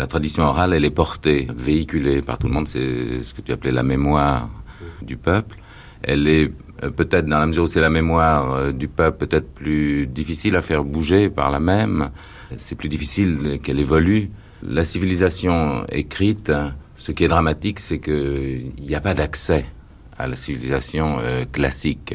La 0.00 0.06
tradition 0.06 0.44
orale, 0.44 0.72
elle 0.74 0.84
est 0.84 0.98
portée, 1.04 1.48
véhiculée 1.68 2.22
par 2.22 2.38
tout 2.38 2.46
le 2.46 2.54
monde, 2.54 2.68
c'est 2.68 3.24
ce 3.24 3.34
que 3.34 3.42
tu 3.42 3.50
appelais 3.50 3.72
la 3.72 3.82
mémoire 3.82 4.48
du 5.02 5.16
peuple. 5.16 5.56
Elle 6.02 6.28
est 6.28 6.52
euh, 6.84 6.90
peut-être, 6.90 7.26
dans 7.26 7.40
la 7.40 7.46
mesure 7.46 7.64
où 7.64 7.66
c'est 7.66 7.80
la 7.80 7.90
mémoire 7.90 8.52
euh, 8.52 8.72
du 8.72 8.86
peuple, 8.86 9.26
peut-être 9.26 9.50
plus 9.52 10.06
difficile 10.06 10.54
à 10.54 10.62
faire 10.62 10.84
bouger 10.84 11.30
par 11.30 11.50
la 11.50 11.58
même, 11.58 12.10
c'est 12.56 12.76
plus 12.76 12.88
difficile 12.88 13.58
qu'elle 13.62 13.80
évolue. 13.80 14.30
La 14.62 14.84
civilisation 14.84 15.84
écrite, 15.90 16.52
ce 16.96 17.10
qui 17.10 17.24
est 17.24 17.32
dramatique, 17.36 17.80
c'est 17.80 17.98
qu'il 17.98 18.72
n'y 18.78 18.94
a 18.94 19.00
pas 19.00 19.14
d'accès 19.14 19.64
à 20.16 20.28
la 20.28 20.36
civilisation 20.36 21.18
euh, 21.18 21.44
classique. 21.50 22.14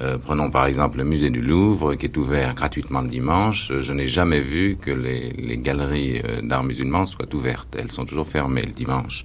Euh, 0.00 0.16
prenons 0.16 0.50
par 0.50 0.66
exemple 0.66 0.98
le 0.98 1.04
musée 1.04 1.28
du 1.28 1.42
Louvre 1.42 1.94
qui 1.96 2.06
est 2.06 2.16
ouvert 2.16 2.54
gratuitement 2.54 3.02
le 3.02 3.08
dimanche. 3.08 3.72
Je 3.78 3.92
n'ai 3.92 4.06
jamais 4.06 4.40
vu 4.40 4.76
que 4.80 4.90
les, 4.90 5.58
galeries 5.58 6.22
euh, 6.24 6.40
d'art 6.42 6.64
musulman 6.64 7.04
soient 7.04 7.32
ouvertes. 7.34 7.76
Elles 7.78 7.92
sont 7.92 8.06
toujours 8.06 8.26
fermées 8.26 8.62
le 8.62 8.72
dimanche. 8.72 9.24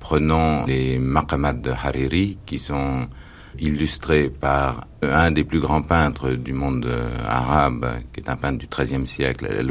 Prenons 0.00 0.66
les 0.66 0.98
maqamat 0.98 1.54
de 1.54 1.70
Hariri 1.70 2.36
qui 2.44 2.58
sont 2.58 3.08
illustrés 3.58 4.28
par 4.28 4.86
un 5.02 5.30
des 5.30 5.44
plus 5.44 5.60
grands 5.60 5.82
peintres 5.82 6.30
du 6.30 6.52
monde 6.52 6.86
euh, 6.86 7.08
arabe, 7.26 8.00
qui 8.12 8.20
est 8.20 8.28
un 8.28 8.36
peintre 8.36 8.58
du 8.58 8.66
XIIIe 8.66 9.06
siècle, 9.06 9.46
El 9.46 9.70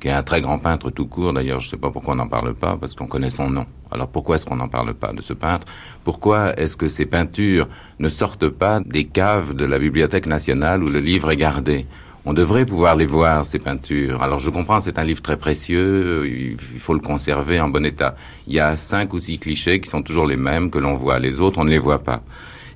qui 0.00 0.08
est 0.08 0.12
un 0.12 0.22
très 0.22 0.42
grand 0.42 0.58
peintre 0.58 0.90
tout 0.90 1.06
court. 1.06 1.32
D'ailleurs, 1.32 1.60
je 1.60 1.66
ne 1.66 1.70
sais 1.70 1.76
pas 1.76 1.90
pourquoi 1.90 2.12
on 2.12 2.16
n'en 2.16 2.28
parle 2.28 2.54
pas, 2.54 2.76
parce 2.76 2.94
qu'on 2.94 3.06
connaît 3.06 3.30
son 3.30 3.48
nom. 3.48 3.66
Alors 3.90 4.08
pourquoi 4.08 4.36
est-ce 4.36 4.46
qu'on 4.46 4.56
n'en 4.56 4.68
parle 4.68 4.94
pas 4.94 5.12
de 5.12 5.22
ce 5.22 5.32
peintre? 5.32 5.66
Pourquoi 6.02 6.58
est-ce 6.58 6.76
que 6.76 6.88
ces 6.88 7.06
peintures 7.06 7.68
ne 7.98 8.08
sortent 8.08 8.48
pas 8.48 8.80
des 8.80 9.04
caves 9.04 9.54
de 9.54 9.64
la 9.64 9.78
Bibliothèque 9.78 10.26
nationale 10.26 10.82
où 10.82 10.88
le 10.88 11.00
livre 11.00 11.30
est 11.30 11.36
gardé? 11.36 11.86
On 12.26 12.32
devrait 12.32 12.64
pouvoir 12.64 12.96
les 12.96 13.04
voir, 13.04 13.44
ces 13.44 13.58
peintures. 13.58 14.22
Alors 14.22 14.40
je 14.40 14.48
comprends, 14.48 14.80
c'est 14.80 14.98
un 14.98 15.04
livre 15.04 15.20
très 15.20 15.36
précieux, 15.36 16.26
il 16.26 16.80
faut 16.80 16.94
le 16.94 17.00
conserver 17.00 17.60
en 17.60 17.68
bon 17.68 17.84
état. 17.84 18.14
Il 18.46 18.54
y 18.54 18.60
a 18.60 18.76
cinq 18.76 19.12
ou 19.12 19.18
six 19.18 19.38
clichés 19.38 19.78
qui 19.80 19.90
sont 19.90 20.02
toujours 20.02 20.26
les 20.26 20.36
mêmes 20.36 20.70
que 20.70 20.78
l'on 20.78 20.96
voit. 20.96 21.18
Les 21.18 21.40
autres, 21.40 21.58
on 21.58 21.64
ne 21.64 21.70
les 21.70 21.78
voit 21.78 22.02
pas. 22.02 22.22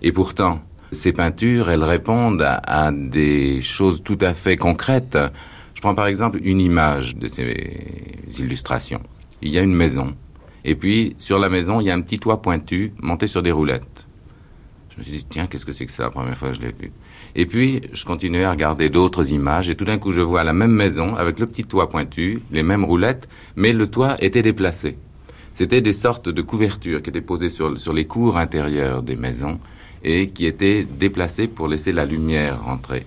Et 0.02 0.12
pourtant, 0.12 0.60
ces 0.92 1.12
peintures, 1.12 1.70
elles 1.70 1.82
répondent 1.82 2.42
à, 2.42 2.56
à 2.56 2.92
des 2.92 3.62
choses 3.62 4.02
tout 4.02 4.18
à 4.20 4.34
fait 4.34 4.56
concrètes. 4.56 5.18
Je 5.74 5.80
prends 5.80 5.94
par 5.94 6.08
exemple 6.08 6.40
une 6.42 6.60
image 6.60 7.16
de 7.16 7.28
ces 7.28 7.46
illustrations. 8.38 9.00
Il 9.40 9.50
y 9.50 9.58
a 9.58 9.62
une 9.62 9.74
maison. 9.74 10.14
Et 10.68 10.74
puis, 10.74 11.16
sur 11.18 11.38
la 11.38 11.48
maison, 11.48 11.80
il 11.80 11.86
y 11.86 11.90
a 11.90 11.94
un 11.94 12.02
petit 12.02 12.18
toit 12.18 12.42
pointu 12.42 12.92
monté 13.00 13.26
sur 13.26 13.42
des 13.42 13.50
roulettes. 13.50 14.06
Je 14.90 14.98
me 14.98 15.02
suis 15.02 15.12
dit, 15.12 15.26
tiens, 15.26 15.46
qu'est-ce 15.46 15.64
que 15.64 15.72
c'est 15.72 15.86
que 15.86 15.92
ça? 15.92 16.02
La 16.02 16.10
première 16.10 16.36
fois 16.36 16.50
que 16.50 16.56
je 16.56 16.60
l'ai 16.60 16.72
vu 16.78 16.92
Et 17.34 17.46
puis, 17.46 17.80
je 17.94 18.04
continuais 18.04 18.44
à 18.44 18.50
regarder 18.50 18.90
d'autres 18.90 19.32
images, 19.32 19.70
et 19.70 19.76
tout 19.76 19.86
d'un 19.86 19.96
coup, 19.96 20.12
je 20.12 20.20
vois 20.20 20.44
la 20.44 20.52
même 20.52 20.72
maison, 20.72 21.16
avec 21.16 21.38
le 21.38 21.46
petit 21.46 21.64
toit 21.64 21.88
pointu, 21.88 22.42
les 22.52 22.62
mêmes 22.62 22.84
roulettes, 22.84 23.30
mais 23.56 23.72
le 23.72 23.86
toit 23.86 24.22
était 24.22 24.42
déplacé. 24.42 24.98
C'était 25.54 25.80
des 25.80 25.94
sortes 25.94 26.28
de 26.28 26.42
couvertures 26.42 27.00
qui 27.00 27.08
étaient 27.08 27.22
posées 27.22 27.48
sur, 27.48 27.80
sur 27.80 27.94
les 27.94 28.06
cours 28.06 28.36
intérieures 28.36 29.02
des 29.02 29.16
maisons, 29.16 29.60
et 30.04 30.28
qui 30.28 30.44
étaient 30.44 30.84
déplacées 30.84 31.48
pour 31.48 31.66
laisser 31.66 31.92
la 31.92 32.04
lumière 32.04 32.62
rentrer. 32.62 33.06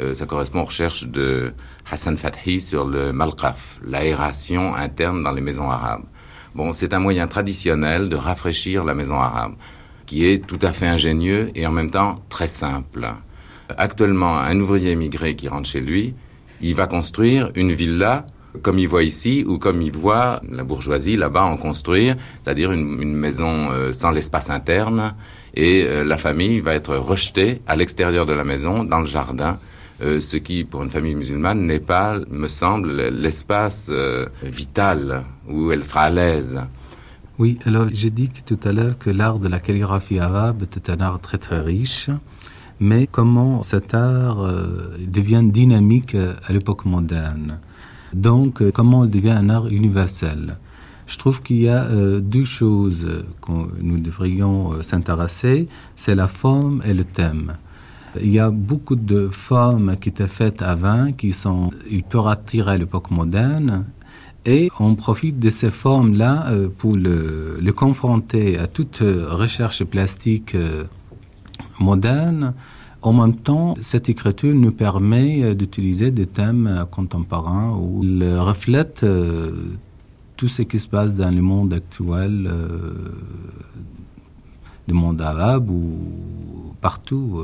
Euh, 0.00 0.14
ça 0.14 0.24
correspond 0.24 0.60
aux 0.60 0.64
recherches 0.64 1.06
de 1.06 1.52
Hassan 1.90 2.16
Fathi 2.16 2.62
sur 2.62 2.86
le 2.86 3.12
malqaf, 3.12 3.80
l'aération 3.84 4.74
interne 4.74 5.22
dans 5.22 5.32
les 5.32 5.42
maisons 5.42 5.70
arabes. 5.70 6.06
Bon, 6.54 6.74
c'est 6.74 6.92
un 6.92 6.98
moyen 6.98 7.26
traditionnel 7.28 8.10
de 8.10 8.16
rafraîchir 8.16 8.84
la 8.84 8.94
maison 8.94 9.14
arabe, 9.14 9.54
qui 10.04 10.26
est 10.26 10.46
tout 10.46 10.58
à 10.60 10.74
fait 10.74 10.86
ingénieux 10.86 11.50
et 11.54 11.66
en 11.66 11.72
même 11.72 11.90
temps 11.90 12.16
très 12.28 12.46
simple. 12.46 13.08
Actuellement, 13.70 14.38
un 14.38 14.60
ouvrier 14.60 14.90
émigré 14.90 15.34
qui 15.34 15.48
rentre 15.48 15.68
chez 15.68 15.80
lui, 15.80 16.14
il 16.60 16.74
va 16.74 16.86
construire 16.86 17.50
une 17.54 17.72
villa 17.72 18.26
comme 18.60 18.78
il 18.78 18.86
voit 18.86 19.02
ici 19.02 19.44
ou 19.48 19.58
comme 19.58 19.80
il 19.80 19.92
voit 19.92 20.42
la 20.50 20.62
bourgeoisie 20.62 21.16
là-bas 21.16 21.44
en 21.44 21.56
construire, 21.56 22.16
c'est-à-dire 22.42 22.70
une, 22.70 23.14
maison 23.14 23.70
euh, 23.70 23.92
sans 23.92 24.10
l'espace 24.10 24.50
interne, 24.50 25.14
et 25.54 25.84
euh, 25.84 26.04
la 26.04 26.18
famille 26.18 26.60
va 26.60 26.74
être 26.74 26.94
rejetée 26.96 27.62
à 27.66 27.76
l'extérieur 27.76 28.26
de 28.26 28.34
la 28.34 28.44
maison, 28.44 28.84
dans 28.84 29.00
le 29.00 29.06
jardin, 29.06 29.58
euh, 30.02 30.20
ce 30.20 30.36
qui, 30.36 30.64
pour 30.64 30.82
une 30.82 30.90
famille 30.90 31.14
musulmane, 31.14 31.64
n'est 31.64 31.80
pas, 31.80 32.18
me 32.30 32.48
semble, 32.48 32.90
l'espace 33.08 33.88
euh, 33.90 34.26
vital 34.42 35.24
où 35.48 35.70
elle 35.70 35.84
sera 35.84 36.02
à 36.02 36.10
l'aise. 36.10 36.60
Oui, 37.38 37.58
alors 37.64 37.86
j'ai 37.92 38.10
dit 38.10 38.28
tout 38.44 38.58
à 38.64 38.72
l'heure 38.72 38.98
que 38.98 39.10
l'art 39.10 39.38
de 39.38 39.48
la 39.48 39.60
calligraphie 39.60 40.18
arabe 40.18 40.64
était 40.64 40.90
un 40.90 41.00
art 41.00 41.20
très 41.20 41.38
très 41.38 41.60
riche, 41.60 42.10
mais 42.80 43.06
comment 43.06 43.62
cet 43.62 43.94
art 43.94 44.40
euh, 44.40 44.96
devient 45.06 45.42
dynamique 45.44 46.14
à 46.16 46.52
l'époque 46.52 46.84
moderne? 46.84 47.58
Donc, 48.12 48.62
comment 48.72 49.04
il 49.04 49.10
devient 49.10 49.30
un 49.30 49.48
art 49.48 49.68
universel? 49.68 50.56
Je 51.06 51.16
trouve 51.16 51.42
qu'il 51.42 51.60
y 51.62 51.68
a 51.68 51.86
deux 52.20 52.44
choses 52.44 53.24
que 53.40 53.52
nous 53.82 53.98
devrions 53.98 54.82
s'intéresser, 54.82 55.66
c'est 55.96 56.14
la 56.14 56.28
forme 56.28 56.82
et 56.84 56.94
le 56.94 57.04
thème. 57.04 57.54
Il 58.20 58.30
y 58.30 58.38
a 58.38 58.50
beaucoup 58.50 58.96
de 58.96 59.28
formes 59.28 59.96
qui 59.96 60.10
étaient 60.10 60.26
faites 60.26 60.62
avant, 60.62 61.12
qui 61.12 61.32
sont, 61.32 61.70
ils 61.90 62.02
peuvent 62.02 62.26
attirer 62.26 62.72
à 62.72 62.78
l'époque 62.78 63.10
moderne, 63.10 63.86
et 64.44 64.70
on 64.80 64.94
profite 64.94 65.38
de 65.38 65.50
ces 65.50 65.70
formes-là 65.70 66.48
euh, 66.48 66.68
pour 66.68 66.96
le, 66.96 67.72
confronter 67.74 68.58
à 68.58 68.66
toute 68.66 68.98
recherche 69.00 69.84
plastique 69.84 70.54
euh, 70.54 70.84
moderne. 71.78 72.54
En 73.02 73.12
même 73.12 73.34
temps, 73.34 73.74
cette 73.80 74.08
écriture 74.08 74.54
nous 74.54 74.70
permet 74.70 75.42
euh, 75.42 75.54
d'utiliser 75.54 76.12
des 76.12 76.26
thèmes 76.26 76.86
contemporains 76.90 77.76
où 77.76 78.04
il 78.04 78.22
reflète 78.38 79.02
euh, 79.02 79.50
tout 80.36 80.46
ce 80.46 80.62
qui 80.62 80.78
se 80.78 80.86
passe 80.86 81.16
dans 81.16 81.34
le 81.34 81.42
monde 81.42 81.72
actuel, 81.72 82.46
euh, 82.48 82.94
du 84.86 84.94
monde 84.94 85.20
arabe 85.20 85.68
ou 85.68 86.74
partout. 86.80 87.42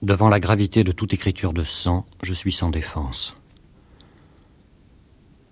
Devant 0.00 0.28
la 0.28 0.38
gravité 0.38 0.84
de 0.84 0.92
toute 0.92 1.12
écriture 1.12 1.52
de 1.52 1.64
sang, 1.64 2.06
je 2.22 2.32
suis 2.32 2.52
sans 2.52 2.70
défense. 2.70 3.34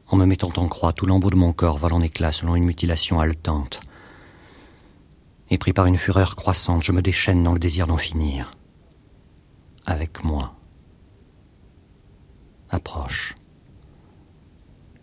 En 0.07 0.17
me 0.17 0.25
mettant 0.25 0.53
en 0.57 0.69
croix, 0.69 0.93
tout 0.93 1.05
l'embout 1.05 1.31
de 1.31 1.37
mon 1.37 1.53
corps 1.53 1.79
vole 1.79 1.95
en 1.95 2.01
éclats 2.01 2.31
selon 2.31 2.55
une 2.55 2.65
mutilation 2.65 3.19
haletante. 3.19 3.81
Et 5.51 5.59
pris 5.59 5.73
par 5.73 5.87
une 5.87 5.99
fureur 5.99 6.37
croissante, 6.37 6.85
je 6.85 6.93
me 6.93 7.03
déchaîne 7.03 7.43
dans 7.43 7.55
le 7.55 7.59
désir 7.59 7.89
d'en 7.89 7.97
finir. 7.97 8.53
Avec 9.85 10.25
moi. 10.25 10.55
Approche. 12.71 13.35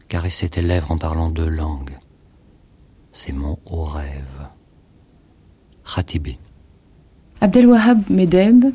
Caresser 0.07 0.47
tes 0.47 0.61
lèvres 0.61 0.91
en 0.91 0.97
parlant 0.97 1.29
deux 1.29 1.49
langues. 1.49 1.97
C'est 3.11 3.33
mon 3.33 3.59
haut 3.65 3.83
rêve. 3.83 4.47
Khatibi. 5.83 6.39
Abdelwahab 7.41 8.09
Medeb, 8.09 8.73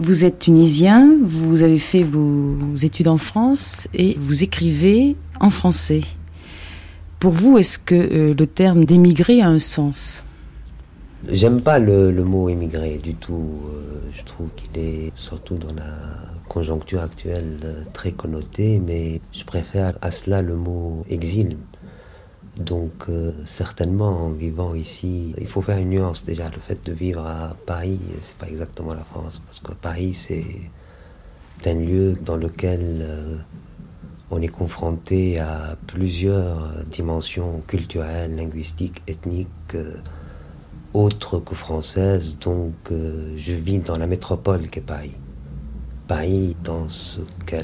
vous 0.00 0.24
êtes 0.24 0.38
tunisien, 0.38 1.18
vous 1.22 1.62
avez 1.62 1.78
fait 1.78 2.02
vos 2.02 2.74
études 2.74 3.08
en 3.08 3.18
France 3.18 3.86
et 3.92 4.16
vous 4.18 4.42
écrivez 4.42 5.14
en 5.40 5.50
français. 5.50 6.00
Pour 7.18 7.32
vous, 7.32 7.58
est-ce 7.58 7.78
que 7.78 7.94
euh, 7.94 8.34
le 8.36 8.46
terme 8.46 8.86
d'émigré 8.86 9.42
a 9.42 9.48
un 9.48 9.58
sens? 9.58 10.24
J'aime 11.28 11.60
pas 11.60 11.78
le, 11.78 12.12
mot 12.24 12.48
émigré 12.48 12.96
du 12.96 13.14
tout. 13.14 13.60
Euh, 13.66 14.00
je 14.14 14.24
trouve 14.24 14.48
qu'il 14.56 14.82
est, 14.82 15.12
surtout 15.16 15.56
dans 15.56 15.74
la 15.74 15.98
conjoncture 16.48 17.02
actuelle, 17.02 17.58
euh, 17.64 17.82
très 17.92 18.12
connoté, 18.12 18.80
mais 18.84 19.20
je 19.32 19.44
préfère 19.44 19.98
à 20.00 20.10
cela 20.10 20.40
le 20.40 20.56
mot 20.56 21.04
exil. 21.10 21.58
Donc, 22.56 23.04
euh, 23.08 23.32
certainement, 23.44 24.26
en 24.26 24.30
vivant 24.30 24.74
ici, 24.74 25.34
il 25.38 25.46
faut 25.46 25.62
faire 25.62 25.78
une 25.78 25.90
nuance 25.90 26.24
déjà. 26.24 26.50
Le 26.50 26.58
fait 26.58 26.84
de 26.84 26.92
vivre 26.92 27.24
à 27.24 27.56
Paris, 27.66 27.98
c'est 28.22 28.36
pas 28.36 28.48
exactement 28.48 28.92
la 28.92 29.04
France, 29.04 29.40
parce 29.46 29.60
que 29.60 29.72
Paris, 29.72 30.14
c'est 30.14 30.44
un 31.66 31.74
lieu 31.74 32.12
dans 32.12 32.36
lequel 32.36 32.98
euh, 33.02 33.36
on 34.30 34.42
est 34.42 34.48
confronté 34.48 35.38
à 35.38 35.76
plusieurs 35.86 36.84
dimensions 36.90 37.60
culturelles, 37.66 38.34
linguistiques, 38.34 39.02
ethniques, 39.06 39.48
euh, 39.74 39.94
autres 40.92 41.38
que 41.38 41.54
françaises. 41.54 42.36
Donc, 42.40 42.74
je 42.90 43.52
vis 43.52 43.78
dans 43.78 43.96
la 43.96 44.08
métropole 44.08 44.68
qu'est 44.68 44.80
Paris. 44.80 45.14
Paris, 46.08 46.56
dans 46.64 46.88
ce 46.88 47.20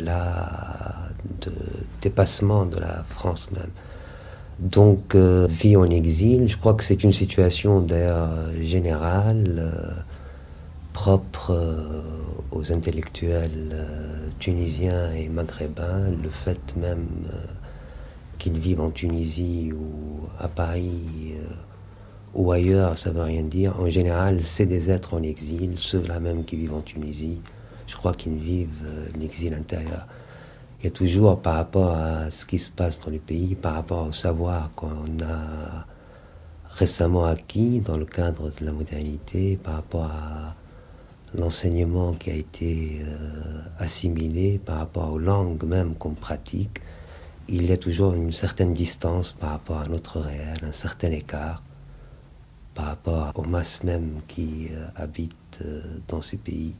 a 0.08 1.08
de 1.40 1.52
dépassement 2.00 2.66
de 2.66 2.78
la 2.78 3.04
France 3.08 3.50
même. 3.50 3.72
Donc, 4.58 5.14
euh, 5.14 5.46
vie 5.50 5.76
en 5.76 5.84
exil, 5.84 6.48
je 6.48 6.56
crois 6.56 6.72
que 6.72 6.82
c'est 6.82 7.04
une 7.04 7.12
situation 7.12 7.86
euh, 7.90 8.62
générale, 8.62 9.56
euh, 9.58 9.90
propre 10.94 11.50
euh, 11.50 12.00
aux 12.52 12.72
intellectuels 12.72 13.68
euh, 13.72 14.28
tunisiens 14.38 15.12
et 15.12 15.28
maghrébins. 15.28 16.08
Le 16.22 16.30
fait 16.30 16.74
même 16.76 17.06
qu'ils 18.38 18.58
vivent 18.58 18.80
en 18.80 18.90
Tunisie 18.90 19.72
ou 19.74 20.26
à 20.38 20.48
Paris 20.48 21.34
ou 22.34 22.50
ailleurs, 22.50 22.96
ça 22.96 23.10
veut 23.10 23.22
rien 23.22 23.42
dire. 23.42 23.78
En 23.78 23.90
général, 23.90 24.40
c'est 24.42 24.66
des 24.66 24.90
êtres 24.90 25.12
en 25.14 25.22
exil, 25.22 25.74
ceux-là 25.76 26.18
même 26.18 26.44
qui 26.44 26.56
vivent 26.56 26.74
en 26.74 26.80
Tunisie. 26.80 27.40
Je 27.86 27.96
crois 27.96 28.14
qu'ils 28.14 28.36
vivent 28.36 28.84
l'exil 29.18 29.52
intérieur. 29.52 30.06
Il 30.80 30.84
y 30.84 30.88
a 30.88 30.90
toujours, 30.90 31.40
par 31.40 31.54
rapport 31.54 31.90
à 31.90 32.30
ce 32.30 32.44
qui 32.46 32.58
se 32.58 32.70
passe 32.70 33.00
dans 33.00 33.10
le 33.10 33.18
pays, 33.18 33.54
par 33.54 33.74
rapport 33.74 34.08
au 34.08 34.12
savoir 34.12 34.70
qu'on 34.74 35.04
a 35.22 35.86
récemment 36.72 37.24
acquis 37.24 37.80
dans 37.80 37.96
le 37.96 38.04
cadre 38.04 38.50
de 38.50 38.64
la 38.64 38.72
modernité, 38.72 39.56
par 39.56 39.74
rapport 39.74 40.04
à 40.04 40.54
l'enseignement 41.38 42.12
qui 42.12 42.30
a 42.30 42.34
été 42.34 43.00
euh, 43.02 43.60
assimilé, 43.78 44.60
par 44.64 44.78
rapport 44.78 45.12
aux 45.12 45.18
langues 45.18 45.64
même 45.64 45.94
qu'on 45.94 46.14
pratique, 46.14 46.80
il 47.48 47.66
y 47.66 47.72
a 47.72 47.76
toujours 47.76 48.14
une 48.14 48.32
certaine 48.32 48.74
distance 48.74 49.32
par 49.32 49.50
rapport 49.50 49.80
à 49.80 49.88
notre 49.88 50.20
réel, 50.20 50.58
un 50.62 50.72
certain 50.72 51.10
écart 51.10 51.62
par 52.74 52.86
rapport 52.86 53.32
aux 53.36 53.48
masses 53.48 53.82
même 53.82 54.20
qui 54.28 54.68
euh, 54.70 54.86
habitent 54.96 55.60
euh, 55.64 55.80
dans 56.08 56.20
ces 56.20 56.36
pays. 56.36 56.74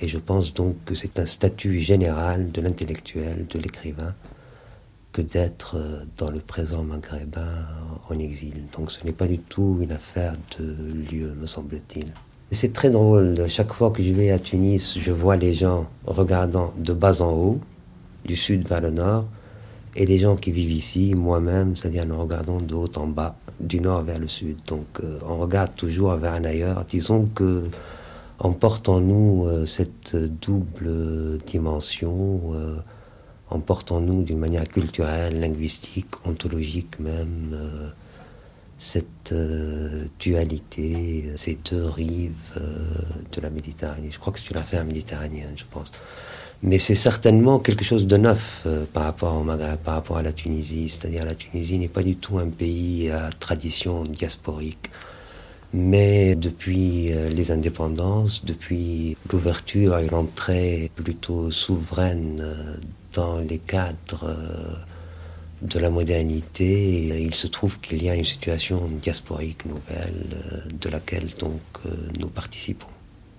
Et 0.00 0.08
je 0.08 0.18
pense 0.18 0.52
donc 0.52 0.76
que 0.84 0.94
c'est 0.94 1.18
un 1.18 1.26
statut 1.26 1.80
général 1.80 2.50
de 2.52 2.60
l'intellectuel, 2.60 3.46
de 3.46 3.58
l'écrivain, 3.58 4.14
que 5.12 5.22
d'être 5.22 5.76
euh, 5.76 6.04
dans 6.18 6.30
le 6.30 6.40
présent 6.40 6.82
maghrébin 6.84 7.66
en 8.10 8.18
exil. 8.18 8.64
Donc 8.76 8.92
ce 8.92 9.02
n'est 9.04 9.12
pas 9.12 9.26
du 9.26 9.38
tout 9.38 9.78
une 9.80 9.92
affaire 9.92 10.34
de 10.58 10.92
lieu, 11.10 11.34
me 11.40 11.46
semble-t-il. 11.46 12.12
C'est 12.50 12.72
très 12.72 12.90
drôle, 12.90 13.48
chaque 13.48 13.72
fois 13.72 13.90
que 13.90 14.02
je 14.02 14.12
vais 14.12 14.30
à 14.30 14.38
Tunis, 14.38 14.98
je 15.00 15.10
vois 15.10 15.36
les 15.36 15.54
gens 15.54 15.88
regardant 16.06 16.74
de 16.76 16.92
bas 16.92 17.20
en 17.22 17.32
haut, 17.32 17.58
du 18.24 18.36
sud 18.36 18.68
vers 18.68 18.82
le 18.82 18.90
nord, 18.90 19.24
et 19.96 20.04
les 20.04 20.18
gens 20.18 20.36
qui 20.36 20.52
vivent 20.52 20.70
ici, 20.70 21.14
moi-même, 21.14 21.74
c'est-à-dire 21.74 22.06
nous 22.06 22.20
regardons 22.20 22.58
de 22.58 22.74
haut 22.74 22.92
en 22.96 23.06
bas, 23.06 23.36
du 23.58 23.80
nord 23.80 24.02
vers 24.02 24.18
le 24.18 24.28
sud. 24.28 24.58
Donc 24.66 24.86
euh, 25.02 25.18
on 25.26 25.38
regarde 25.38 25.74
toujours 25.74 26.12
vers 26.16 26.34
un 26.34 26.44
ailleurs. 26.44 26.84
Disons 26.88 27.26
que 27.34 27.64
on 28.40 28.52
porte 28.52 28.88
en 28.88 29.00
nous 29.00 29.46
euh, 29.46 29.66
cette 29.66 30.16
double 30.16 31.38
dimension, 31.46 32.40
euh, 32.54 32.76
on 33.50 33.60
porte 33.60 33.92
en 33.92 34.00
nous 34.00 34.22
d'une 34.22 34.38
manière 34.38 34.68
culturelle, 34.68 35.40
linguistique, 35.40 36.14
ontologique 36.24 36.98
même, 36.98 37.50
euh, 37.54 37.88
cette 38.78 39.32
euh, 39.32 40.04
dualité, 40.18 41.32
ces 41.36 41.58
deux 41.70 41.86
rives 41.86 42.60
de 43.32 43.40
la 43.40 43.48
Méditerranée. 43.48 44.08
Je 44.10 44.18
crois 44.18 44.32
que 44.32 44.38
c'est 44.38 44.50
une 44.50 44.58
affaire 44.58 44.84
méditerranéenne, 44.84 45.54
je 45.56 45.64
pense. 45.70 45.90
Mais 46.62 46.78
c'est 46.78 46.94
certainement 46.94 47.58
quelque 47.58 47.84
chose 47.84 48.06
de 48.06 48.16
neuf 48.16 48.66
par 48.92 49.04
rapport 49.04 49.34
au 49.34 49.44
Maghreb, 49.44 49.78
par 49.78 49.94
rapport 49.94 50.16
à 50.16 50.22
la 50.22 50.32
Tunisie. 50.32 50.88
C'est-à-dire 50.88 51.24
la 51.24 51.34
Tunisie 51.34 51.78
n'est 51.78 51.88
pas 51.88 52.02
du 52.02 52.16
tout 52.16 52.38
un 52.38 52.48
pays 52.48 53.10
à 53.10 53.30
tradition 53.30 54.02
diasporique. 54.04 54.90
Mais 55.74 56.36
depuis 56.36 57.12
euh, 57.12 57.28
les 57.28 57.50
indépendances, 57.50 58.44
depuis 58.44 59.16
l'ouverture 59.30 59.98
et 59.98 60.08
l'entrée 60.08 60.90
plutôt 60.94 61.50
souveraine 61.50 62.38
euh, 62.40 62.74
dans 63.12 63.38
les 63.38 63.58
cadres 63.58 64.24
euh, 64.24 64.74
de 65.62 65.78
la 65.78 65.90
modernité, 65.90 67.22
il 67.22 67.34
se 67.34 67.46
trouve 67.46 67.80
qu'il 67.80 68.02
y 68.02 68.10
a 68.10 68.14
une 68.14 68.24
situation 68.24 68.88
diasporique 69.00 69.64
nouvelle 69.64 70.26
de 70.78 70.88
laquelle 70.90 71.28
donc 71.38 71.60
nous 72.20 72.28
participons. 72.28 72.88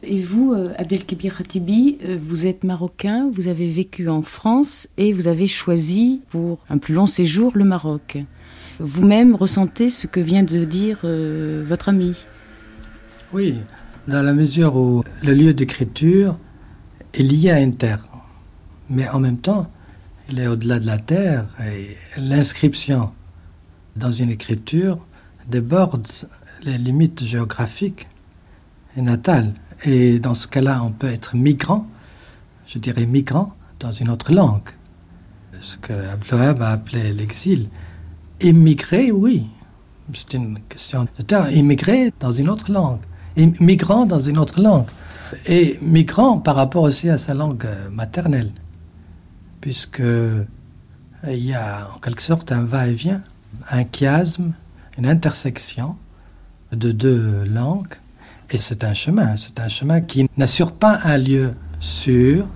Et 0.01 0.17
vous, 0.17 0.55
Abdelkébir 0.77 1.37
Khatibi, 1.37 1.99
vous 2.19 2.47
êtes 2.47 2.63
marocain, 2.63 3.29
vous 3.31 3.47
avez 3.47 3.67
vécu 3.67 4.09
en 4.09 4.23
France 4.23 4.87
et 4.97 5.13
vous 5.13 5.27
avez 5.27 5.47
choisi 5.47 6.21
pour 6.29 6.57
un 6.71 6.79
plus 6.79 6.95
long 6.95 7.05
séjour 7.05 7.51
le 7.53 7.65
Maroc. 7.65 8.17
Vous-même 8.79 9.35
ressentez 9.35 9.89
ce 9.89 10.07
que 10.07 10.19
vient 10.19 10.43
de 10.43 10.63
dire 10.63 10.99
euh, 11.03 11.63
votre 11.65 11.89
ami? 11.89 12.25
Oui, 13.33 13.55
dans 14.07 14.21
la 14.21 14.33
mesure 14.33 14.75
où 14.75 15.03
le 15.23 15.33
lieu 15.33 15.53
d'écriture 15.53 16.37
est 17.13 17.23
lié 17.23 17.51
à 17.51 17.59
une 17.59 17.75
terre, 17.75 18.03
mais 18.89 19.09
en 19.09 19.19
même 19.19 19.37
temps, 19.37 19.69
il 20.29 20.39
est 20.39 20.47
au-delà 20.47 20.79
de 20.79 20.85
la 20.85 20.97
terre 20.97 21.45
et 21.65 21.95
l'inscription 22.17 23.11
dans 23.95 24.11
une 24.11 24.29
écriture 24.29 24.99
déborde 25.49 26.07
les 26.63 26.77
limites 26.77 27.23
géographiques 27.23 28.07
et 28.95 29.01
natales. 29.01 29.53
Et 29.85 30.19
dans 30.19 30.35
ce 30.35 30.47
cas-là, 30.47 30.81
on 30.83 30.91
peut 30.91 31.07
être 31.07 31.35
migrant, 31.35 31.87
je 32.67 32.79
dirais 32.79 33.05
migrant, 33.05 33.55
dans 33.79 33.91
une 33.91 34.09
autre 34.09 34.33
langue. 34.33 34.69
Ce 35.61 35.77
que 35.77 35.93
Abdelwahab 35.93 36.61
a 36.61 36.69
appelé 36.71 37.13
l'exil. 37.13 37.69
Immigrer, 38.41 39.11
oui. 39.11 39.47
C'est 40.13 40.33
une 40.35 40.59
question 40.69 41.07
de 41.17 41.23
terme. 41.23 41.49
Immigrer 41.51 42.13
dans 42.19 42.31
une 42.31 42.49
autre 42.49 42.71
langue. 42.71 42.99
Migrant 43.35 44.05
dans 44.05 44.19
une 44.19 44.37
autre 44.37 44.61
langue. 44.61 44.85
Et 45.45 45.77
migrant 45.81 46.37
par 46.37 46.55
rapport 46.55 46.83
aussi 46.83 47.09
à 47.09 47.17
sa 47.17 47.33
langue 47.33 47.65
euh, 47.65 47.89
maternelle. 47.89 48.51
Puisque 49.59 49.99
euh, 49.99 50.45
il 51.27 51.43
y 51.43 51.53
a 51.53 51.89
en 51.93 51.99
quelque 51.99 52.21
sorte 52.21 52.51
un 52.51 52.63
va-et-vient, 52.63 53.23
un 53.69 53.83
chiasme, 53.83 54.53
une 54.97 55.07
intersection 55.07 55.95
de 56.71 56.91
deux 56.91 57.43
langues. 57.43 57.95
Et 58.49 58.57
c'est 58.57 58.83
un 58.83 58.93
chemin, 58.93 59.35
c'est 59.35 59.59
un 59.59 59.67
chemin 59.67 59.99
qui 59.99 60.29
n'assure 60.37 60.71
pas 60.71 60.99
un 61.03 61.17
lieu 61.17 61.53
sûr, 61.79 62.47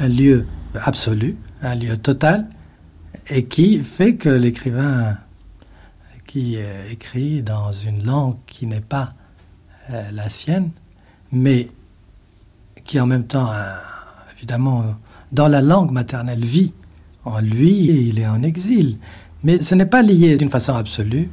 un 0.00 0.08
lieu 0.08 0.46
absolu, 0.74 1.36
un 1.62 1.74
lieu 1.74 1.96
total, 1.96 2.48
et 3.30 3.44
qui 3.44 3.80
fait 3.80 4.14
que 4.16 4.28
l'écrivain 4.28 5.18
qui 6.26 6.56
euh, 6.58 6.90
écrit 6.90 7.42
dans 7.42 7.72
une 7.72 8.04
langue 8.04 8.36
qui 8.46 8.66
n'est 8.66 8.80
pas 8.80 9.12
euh, 9.90 10.10
la 10.12 10.28
sienne, 10.28 10.70
mais 11.32 11.68
qui 12.84 13.00
en 13.00 13.06
même 13.06 13.24
temps, 13.24 13.50
évidemment, 14.36 14.96
dans 15.32 15.48
la 15.48 15.60
langue 15.60 15.90
maternelle 15.90 16.42
vit 16.42 16.72
en 17.24 17.40
lui, 17.40 18.08
il 18.08 18.18
est 18.18 18.26
en 18.26 18.42
exil. 18.42 18.98
Mais 19.42 19.60
ce 19.62 19.74
n'est 19.74 19.86
pas 19.86 20.02
lié 20.02 20.36
d'une 20.36 20.50
façon 20.50 20.74
absolue 20.74 21.30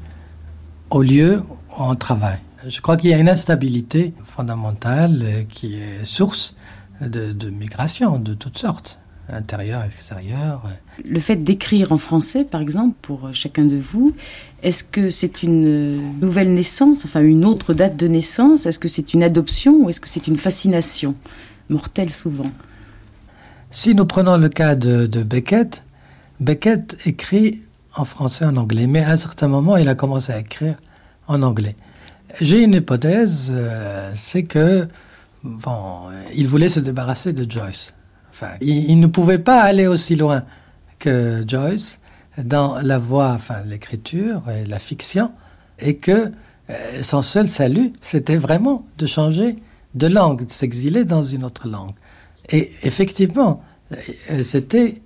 au 0.90 1.02
lieu 1.02 1.44
où 1.70 1.74
on 1.78 1.96
travaille. 1.96 2.40
Je 2.68 2.82
crois 2.82 2.98
qu'il 2.98 3.10
y 3.10 3.14
a 3.14 3.18
une 3.18 3.30
instabilité 3.30 4.14
fondamentale 4.24 5.22
euh, 5.24 5.44
qui 5.44 5.76
est 5.76 6.04
source 6.04 6.56
de, 7.02 7.32
de 7.32 7.50
migration 7.50 8.18
de 8.18 8.34
toutes 8.34 8.58
sortes, 8.58 9.00
intérieure, 9.30 9.84
extérieure. 9.84 10.70
Le 11.04 11.20
fait 11.20 11.36
d'écrire 11.36 11.92
en 11.92 11.98
français, 11.98 12.44
par 12.44 12.62
exemple, 12.62 12.96
pour 13.02 13.34
chacun 13.34 13.66
de 13.66 13.76
vous, 13.76 14.14
est-ce 14.64 14.84
que 14.84 15.10
c'est 15.10 15.44
une 15.44 16.20
nouvelle 16.20 16.54
naissance, 16.54 17.06
enfin 17.06 17.22
une 17.22 17.46
autre 17.46 17.74
date 17.74 17.98
de 17.98 18.08
naissance? 18.08 18.66
Est-ce 18.66 18.80
que 18.80 18.88
c'est 18.88 19.14
une 19.14 19.24
adoption 19.24 19.84
ou 19.84 19.90
est-ce 19.90 20.00
que 20.00 20.10
c'est 20.10 20.28
une 20.28 20.38
fascination 20.38 21.16
mortelle 21.70 22.10
souvent? 22.10 22.52
Si 23.72 23.96
nous 23.96 24.06
prenons 24.06 24.38
le 24.38 24.50
cas 24.50 24.76
de, 24.76 25.08
de 25.08 25.24
Beckett, 25.24 25.84
Beckett 26.40 26.98
écrit 27.06 27.62
en 27.96 28.06
français, 28.06 28.46
en 28.46 28.58
anglais, 28.58 28.88
mais 28.88 29.04
à 29.04 29.12
un 29.12 29.18
certain 29.18 29.48
moment, 29.48 29.78
il 29.78 29.90
a 29.90 29.96
commencé 29.96 30.32
à 30.32 30.40
écrire 30.40 30.76
en 31.28 31.42
anglais. 31.42 31.76
J'ai 32.42 32.62
une 32.64 32.74
hypothèse, 32.74 33.52
euh, 33.52 34.12
c'est 34.16 34.44
que 34.44 34.88
bon, 35.44 36.10
il 36.36 36.48
voulait 36.48 36.70
se 36.70 36.80
débarrasser 36.80 37.34
de 37.34 37.50
Joyce. 37.50 37.95
Il, 38.62 39.00
ne 39.00 39.08
pouvait 39.08 39.40
pas 39.40 39.62
aller 39.62 39.88
aussi 39.88 40.16
loin 40.16 40.44
que 41.00 41.44
Joyce 41.48 42.00
dans 42.38 42.82
la 42.82 42.98
voie, 42.98 43.30
enfin 43.30 43.62
l'écriture 43.66 44.44
et 44.50 44.66
la 44.66 44.80
fiction, 44.80 45.32
et 45.80 45.98
que 45.98 46.32
euh, 46.70 47.04
son 47.04 47.22
seul 47.22 47.48
salut, 47.48 47.94
c'était 48.02 48.38
vraiment 48.38 48.86
de 48.98 49.06
changer 49.06 49.56
de 49.94 50.08
langue, 50.08 50.46
de 50.46 50.52
s'exiler 50.52 51.06
dans 51.06 51.24
une 51.24 51.46
autre 51.46 51.68
langue. 51.68 51.94
Et 52.50 52.72
effectivement, 52.84 53.64
euh, 54.32 54.44
c'était 54.44 55.02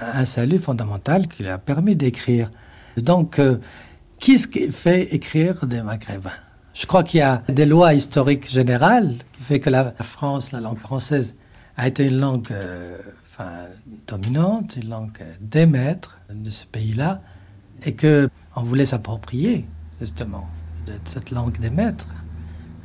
un 0.00 0.24
salut 0.24 0.58
fondamental 0.58 1.26
qui 1.28 1.42
lui 1.42 1.50
a 1.50 1.58
permis 1.58 1.96
d'écrire. 1.96 2.50
Donc, 2.96 3.38
euh, 3.38 3.58
qu'est-ce 4.18 4.48
qui 4.48 4.70
fait 4.70 5.14
écrire 5.14 5.66
des 5.66 5.82
Maghrébins? 5.82 6.30
Je 6.74 6.86
crois 6.86 7.02
qu'il 7.02 7.18
y 7.18 7.22
a 7.22 7.42
des 7.48 7.66
lois 7.66 7.94
historiques 7.94 8.48
générales 8.48 9.14
qui 9.32 9.42
fait 9.42 9.60
que 9.60 9.68
la 9.70 9.92
France, 10.00 10.52
la 10.52 10.60
langue 10.60 10.78
française, 10.78 11.34
a 11.80 11.88
été 11.88 12.06
une 12.08 12.20
langue 12.20 12.46
euh, 12.50 12.98
dominante, 14.06 14.76
une 14.76 14.90
langue 14.90 15.18
des 15.40 15.64
maîtres 15.64 16.18
de 16.28 16.50
ce 16.50 16.66
pays-là, 16.66 17.22
et 17.84 17.94
que 17.94 18.28
on 18.54 18.62
voulait 18.62 18.84
s'approprier 18.84 19.66
justement 19.98 20.46
de 20.86 20.92
cette 21.04 21.30
langue 21.30 21.58
des 21.58 21.70
maîtres, 21.70 22.08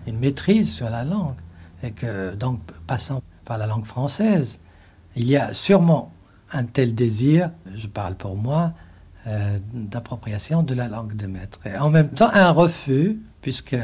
une 0.07 0.17
maîtrise 0.17 0.71
sur 0.73 0.89
la 0.89 1.03
langue, 1.03 1.35
et 1.83 1.91
que 1.91 2.35
donc 2.35 2.61
passant 2.87 3.21
par 3.43 3.57
la 3.57 3.67
langue 3.67 3.83
française, 3.83 4.59
il 5.17 5.27
y 5.27 5.35
a 5.35 5.53
sûrement 5.53 6.13
un 6.53 6.63
tel 6.63 6.95
désir, 6.95 7.51
je 7.75 7.87
parle 7.87 8.15
pour 8.15 8.37
moi, 8.37 8.71
euh, 9.27 9.59
d'appropriation 9.73 10.63
de 10.63 10.73
la 10.73 10.87
langue 10.87 11.15
des 11.15 11.27
maîtres. 11.27 11.59
Et 11.65 11.75
en 11.77 11.89
même 11.89 12.09
temps, 12.09 12.29
un 12.33 12.51
refus, 12.51 13.19
puisque 13.41 13.75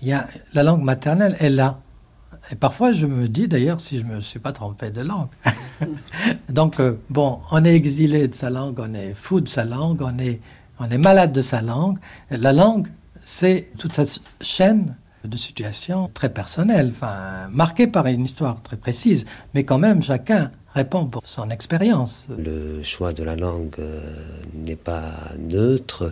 il 0.00 0.08
y 0.08 0.14
a, 0.14 0.26
la 0.54 0.62
langue 0.62 0.82
maternelle 0.82 1.36
est 1.40 1.50
là. 1.50 1.80
Et 2.52 2.56
parfois, 2.56 2.92
je 2.92 3.06
me 3.06 3.28
dis 3.28 3.46
d'ailleurs 3.46 3.80
si 3.80 3.98
je 3.98 4.04
ne 4.04 4.16
me 4.16 4.20
suis 4.20 4.40
pas 4.40 4.52
trompé 4.52 4.90
de 4.90 5.02
langue. 5.02 5.28
Donc, 6.48 6.80
euh, 6.80 6.94
bon, 7.08 7.38
on 7.52 7.64
est 7.64 7.74
exilé 7.74 8.26
de 8.28 8.34
sa 8.34 8.50
langue, 8.50 8.78
on 8.80 8.92
est 8.92 9.14
fou 9.14 9.40
de 9.40 9.48
sa 9.48 9.64
langue, 9.64 10.02
on 10.02 10.18
est, 10.18 10.40
on 10.78 10.90
est 10.90 10.98
malade 10.98 11.32
de 11.32 11.42
sa 11.42 11.62
langue. 11.62 11.98
La 12.30 12.52
langue, 12.52 12.88
c'est 13.24 13.68
toute 13.78 13.94
cette 13.94 14.20
chaîne 14.40 14.96
de 15.24 15.36
situations 15.36 16.10
très 16.12 16.30
personnelles, 16.30 16.92
marquées 17.50 17.86
par 17.86 18.06
une 18.06 18.24
histoire 18.24 18.62
très 18.62 18.76
précise, 18.76 19.26
mais 19.54 19.64
quand 19.64 19.78
même 19.78 20.02
chacun 20.02 20.50
répond 20.74 21.06
pour 21.06 21.22
son 21.26 21.50
expérience. 21.50 22.26
Le 22.36 22.82
choix 22.82 23.12
de 23.12 23.22
la 23.22 23.36
langue 23.36 23.74
euh, 23.78 24.00
n'est 24.54 24.76
pas 24.76 25.12
neutre. 25.38 26.10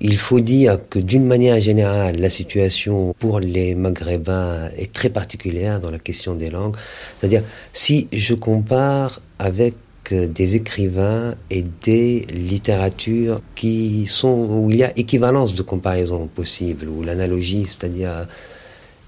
Il 0.00 0.16
faut 0.16 0.40
dire 0.40 0.78
que 0.90 0.98
d'une 0.98 1.24
manière 1.24 1.60
générale, 1.60 2.16
la 2.16 2.30
situation 2.30 3.14
pour 3.18 3.40
les 3.40 3.74
Maghrébins 3.74 4.68
est 4.76 4.92
très 4.92 5.10
particulière 5.10 5.80
dans 5.80 5.90
la 5.90 5.98
question 5.98 6.34
des 6.34 6.50
langues. 6.50 6.76
C'est-à-dire, 7.18 7.42
si 7.72 8.08
je 8.12 8.34
compare 8.34 9.20
avec 9.38 9.74
des 10.10 10.56
écrivains 10.56 11.34
et 11.50 11.64
des 11.82 12.26
littératures 12.32 13.40
qui 13.54 14.06
sont 14.06 14.48
où 14.50 14.70
il 14.70 14.78
y 14.78 14.84
a 14.84 14.92
équivalence 14.98 15.54
de 15.54 15.62
comparaison 15.62 16.26
possible, 16.26 16.88
ou 16.88 17.02
l'analogie, 17.02 17.64
c'est-à-dire 17.66 18.26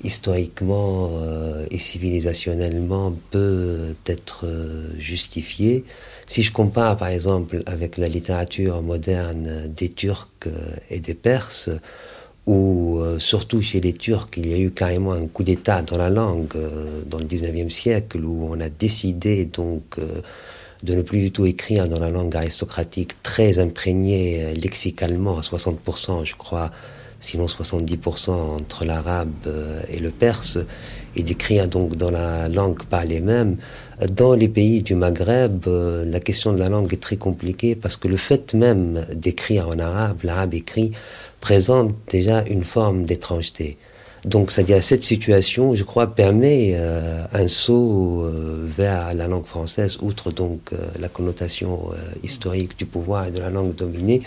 historiquement 0.04 1.10
euh, 1.22 1.66
et 1.70 1.78
civilisationnellement 1.78 3.14
peut 3.30 3.94
être 4.06 4.46
euh, 4.46 4.88
justifié. 4.98 5.84
Si 6.26 6.42
je 6.42 6.52
compare 6.52 6.96
par 6.96 7.08
exemple 7.08 7.62
avec 7.66 7.96
la 7.96 8.08
littérature 8.08 8.82
moderne 8.82 9.68
des 9.68 9.88
Turcs 9.88 10.28
euh, 10.46 10.50
et 10.90 10.98
des 10.98 11.14
Perses, 11.14 11.70
où 12.46 12.98
euh, 12.98 13.18
surtout 13.20 13.62
chez 13.62 13.80
les 13.80 13.92
Turcs, 13.92 14.30
il 14.36 14.48
y 14.48 14.54
a 14.54 14.58
eu 14.58 14.72
carrément 14.72 15.12
un 15.12 15.26
coup 15.26 15.44
d'État 15.44 15.82
dans 15.82 15.96
la 15.96 16.10
langue 16.10 16.56
euh, 16.56 17.02
dans 17.06 17.18
le 17.18 17.24
19e 17.24 17.70
siècle, 17.70 18.24
où 18.24 18.48
on 18.50 18.60
a 18.60 18.68
décidé 18.68 19.44
donc 19.44 19.98
de 20.82 20.94
ne 20.94 21.02
plus 21.02 21.20
du 21.20 21.30
tout 21.30 21.46
écrire 21.46 21.88
dans 21.88 22.00
la 22.00 22.10
langue 22.10 22.36
aristocratique 22.36 23.22
très 23.22 23.60
imprégnée 23.60 24.52
lexicalement 24.54 25.38
à 25.38 25.42
60%, 25.42 26.24
je 26.24 26.34
crois, 26.34 26.70
sinon 27.20 27.46
70% 27.46 28.30
entre 28.30 28.84
l'arabe 28.84 29.48
et 29.88 29.98
le 29.98 30.10
perse, 30.10 30.58
et 31.16 31.22
d'écrire 31.22 31.68
donc 31.68 31.96
dans 31.96 32.10
la 32.10 32.48
langue 32.48 32.82
parlée 32.84 33.20
même. 33.20 33.56
Dans 34.12 34.34
les 34.34 34.48
pays 34.48 34.82
du 34.82 34.94
Maghreb, 34.94 35.66
euh, 35.66 36.04
la 36.04 36.20
question 36.20 36.52
de 36.52 36.58
la 36.58 36.68
langue 36.68 36.92
est 36.92 37.02
très 37.02 37.16
compliquée 37.16 37.74
parce 37.74 37.96
que 37.96 38.08
le 38.08 38.18
fait 38.18 38.52
même 38.54 39.06
d'écrire 39.14 39.68
en 39.68 39.78
arabe, 39.78 40.18
l'arabe 40.22 40.54
écrit, 40.54 40.92
présente 41.40 41.94
déjà 42.10 42.44
une 42.44 42.62
forme 42.62 43.04
d'étrangeté. 43.04 43.78
Donc, 44.26 44.50
c'est-à-dire 44.50 44.82
cette 44.82 45.04
situation, 45.04 45.74
je 45.74 45.84
crois, 45.84 46.08
permet 46.08 46.72
euh, 46.74 47.24
un 47.32 47.46
saut 47.46 48.22
euh, 48.22 48.68
vers 48.76 49.14
la 49.14 49.28
langue 49.28 49.46
française, 49.46 49.98
outre 50.02 50.32
donc 50.32 50.72
la 50.98 51.08
connotation 51.08 51.90
historique 52.24 52.76
du 52.76 52.86
pouvoir 52.86 53.28
et 53.28 53.30
de 53.30 53.38
la 53.38 53.50
langue 53.50 53.74
dominée, 53.74 54.22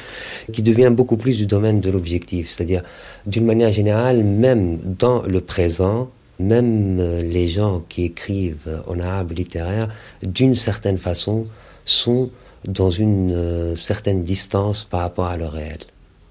qui 0.54 0.64
devient 0.64 0.90
beaucoup 0.92 1.18
plus 1.18 1.38
du 1.38 1.46
domaine 1.46 1.82
de 1.82 1.92
l'objectif. 1.92 2.48
C'est-à-dire, 2.48 2.82
d'une 3.28 3.46
manière 3.46 3.74
générale, 3.74 4.24
même 4.24 4.80
dans 4.80 5.22
le 5.24 5.42
présent, 5.42 6.10
même 6.40 6.98
les 7.22 7.48
gens 7.48 7.84
qui 7.90 8.04
écrivent 8.06 8.82
en 8.88 9.00
arabe 9.00 9.32
littéraire, 9.32 9.90
d'une 10.24 10.56
certaine 10.56 10.98
façon, 10.98 11.48
sont 11.86 12.30
dans 12.68 12.90
une 12.90 13.32
euh, 13.32 13.76
certaine 13.76 14.24
distance 14.24 14.84
par 14.84 15.02
rapport 15.02 15.26
à 15.28 15.38
le 15.38 15.46
réel. 15.46 15.80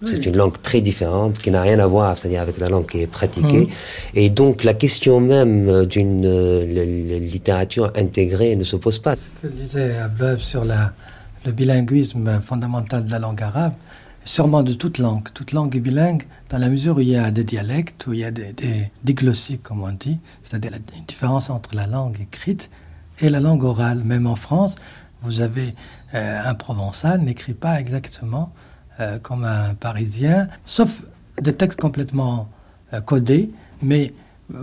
C'est 0.06 0.26
une 0.26 0.36
langue 0.36 0.62
très 0.62 0.80
différente 0.80 1.40
qui 1.40 1.50
n'a 1.50 1.60
rien 1.60 1.80
à 1.80 1.86
voir, 1.88 2.16
c'est-à-dire 2.16 2.40
avec 2.40 2.58
la 2.58 2.68
langue 2.68 2.88
qui 2.88 3.00
est 3.00 3.08
pratiquée. 3.08 3.62
Mhm. 3.62 3.68
Et 4.14 4.30
donc 4.30 4.62
la 4.62 4.72
question 4.72 5.18
même 5.18 5.68
euh, 5.68 5.86
d'une 5.86 6.24
euh, 6.24 7.18
littérature 7.18 7.90
intégrée 7.96 8.54
ne 8.54 8.62
se 8.62 8.76
pose 8.76 9.00
pas. 9.00 9.16
que 9.42 9.48
disait 9.48 9.96
Abloeb 9.96 10.38
sur 10.38 10.64
la, 10.64 10.92
le 11.44 11.50
bilinguisme 11.50 12.40
fondamental 12.40 13.06
de 13.06 13.10
la 13.10 13.18
langue 13.18 13.42
arabe, 13.42 13.72
sûrement 14.28 14.62
de 14.62 14.74
toute 14.74 14.98
langue. 14.98 15.26
Toute 15.32 15.52
langue 15.52 15.74
est 15.74 15.80
bilingue 15.80 16.24
dans 16.50 16.58
la 16.58 16.68
mesure 16.68 16.98
où 16.98 17.00
il 17.00 17.08
y 17.08 17.16
a 17.16 17.30
des 17.30 17.44
dialectes, 17.44 18.06
où 18.06 18.12
il 18.12 18.20
y 18.20 18.24
a 18.24 18.30
des, 18.30 18.52
des 18.52 19.14
comme 19.62 19.82
on 19.82 19.92
dit, 19.92 20.20
c'est-à-dire 20.42 20.72
une 20.96 21.04
différence 21.06 21.48
entre 21.48 21.74
la 21.74 21.86
langue 21.86 22.20
écrite 22.20 22.70
et 23.20 23.30
la 23.30 23.40
langue 23.40 23.64
orale. 23.64 24.04
Même 24.04 24.26
en 24.26 24.36
France, 24.36 24.76
vous 25.22 25.40
avez 25.40 25.74
euh, 26.14 26.42
un 26.44 26.54
provençal 26.54 27.22
n'écrit 27.22 27.54
pas 27.54 27.80
exactement 27.80 28.52
euh, 29.00 29.18
comme 29.18 29.44
un 29.44 29.74
parisien, 29.74 30.48
sauf 30.66 31.04
des 31.40 31.54
textes 31.54 31.80
complètement 31.80 32.50
euh, 32.92 33.00
codés, 33.00 33.50
mais 33.80 34.12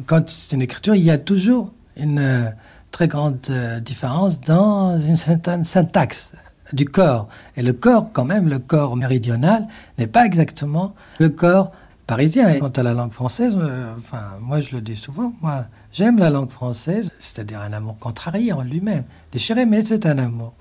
quand 0.06 0.30
c'est 0.30 0.56
une 0.56 0.62
écriture, 0.62 0.94
il 0.94 1.04
y 1.04 1.12
a 1.12 1.18
toujours 1.18 1.74
une 1.98 2.54
très 2.92 3.08
grande 3.08 3.40
différence 3.84 4.40
dans 4.42 5.00
une 5.00 5.16
certaine 5.16 5.64
syntaxe 5.64 6.34
du 6.74 6.86
corps. 6.86 7.28
Et 7.56 7.62
le 7.62 7.74
corps, 7.74 8.12
quand 8.12 8.26
même, 8.26 8.48
le 8.48 8.60
corps 8.60 8.96
méridional 8.96 9.68
n'est 9.98 10.08
pas 10.08 10.26
exactement 10.26 10.96
le 11.20 11.30
corps 11.30 11.72
parisien. 12.08 12.60
Quant 12.60 12.70
à 12.70 12.84
la 12.84 12.94
langue 12.94 13.12
française, 13.12 13.56
euh, 13.58 13.94
enfin, 13.98 14.38
moi 14.40 14.62
je 14.62 14.76
le 14.76 14.82
dis 14.82 14.96
souvent, 14.96 15.34
moi 15.42 15.66
j'aime 15.92 16.20
la 16.20 16.30
langue 16.30 16.52
française, 16.52 17.12
c'est-à-dire 17.20 17.62
un 17.62 17.74
amour 17.74 17.98
contrarié 18.00 18.54
en 18.54 18.62
lui-même, 18.62 19.04
déchiré, 19.32 19.66
mais 19.66 19.82
c'est 19.82 20.06
un 20.06 20.18
amour. 20.20 20.54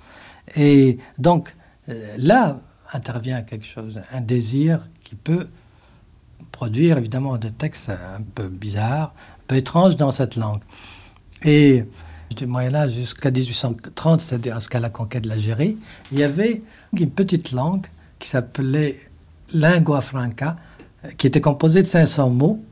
Et 0.56 0.98
donc 1.18 1.54
euh, 1.88 2.14
là 2.18 2.60
intervient 2.92 3.42
quelque 3.42 3.66
chose, 3.66 4.00
un 4.12 4.20
désir 4.20 4.88
qui 5.02 5.16
peut 5.16 5.48
produire 6.52 6.98
évidemment 6.98 7.36
des 7.36 7.50
textes 7.50 7.90
un 7.90 8.22
peu 8.34 8.48
bizarres, 8.48 9.12
un 9.38 9.44
peu 9.48 9.56
étranges 9.56 9.96
dans 9.96 10.12
cette 10.12 10.36
langue. 10.36 10.60
Et 11.42 11.84
du 12.36 12.46
Moyen 12.46 12.74
Âge 12.74 12.92
jusqu'à 12.92 13.30
1830, 13.30 14.20
c'est-à-dire 14.20 14.56
jusqu'à 14.56 14.80
la 14.80 14.90
conquête 14.90 15.24
de 15.24 15.28
l'Algérie, 15.28 15.76
il 16.12 16.18
y 16.18 16.24
avait 16.24 16.62
une 16.92 17.10
petite 17.10 17.52
langue 17.52 17.86
qui 18.18 18.28
s'appelait 18.28 18.98
lingua 19.52 20.00
franca, 20.00 20.56
qui 21.18 21.26
était 21.26 21.40
composée 21.40 21.82
de 21.82 21.86
500 21.86 22.30
mots, 22.30 22.62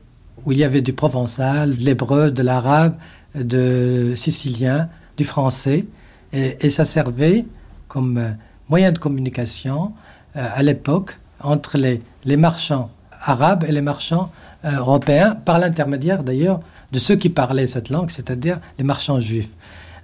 où 0.45 0.51
il 0.51 0.57
y 0.57 0.63
avait 0.63 0.81
du 0.81 0.93
provençal, 0.93 1.75
de 1.75 1.83
l'hébreu, 1.83 2.31
de 2.31 2.41
l'arabe, 2.41 2.95
de 3.35 4.13
sicilien, 4.15 4.89
du 5.17 5.23
français, 5.23 5.85
et, 6.33 6.57
et 6.59 6.69
ça 6.69 6.85
servait 6.85 7.45
comme 7.87 8.17
euh, 8.17 8.31
moyen 8.69 8.91
de 8.91 8.97
communication 8.97 9.93
euh, 10.35 10.47
à 10.53 10.63
l'époque 10.63 11.19
entre 11.39 11.77
les, 11.77 12.01
les 12.25 12.37
marchands 12.37 12.89
arabes 13.21 13.65
et 13.67 13.71
les 13.71 13.81
marchands 13.81 14.31
euh, 14.65 14.77
européens, 14.77 15.35
par 15.35 15.59
l'intermédiaire 15.59 16.23
d'ailleurs 16.23 16.59
de 16.91 16.99
ceux 16.99 17.15
qui 17.15 17.29
parlaient 17.29 17.67
cette 17.67 17.89
langue, 17.89 18.09
c'est-à-dire 18.09 18.59
les 18.77 18.83
marchands 18.83 19.19
juifs. 19.19 19.49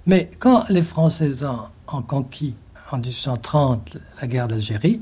Mais 0.06 0.30
quand 0.38 0.64
les 0.70 0.82
Français 0.82 1.30
ont, 1.92 2.02
conquis 2.02 2.54
en 2.92 2.98
1830 2.98 3.96
la 4.20 4.26
guerre 4.28 4.48
d'Algérie, 4.48 5.00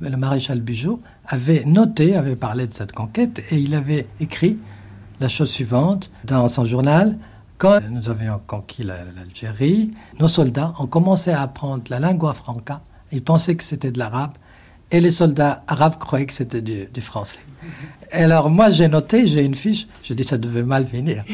le 0.00 0.16
maréchal 0.16 0.60
Bugeaud 0.60 1.00
avait 1.26 1.64
noté, 1.64 2.16
avait 2.16 2.36
parlé 2.36 2.66
de 2.66 2.72
cette 2.72 2.92
conquête 2.92 3.42
et 3.50 3.58
il 3.58 3.74
avait 3.74 4.06
écrit 4.20 4.58
la 5.20 5.28
chose 5.28 5.50
suivante 5.50 6.10
dans 6.24 6.48
son 6.48 6.64
journal. 6.64 7.16
Quand 7.58 7.80
nous 7.90 8.08
avions 8.08 8.40
conquis 8.46 8.84
la- 8.84 9.04
l'Algérie, 9.16 9.92
nos 10.20 10.28
soldats 10.28 10.72
ont 10.78 10.86
commencé 10.86 11.32
à 11.32 11.42
apprendre 11.42 11.82
la 11.90 11.98
lingua 11.98 12.32
franca. 12.32 12.80
Ils 13.10 13.22
pensaient 13.24 13.56
que 13.56 13.64
c'était 13.64 13.90
de 13.90 13.98
l'arabe 13.98 14.32
et 14.90 15.00
les 15.00 15.10
soldats 15.10 15.62
arabes 15.66 15.98
croyaient 15.98 16.26
que 16.26 16.32
c'était 16.32 16.62
du, 16.62 17.00
français. 17.00 17.38
Alors 18.10 18.48
moi 18.48 18.70
j'ai 18.70 18.88
noté, 18.88 19.26
j'ai 19.26 19.44
une 19.44 19.54
fiche, 19.54 19.86
je 20.02 20.14
dis 20.14 20.24
ça 20.24 20.38
devait 20.38 20.62
mal 20.62 20.86
finir. 20.86 21.24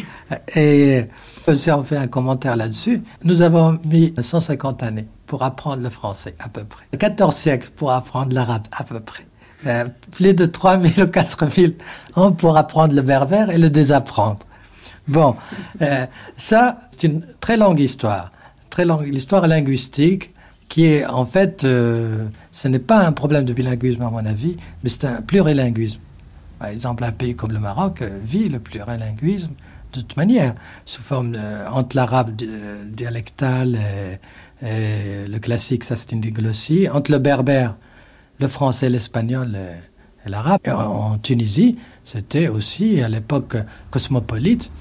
Et 0.57 1.05
j'ai 1.47 1.73
fait 1.85 1.97
un 1.97 2.09
commentaire 2.09 2.57
là-dessus. 2.57 3.03
Nous 3.23 3.43
avons 3.43 3.79
mis 3.85 4.13
150 4.19 4.83
années 4.83 5.07
pour 5.27 5.43
apprendre 5.43 5.83
le 5.83 5.91
français 5.91 6.35
à 6.41 6.49
peu 6.49 6.65
près. 6.65 6.85
14 6.99 7.35
siècles 7.35 7.71
pour 7.77 7.93
apprendre 7.93 8.35
l'arabe 8.35 8.67
à 8.73 8.83
peu 8.83 9.01
près. 9.01 9.27
Euh, 9.67 9.87
plus 10.11 10.35
de 10.35 10.45
3000 10.45 11.05
ou 11.05 11.07
4000 11.07 11.77
ans 12.17 12.33
pour 12.33 12.57
apprendre 12.57 12.95
le 12.95 13.03
berbère 13.03 13.51
et 13.51 13.57
le 13.57 13.71
désapprendre. 13.71 14.41
Bon, 15.07 15.37
euh, 15.81 16.07
ça, 16.37 16.79
c'est 16.91 17.07
une 17.07 17.25
très 17.41 17.57
longue 17.57 17.81
histoire, 17.81 18.31
très 18.69 18.85
longue 18.85 19.07
l'histoire 19.07 19.47
linguistique 19.47 20.34
qui 20.75 20.87
est 20.87 21.07
en 21.07 21.25
fait, 21.25 21.63
euh, 21.63 22.27
ce 22.51 22.67
n'est 22.67 22.81
pas 22.81 23.07
un 23.07 23.13
problème 23.13 23.45
de 23.45 23.53
bilinguisme 23.53 24.03
à 24.03 24.11
mon 24.11 24.27
avis, 24.27 24.57
mais 24.83 24.91
c'est 24.91 25.05
un 25.05 25.23
plurilinguisme. 25.23 26.01
Par 26.59 26.67
exemple, 26.67 27.05
un 27.05 27.13
pays 27.13 27.37
comme 27.37 27.53
le 27.53 27.61
Maroc 27.61 28.03
euh, 28.03 28.19
vit 28.25 28.49
le 28.49 28.59
plurilinguisme 28.59 29.53
de 29.93 30.01
toute 30.01 30.17
manière, 30.17 30.57
sous 30.85 31.01
forme 31.01 31.37
euh, 31.39 31.69
entre 31.71 31.95
l'arabe 31.95 32.35
di- 32.35 32.49
dialectal 32.87 33.79
et, 34.67 35.29
le 35.29 35.39
classique, 35.39 35.85
ça 35.85 35.95
c'est 35.95 36.11
une 36.11 36.21
diglossie, 36.21 36.89
entre 36.91 37.13
le 37.13 37.19
berbère, 37.19 37.77
le 38.41 38.49
français, 38.49 38.91
l'espagnol 38.91 39.55
et, 40.27 40.29
l'arabe. 40.29 40.59
En 40.67 41.19
Tunisie, 41.19 41.79
c'était 42.03 42.49
aussi 42.49 43.01
à 43.01 43.09
l'époque 43.09 43.57
cosmopolite, 43.93 44.73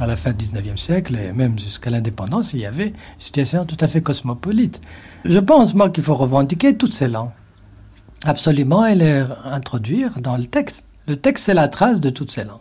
à 0.00 0.06
la 0.06 0.16
fin 0.16 0.32
du 0.32 0.44
19e 0.44 0.76
siècle 0.76 1.16
et 1.16 1.32
même 1.32 1.58
jusqu'à 1.58 1.90
l'indépendance, 1.90 2.52
il 2.52 2.60
y 2.60 2.66
avait 2.66 2.88
une 2.88 2.94
situation 3.18 3.64
tout 3.64 3.76
à 3.80 3.88
fait 3.88 4.00
cosmopolite. 4.00 4.80
Je 5.24 5.38
pense, 5.38 5.74
moi, 5.74 5.90
qu'il 5.90 6.04
faut 6.04 6.14
revendiquer 6.14 6.76
toutes 6.76 6.92
ces 6.92 7.08
langues. 7.08 7.30
Absolument, 8.24 8.86
et 8.86 8.94
les 8.94 9.24
introduire 9.44 10.20
dans 10.20 10.36
le 10.36 10.46
texte. 10.46 10.84
Le 11.06 11.16
texte, 11.16 11.46
c'est 11.46 11.54
la 11.54 11.68
trace 11.68 12.00
de 12.00 12.10
toutes 12.10 12.30
ces 12.30 12.44
langues. 12.44 12.60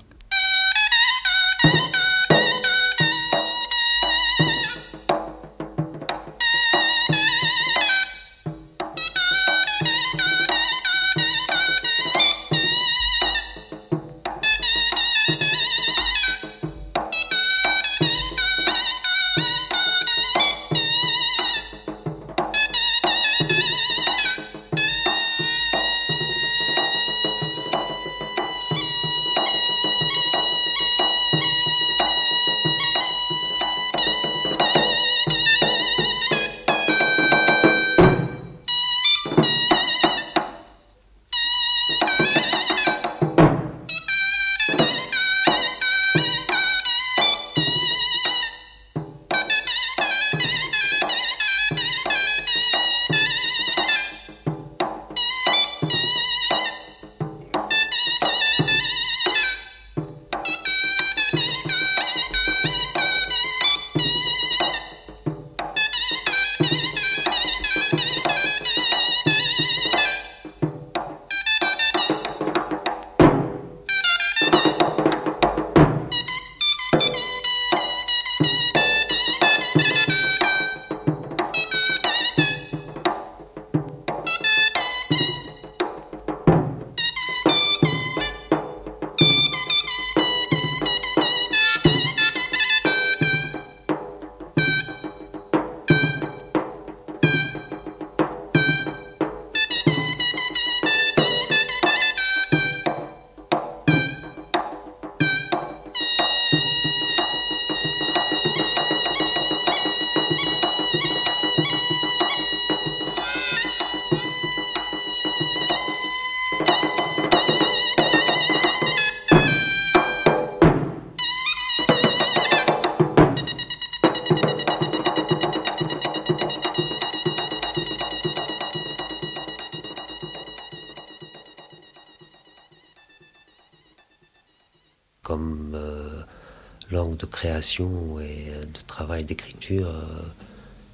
Et 138.20 138.50
euh, 138.52 138.64
de 138.66 138.80
travail 138.88 139.24
d'écriture. 139.26 139.88
euh, 139.88 140.22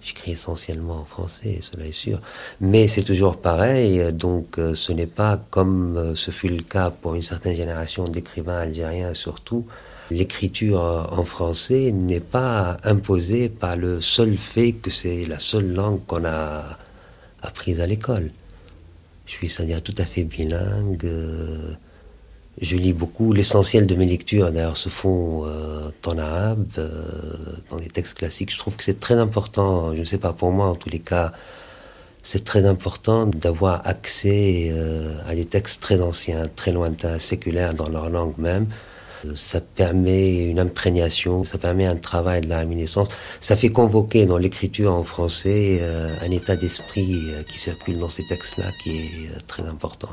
J'écris 0.01 0.31
essentiellement 0.33 0.97
en 0.97 1.05
français, 1.05 1.59
cela 1.61 1.85
est 1.85 1.93
sûr. 1.93 2.21
Mais 2.59 2.87
c'est 2.89 3.03
toujours 3.03 3.37
pareil, 3.37 4.01
euh, 4.01 4.11
donc 4.11 4.57
ce 4.73 4.91
n'est 4.91 5.07
pas 5.07 5.37
comme 5.49 6.13
ce 6.15 6.31
fut 6.31 6.49
le 6.49 6.61
cas 6.61 6.89
pour 6.89 7.15
une 7.15 7.21
certaine 7.21 7.55
génération 7.55 8.05
d'écrivains 8.07 8.57
algériens 8.57 9.13
surtout. 9.13 9.65
L'écriture 10.11 10.81
en 11.11 11.23
français 11.23 11.91
n'est 11.93 12.19
pas 12.19 12.77
imposée 12.83 13.47
par 13.49 13.77
le 13.77 14.01
seul 14.01 14.35
fait 14.37 14.73
que 14.73 14.89
c'est 14.91 15.23
la 15.25 15.39
seule 15.39 15.73
langue 15.73 16.01
qu'on 16.05 16.25
a 16.25 16.77
apprise 17.41 17.79
à 17.79 17.87
l'école. 17.87 18.31
Je 19.25 19.31
suis, 19.31 19.49
c'est-à-dire, 19.49 19.81
tout 19.81 19.95
à 19.97 20.05
fait 20.05 20.23
bilingue. 20.23 21.07
Euh, 22.57 22.59
je 22.61 22.75
lis 22.77 22.93
beaucoup. 22.93 23.33
L'essentiel 23.33 23.87
de 23.87 23.95
mes 23.95 24.05
lectures, 24.05 24.51
d'ailleurs, 24.51 24.77
se 24.77 24.89
font 24.89 25.45
euh, 25.45 25.89
en 26.05 26.17
arabe, 26.17 26.65
euh, 26.77 26.89
dans 27.69 27.77
des 27.77 27.87
textes 27.87 28.15
classiques. 28.17 28.51
Je 28.51 28.57
trouve 28.57 28.75
que 28.75 28.83
c'est 28.83 28.99
très 28.99 29.15
important, 29.15 29.93
je 29.95 29.99
ne 29.99 30.05
sais 30.05 30.17
pas, 30.17 30.33
pour 30.33 30.51
moi 30.51 30.67
en 30.67 30.75
tous 30.75 30.89
les 30.89 30.99
cas, 30.99 31.31
c'est 32.23 32.43
très 32.45 32.65
important 32.65 33.25
d'avoir 33.27 33.85
accès 33.85 34.69
euh, 34.71 35.17
à 35.27 35.35
des 35.35 35.45
textes 35.45 35.81
très 35.81 35.99
anciens, 36.01 36.47
très 36.55 36.71
lointains, 36.71 37.19
séculaires 37.19 37.73
dans 37.73 37.89
leur 37.89 38.09
langue 38.09 38.37
même. 38.37 38.67
Euh, 39.25 39.35
Ça 39.35 39.59
permet 39.61 40.45
une 40.49 40.59
imprégnation, 40.59 41.43
ça 41.43 41.57
permet 41.57 41.85
un 41.85 41.97
travail 41.97 42.41
de 42.41 42.49
la 42.49 42.59
réminiscence. 42.59 43.09
Ça 43.41 43.55
fait 43.57 43.71
convoquer 43.71 44.25
dans 44.25 44.37
l'écriture 44.37 44.93
en 44.93 45.03
français 45.03 45.79
euh, 45.81 46.13
un 46.21 46.31
état 46.31 46.55
d'esprit 46.55 47.29
euh, 47.31 47.43
qui 47.43 47.57
circule 47.59 47.99
dans 47.99 48.09
ces 48.09 48.25
textes-là 48.25 48.71
qui 48.81 48.91
est 48.91 49.29
euh, 49.35 49.39
très 49.47 49.63
important. 49.63 50.09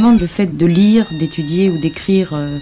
Le 0.00 0.26
fait 0.26 0.56
de 0.56 0.64
lire, 0.64 1.06
d'étudier 1.12 1.68
ou 1.68 1.76
d'écrire 1.76 2.30
euh, 2.32 2.56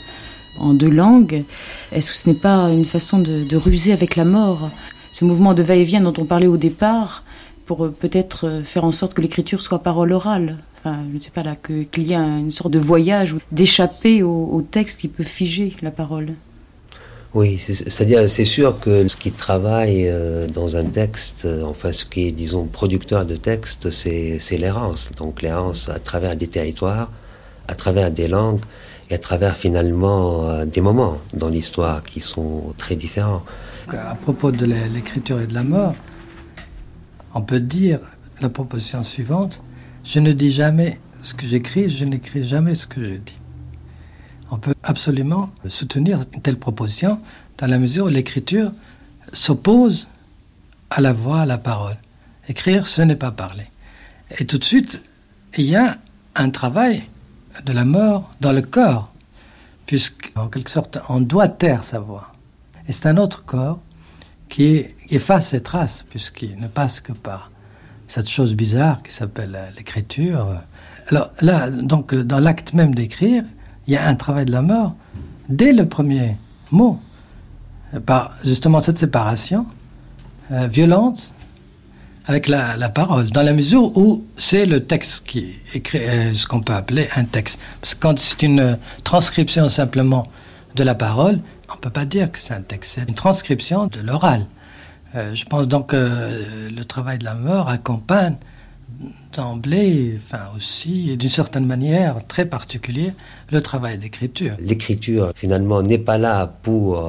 en 0.59 0.75
deux 0.75 0.91
langues, 0.91 1.45
est-ce 1.93 2.11
que 2.11 2.17
ce 2.17 2.29
n'est 2.29 2.35
pas 2.35 2.69
une 2.69 2.85
façon 2.85 3.21
de, 3.21 3.57
ruser 3.57 3.93
avec 3.93 4.17
la 4.17 4.25
mort? 4.25 4.71
Ce 5.13 5.25
mouvement 5.25 5.55
de 5.55 5.63
va-et-vient 5.63 6.01
dont 6.01 6.13
on 6.19 6.25
parlait 6.25 6.49
au 6.49 6.57
départ, 6.57 7.23
pour 7.65 7.85
euh, 7.85 7.95
peut-être 7.97 8.49
euh, 8.49 8.65
faire 8.65 8.83
en 8.85 8.91
sorte 8.91 9.15
que 9.15 9.21
l'écriture 9.21 9.61
soit 9.61 9.79
parole 9.85 10.13
orale. 10.13 10.57
Enfin, 10.81 10.99
je 11.11 11.15
ne 11.15 11.21
sais 11.21 11.31
pas 11.31 11.45
là, 11.45 11.55
qu'il 11.55 12.09
y 12.09 12.15
a 12.15 12.21
une 12.21 12.51
sorte 12.51 12.73
de 12.73 12.81
voyage 12.81 13.37
d'échapper 13.53 14.25
au, 14.25 14.51
au 14.53 14.61
texte 14.63 15.01
qui 15.01 15.09
peut 15.09 15.23
figer 15.23 15.77
la 15.81 15.93
parole. 15.93 16.35
Oui, 17.35 17.57
c'est- 17.59 17.89
c'est-à-dire, 17.89 18.29
c'est 18.29 18.45
sûr 18.45 18.81
que 18.81 19.07
ce 19.07 19.17
qui 19.17 19.31
travaille 19.31 20.13
dans 20.53 20.77
un 20.77 20.85
texte, 20.85 21.47
enfin, 21.65 21.93
ce 21.93 22.05
qui 22.05 22.27
est, 22.27 22.33
disons, 22.33 22.65
producteur 22.65 23.25
de 23.27 23.37
texte, 23.37 23.91
c'est 23.91 24.59
l'errance. 24.59 25.11
Donc, 25.17 25.43
l'errance 25.43 25.89
à 25.89 26.01
travers 26.01 26.35
des 26.37 26.49
territoires, 26.49 27.11
à 27.69 27.75
travers 27.75 28.11
des 28.11 28.29
langues 28.29 28.61
et 29.11 29.15
à 29.15 29.19
travers 29.19 29.57
finalement 29.57 30.49
euh, 30.49 30.65
des 30.65 30.81
moments 30.81 31.19
dans 31.35 31.49
l'histoire 31.49 32.03
qui 32.03 32.21
sont 32.21 32.75
très 32.77 32.97
différents. 32.97 33.45
À 33.89 34.15
propos 34.17 34.51
de 34.53 34.67
l'é- 34.67 34.89
l'écriture 34.89 35.41
et 35.41 35.47
de 35.47 35.55
la 35.55 35.63
mort, 35.65 35.95
on 37.35 37.43
peut 37.43 37.61
dire 37.61 38.01
la 38.41 38.49
proposition 38.49 39.03
suivante 39.05 39.63
je 40.05 40.21
ne 40.21 40.33
dis 40.33 40.51
jamais 40.51 40.99
ce 41.23 41.35
que 41.35 41.47
j'écris, 41.47 41.91
je 41.91 42.05
n'écris 42.07 42.47
jamais 42.47 42.75
ce 42.75 42.87
que 42.87 43.05
je 43.05 43.15
dis. 43.15 43.39
On 44.51 44.57
peut 44.57 44.75
absolument 44.83 45.51
soutenir 45.69 46.21
une 46.33 46.41
telle 46.41 46.59
proposition 46.59 47.21
dans 47.59 47.67
la 47.67 47.79
mesure 47.79 48.07
où 48.07 48.09
l'écriture 48.09 48.73
s'oppose 49.35 50.09
à 50.89 51.03
la 51.03 51.13
voix, 51.13 51.41
à 51.43 51.47
la 51.47 51.59
parole. 51.59 51.97
Écrire, 52.49 52.87
ce 52.87 53.03
n'est 53.03 53.17
pas 53.17 53.33
parler. 53.33 53.65
Et 54.39 54.47
tout 54.47 54.57
de 54.57 54.65
suite, 54.65 55.03
il 55.59 55.67
y 55.67 55.77
a 55.77 55.99
un 56.35 56.49
travail 56.49 57.03
de 57.65 57.73
la 57.73 57.85
mort 57.85 58.31
dans 58.41 58.53
le 58.53 58.63
corps, 58.63 59.13
puisqu'en 59.87 60.49
quelque 60.49 60.71
sorte, 60.71 60.99
on 61.09 61.21
doit 61.21 61.49
taire 61.49 61.85
sa 61.85 62.01
voix. 62.01 62.33
Et 62.87 62.93
c'est 62.93 63.07
un 63.07 63.17
autre 63.17 63.45
corps 63.45 63.81
qui 64.49 64.87
efface 65.11 65.49
ses 65.49 65.63
traces, 65.63 66.05
puisqu'il 66.09 66.59
ne 66.59 66.69
passe 66.69 67.01
que 67.01 67.13
par 67.13 67.51
cette 68.07 68.29
chose 68.29 68.55
bizarre 68.55 69.03
qui 69.03 69.13
s'appelle 69.13 69.59
l'écriture. 69.77 70.55
Alors 71.09 71.31
là, 71.41 71.71
donc, 71.71 72.15
dans 72.15 72.39
l'acte 72.39 72.73
même 72.73 72.95
d'écrire, 72.95 73.45
il 73.87 73.95
y 73.95 73.97
a 73.97 74.07
un 74.07 74.15
travail 74.15 74.47
de 74.47 74.53
la 74.53 74.63
mort 74.63 74.95
dès 75.49 75.73
le 75.73 75.87
premier 75.89 76.37
mot, 76.71 77.01
par 78.05 78.33
justement 78.45 78.81
cette 78.81 78.99
séparation 78.99 79.67
euh, 80.51 80.67
violente 80.67 81.33
avec 82.29 82.47
la, 82.47 82.89
parole, 82.91 83.31
dans 83.31 83.43
la 83.43 83.55
mesure 83.55 83.97
où 83.97 84.23
c'est 84.37 84.67
le 84.67 84.85
texte 84.85 85.23
qui 85.25 85.55
écrit 85.73 86.01
euh, 86.01 86.35
ce 86.35 86.47
qu'on 86.47 86.61
peut 86.61 86.75
appeler 86.75 87.09
un 87.17 87.25
texte. 87.25 87.59
Parce 87.81 87.95
que 87.95 88.01
quand 88.01 88.19
c'est 88.19 88.43
une 88.43 88.79
transcription 89.03 89.71
simplement 89.71 90.27
de 90.77 90.85
la 90.85 90.95
parole, 90.95 91.41
on 91.71 91.75
ne 91.77 91.81
peut 91.81 91.91
pas 91.91 92.05
dire 92.05 92.31
que 92.31 92.39
c'est 92.39 92.53
un 92.53 92.61
texte, 92.61 92.97
c'est 92.97 93.09
une 93.09 93.15
transcription 93.15 93.87
de 93.87 94.01
l'oral. 94.01 94.45
Euh, 95.15 95.35
je 95.35 95.47
pense 95.47 95.67
donc 95.67 95.89
que 95.89 95.97
euh, 95.97 96.69
le 96.69 96.85
travail 96.85 97.17
de 97.17 97.25
la 97.25 97.35
mort 97.35 97.71
accompagne 97.71 98.37
d'emblée, 99.33 100.21
enfin 100.23 100.51
aussi, 100.55 101.11
et 101.11 101.17
d'une 101.17 101.31
certaine 101.31 101.65
manière 101.65 102.27
très 102.27 102.45
particulière, 102.45 103.13
le 103.51 103.63
travail 103.63 103.97
d'écriture. 103.97 104.55
L'écriture, 104.61 105.33
finalement, 105.35 105.83
n'est 105.83 105.99
pas 105.99 106.19
là 106.19 106.47
pour 106.47 107.07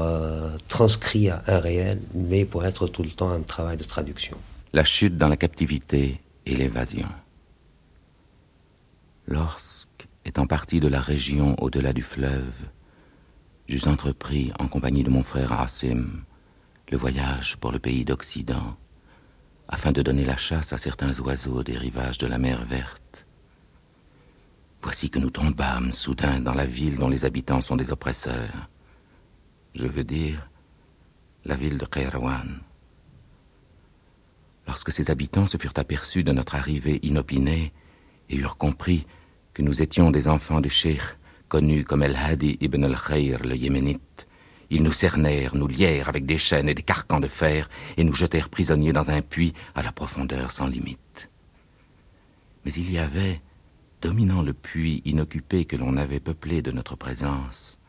transcrire 0.68 1.42
un 1.48 1.60
réel, 1.60 2.00
mais 2.14 2.46
pour 2.46 2.66
être 2.66 2.88
tout 2.88 3.04
le 3.04 3.10
temps 3.10 3.32
un 3.32 3.40
travail 3.40 3.78
de 3.78 3.86
traduction. 3.86 4.38
La 4.72 4.84
chute 4.84 5.18
dans 5.18 5.28
la 5.28 5.36
captivité 5.36 6.22
et 6.46 6.56
l'évasion. 6.56 7.10
Lorsque, 9.26 10.08
étant 10.26 10.46
parti 10.46 10.80
de 10.80 10.88
la 10.88 11.02
région 11.02 11.56
au-delà 11.60 11.92
du 11.92 12.04
fleuve, 12.04 12.70
j'eus 13.68 13.88
entrepris, 13.88 14.52
en 14.60 14.68
compagnie 14.68 15.02
de 15.02 15.10
mon 15.10 15.24
frère 15.24 15.54
Assim, 15.54 16.06
le 16.92 16.98
voyage 16.98 17.58
pour 17.58 17.72
le 17.72 17.80
pays 17.80 18.06
d'Occident, 18.06 18.78
afin 19.68 19.92
de 19.92 20.04
donner 20.04 20.24
la 20.24 20.38
chasse 20.38 20.72
à 20.72 20.78
certains 20.78 21.20
oiseaux 21.20 21.64
des 21.64 21.76
rivages 21.76 22.20
de 22.20 22.28
la 22.28 22.38
mer 22.38 22.64
verte. 22.66 23.26
Voici 24.84 25.10
que 25.10 25.18
nous 25.18 25.32
tombâmes 25.32 25.92
soudain 25.92 26.42
dans 26.42 26.54
la 26.54 26.68
ville 26.68 26.98
dont 26.98 27.10
les 27.10 27.26
habitants 27.26 27.62
sont 27.62 27.76
des 27.76 27.90
oppresseurs. 27.90 28.70
Je 29.74 29.88
veux 29.88 30.04
dire, 30.04 30.48
la 31.44 31.56
ville 31.56 31.80
de 31.80 31.86
Kairouan. 31.86 32.69
Lorsque 34.70 34.92
ses 34.92 35.10
habitants 35.10 35.48
se 35.48 35.58
furent 35.58 35.74
aperçus 35.78 36.24
de 36.24 36.32
notre 36.32 36.54
arrivée 36.54 37.00
inopinée 37.02 37.74
et 38.30 38.36
eurent 38.36 38.56
compris 38.56 39.08
que 39.56 39.64
nous 39.64 39.82
étions 39.82 40.12
des 40.12 40.28
enfants 40.28 40.62
du 40.62 40.70
cheikh, 40.70 41.02
connus 41.48 41.84
comme 41.84 42.04
El 42.04 42.16
Hadi 42.16 42.56
ibn 42.62 42.84
al-Khayr 42.84 43.40
le 43.48 43.56
Yéménite, 43.56 44.28
ils 44.70 44.84
nous 44.84 44.92
cernèrent, 44.92 45.56
nous 45.56 45.66
lièrent 45.66 46.08
avec 46.08 46.28
des 46.28 46.38
chaînes 46.38 46.70
et 46.70 46.76
des 46.76 46.84
carcans 46.84 47.20
de 47.20 47.28
fer 47.28 47.68
et 47.98 48.04
nous 48.04 48.14
jetèrent 48.14 48.50
prisonniers 48.50 48.94
dans 48.94 49.10
un 49.10 49.24
puits 49.24 49.56
à 49.74 49.82
la 49.82 49.92
profondeur 49.92 50.52
sans 50.52 50.68
limite. 50.68 51.32
Mais 52.64 52.72
il 52.74 52.92
y 52.92 53.00
avait, 53.00 53.42
dominant 54.04 54.44
le 54.44 54.54
puits 54.54 55.02
inoccupé 55.04 55.66
que 55.66 55.78
l'on 55.78 55.98
avait 55.98 56.20
peuplé 56.20 56.62
de 56.62 56.70
notre 56.70 56.96
présence, 56.96 57.80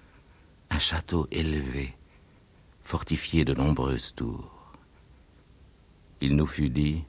un 0.70 0.78
château 0.78 1.28
élevé, 1.30 1.94
fortifié 2.80 3.44
de 3.44 3.52
nombreuses 3.52 4.14
tours. 4.14 4.59
Il 6.20 6.36
nous 6.36 6.46
fut 6.46 6.70
dit, 6.70 7.04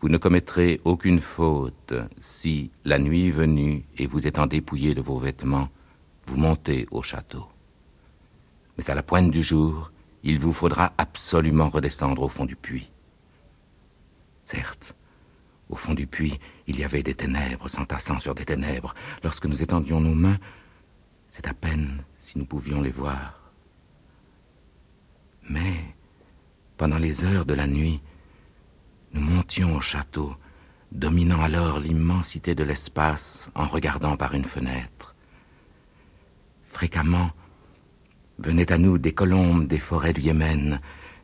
Vous 0.00 0.08
ne 0.08 0.18
commettrez 0.18 0.80
aucune 0.84 1.20
faute 1.20 1.94
si, 2.18 2.70
la 2.84 2.98
nuit 2.98 3.30
venue 3.30 3.84
et 3.96 4.06
vous 4.06 4.26
étant 4.26 4.46
dépouillés 4.46 4.94
de 4.94 5.00
vos 5.00 5.18
vêtements, 5.18 5.68
vous 6.26 6.36
montez 6.36 6.86
au 6.90 7.02
château. 7.02 7.46
Mais 8.76 8.90
à 8.90 8.94
la 8.94 9.02
pointe 9.02 9.30
du 9.30 9.42
jour, 9.42 9.92
il 10.22 10.38
vous 10.38 10.52
faudra 10.52 10.92
absolument 10.98 11.68
redescendre 11.68 12.22
au 12.22 12.28
fond 12.28 12.46
du 12.46 12.56
puits. 12.56 12.90
Certes, 14.44 14.94
au 15.68 15.76
fond 15.76 15.94
du 15.94 16.06
puits, 16.06 16.38
il 16.66 16.78
y 16.78 16.84
avait 16.84 17.02
des 17.02 17.14
ténèbres 17.14 17.68
s'entassant 17.68 18.18
sur 18.18 18.34
des 18.34 18.44
ténèbres. 18.44 18.94
Lorsque 19.22 19.46
nous 19.46 19.62
étendions 19.62 20.00
nos 20.00 20.14
mains, 20.14 20.38
c'est 21.28 21.48
à 21.48 21.54
peine 21.54 22.04
si 22.16 22.38
nous 22.38 22.44
pouvions 22.44 22.80
les 22.80 22.90
voir. 22.90 23.40
Mais, 25.48 25.94
pendant 26.82 26.98
les 26.98 27.24
heures 27.24 27.46
de 27.46 27.54
la 27.54 27.68
nuit, 27.68 28.00
nous 29.14 29.20
montions 29.20 29.76
au 29.76 29.80
château, 29.80 30.34
dominant 30.90 31.40
alors 31.40 31.78
l'immensité 31.78 32.56
de 32.56 32.64
l'espace 32.64 33.52
en 33.54 33.68
regardant 33.68 34.16
par 34.16 34.34
une 34.34 34.44
fenêtre. 34.44 35.14
Fréquemment, 36.66 37.30
venaient 38.40 38.72
à 38.72 38.78
nous 38.78 38.98
des 38.98 39.12
colombes 39.12 39.68
des 39.68 39.78
forêts 39.78 40.12
du 40.12 40.22
Yémen, 40.22 40.80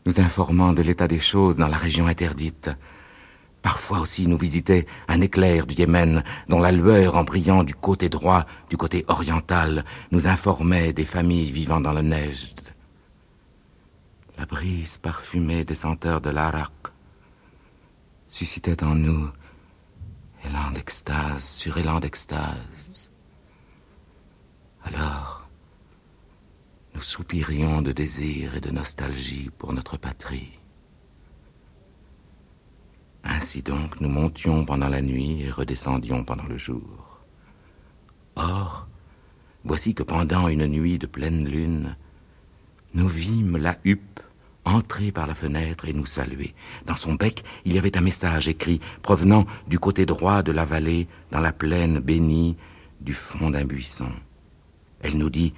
nous 0.06 0.20
informant 0.20 0.74
de 0.74 0.82
l'état 0.82 1.08
des 1.08 1.18
choses 1.18 1.56
dans 1.56 1.66
la 1.66 1.76
région 1.76 2.06
interdite. 2.06 2.70
Parfois 3.60 3.98
aussi 3.98 4.28
nous 4.28 4.38
visitait 4.38 4.86
un 5.08 5.20
éclair 5.20 5.66
du 5.66 5.74
Yémen, 5.74 6.22
dont 6.48 6.60
la 6.60 6.70
lueur 6.70 7.16
en 7.16 7.24
brillant 7.24 7.64
du 7.64 7.74
côté 7.74 8.08
droit, 8.08 8.46
du 8.70 8.76
côté 8.76 9.04
oriental, 9.08 9.84
nous 10.12 10.28
informait 10.28 10.92
des 10.92 11.04
familles 11.04 11.50
vivant 11.50 11.80
dans 11.80 11.92
le 11.92 12.02
neige. 12.02 12.54
La 14.38 14.46
brise 14.46 14.98
parfumée 14.98 15.64
des 15.64 15.74
senteurs 15.74 16.20
de 16.20 16.30
l'Arak 16.30 16.72
suscitait 18.28 18.84
en 18.84 18.94
nous 18.94 19.28
élan 20.44 20.70
d'extase 20.70 21.42
sur 21.42 21.76
élan 21.76 21.98
d'extase. 21.98 23.10
Alors, 24.84 25.48
nous 26.94 27.02
soupirions 27.02 27.82
de 27.82 27.90
désir 27.90 28.54
et 28.54 28.60
de 28.60 28.70
nostalgie 28.70 29.50
pour 29.58 29.72
notre 29.72 29.96
patrie. 29.96 30.52
Ainsi 33.24 33.62
donc, 33.62 34.00
nous 34.00 34.08
montions 34.08 34.64
pendant 34.64 34.88
la 34.88 35.02
nuit 35.02 35.42
et 35.42 35.50
redescendions 35.50 36.22
pendant 36.22 36.46
le 36.46 36.56
jour. 36.56 37.18
Or, 38.36 38.86
voici 39.64 39.94
que 39.94 40.04
pendant 40.04 40.46
une 40.46 40.68
nuit 40.68 40.96
de 40.96 41.08
pleine 41.08 41.44
lune, 41.46 41.96
nous 42.94 43.08
vîmes 43.08 43.56
la 43.56 43.76
huppe 43.84 44.07
entrer 44.68 45.12
par 45.12 45.26
la 45.26 45.34
fenêtre 45.34 45.86
et 45.86 45.92
nous 45.92 46.06
saluer. 46.06 46.54
Dans 46.86 46.96
son 46.96 47.14
bec, 47.14 47.44
il 47.64 47.72
y 47.72 47.78
avait 47.78 47.96
un 47.96 48.02
message 48.02 48.48
écrit 48.48 48.80
provenant 49.02 49.46
du 49.66 49.78
côté 49.78 50.06
droit 50.06 50.42
de 50.42 50.52
la 50.52 50.64
vallée, 50.64 51.08
dans 51.30 51.40
la 51.40 51.52
plaine 51.52 52.00
bénie 52.00 52.56
du 53.00 53.14
fond 53.14 53.50
d'un 53.50 53.64
buisson. 53.64 54.10
Elle 55.00 55.18
nous 55.18 55.30
dit 55.30 55.54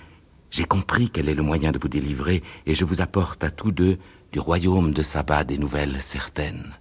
J'ai 0.51 0.65
compris 0.65 1.11
quel 1.11 1.28
est 1.28 1.35
le 1.35 1.43
moyen 1.43 1.73
de 1.73 1.78
vous 1.78 1.89
délivrer, 1.89 2.43
et 2.66 2.74
je 2.74 2.85
vous 2.85 3.01
apporte 3.01 3.43
à 3.45 3.51
tous 3.51 3.73
deux 3.73 3.99
du 4.32 4.39
royaume 4.39 4.93
de 4.93 5.03
Saba 5.03 5.45
des 5.45 5.59
nouvelles 5.59 6.01
certaines. 6.01 6.74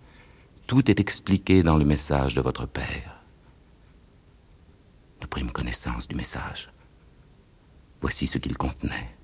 Tout 0.68 0.90
est 0.92 1.00
expliqué 1.00 1.64
dans 1.64 1.78
le 1.78 1.86
message 1.86 2.36
de 2.36 2.42
votre 2.42 2.68
père. 2.68 3.24
Nous 5.22 5.28
prîmes 5.28 5.52
connaissance 5.52 6.08
du 6.08 6.16
message. 6.16 6.72
Voici 8.02 8.28
ce 8.28 8.38
qu'il 8.38 8.56
contenait. 8.56 9.19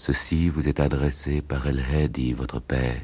Ceci 0.00 0.48
vous 0.48 0.68
est 0.68 0.78
adressé 0.78 1.42
par 1.42 1.66
El 1.66 1.80
Hedi, 1.80 2.32
votre 2.32 2.60
père. 2.60 3.02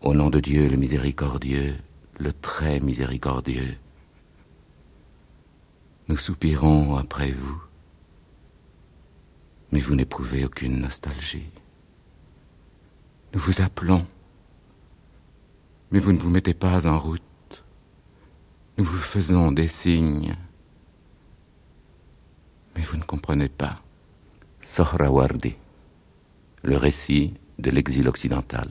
Au 0.00 0.14
nom 0.14 0.30
de 0.30 0.40
Dieu 0.40 0.70
le 0.70 0.78
miséricordieux, 0.78 1.74
le 2.18 2.32
très 2.32 2.80
miséricordieux. 2.80 3.76
Nous 6.08 6.16
soupirons 6.16 6.96
après 6.96 7.30
vous, 7.30 7.62
mais 9.70 9.80
vous 9.80 9.94
n'éprouvez 9.94 10.46
aucune 10.46 10.80
nostalgie. 10.80 11.50
Nous 13.34 13.40
vous 13.40 13.60
appelons, 13.60 14.06
mais 15.90 15.98
vous 15.98 16.12
ne 16.14 16.18
vous 16.18 16.30
mettez 16.30 16.54
pas 16.54 16.86
en 16.86 16.98
route. 16.98 17.22
Nous 18.78 18.84
vous 18.84 18.96
faisons 18.96 19.52
des 19.52 19.68
signes, 19.68 20.34
mais 22.74 22.82
vous 22.82 22.96
ne 22.96 23.04
comprenez 23.04 23.50
pas. 23.50 23.82
Sohrawardi, 24.68 25.54
le 26.64 26.76
récit 26.76 27.34
de 27.60 27.70
l'exil 27.70 28.08
occidental. 28.08 28.66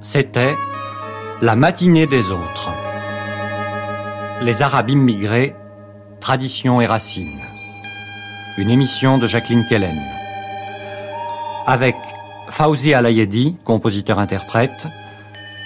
C'était 0.00 0.56
la 1.42 1.54
matinée 1.54 2.06
des 2.06 2.30
autres. 2.30 2.70
Les 4.40 4.62
Arabes 4.62 4.88
immigrés, 4.88 5.54
traditions 6.20 6.80
et 6.80 6.86
racines. 6.86 7.51
Une 8.58 8.68
émission 8.68 9.16
de 9.16 9.26
Jacqueline 9.26 9.64
Kellen. 9.64 9.98
Avec 11.66 11.96
Fauzi 12.50 12.92
Alayedi, 12.92 13.56
compositeur-interprète, 13.64 14.88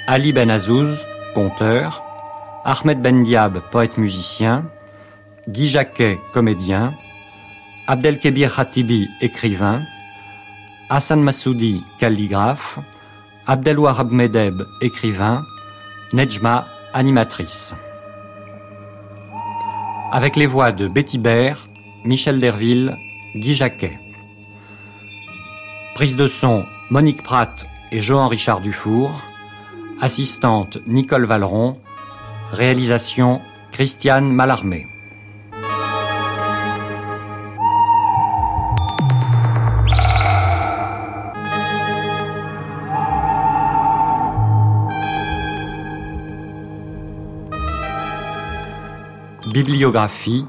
Ali 0.07 0.33
Ben 0.33 0.49
Azouz, 0.51 1.05
conteur, 1.35 2.05
Ahmed 2.65 3.03
Ben 3.03 3.25
Diab, 3.25 3.59
poète-musicien, 3.73 4.67
Guy 5.49 5.69
Jacquet, 5.69 6.17
comédien, 6.33 6.93
Abdelkebir 7.89 8.55
Khatibi, 8.55 9.09
écrivain, 9.21 9.83
Hassan 10.89 11.21
Massoudi, 11.21 11.83
calligraphe, 11.99 12.79
Abdelwahab 13.49 14.13
Medeb, 14.13 14.63
écrivain, 14.81 15.43
Nejma, 16.13 16.69
animatrice. 16.95 17.75
Avec 20.13 20.37
les 20.37 20.47
voix 20.47 20.71
de 20.71 20.87
Betty 20.87 21.19
Baird, 21.19 21.66
Michel 22.07 22.39
Derville, 22.39 22.97
Guy 23.35 23.57
Jacquet. 23.57 23.99
Prise 25.97 26.15
de 26.15 26.29
son 26.29 26.65
Monique 26.89 27.25
Pratt 27.25 27.67
et 27.91 28.01
Jean-Richard 28.01 28.61
Dufour. 28.61 29.11
Assistante 30.01 30.79
Nicole 30.87 31.25
Valeron. 31.25 31.81
Réalisation 32.53 33.41
Christiane 33.73 34.31
Mallarmé. 34.31 34.87
Bibliographie 49.53 50.45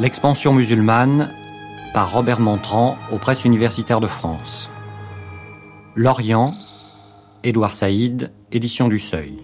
L'expansion 0.00 0.54
musulmane 0.54 1.30
par 1.92 2.10
Robert 2.10 2.40
Montrand 2.40 2.96
aux 3.12 3.18
presses 3.18 3.44
universitaires 3.44 4.00
de 4.00 4.06
France. 4.06 4.70
L'Orient, 5.94 6.54
Édouard 7.44 7.74
Saïd, 7.74 8.32
édition 8.50 8.88
du 8.88 8.98
Seuil. 8.98 9.34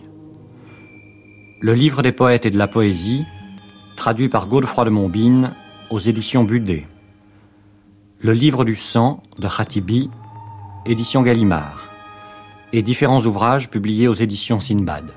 Le 1.60 1.74
livre 1.74 2.00
des 2.00 2.12
poètes 2.12 2.46
et 2.46 2.50
de 2.50 2.56
la 2.56 2.68
poésie, 2.68 3.26
traduit 3.98 4.30
par 4.30 4.46
Godefroy 4.46 4.86
de 4.86 4.90
Montbine 4.90 5.50
aux 5.90 5.98
éditions 5.98 6.42
Budet. 6.44 6.86
Le 8.20 8.32
livre 8.32 8.64
du 8.64 8.76
sang 8.76 9.22
de 9.38 9.48
Khatibi, 9.48 10.08
édition 10.86 11.20
Gallimard. 11.20 11.84
Et 12.72 12.80
différents 12.80 13.20
ouvrages 13.26 13.68
publiés 13.68 14.08
aux 14.08 14.14
éditions 14.14 14.58
Sinbad. 14.58 15.12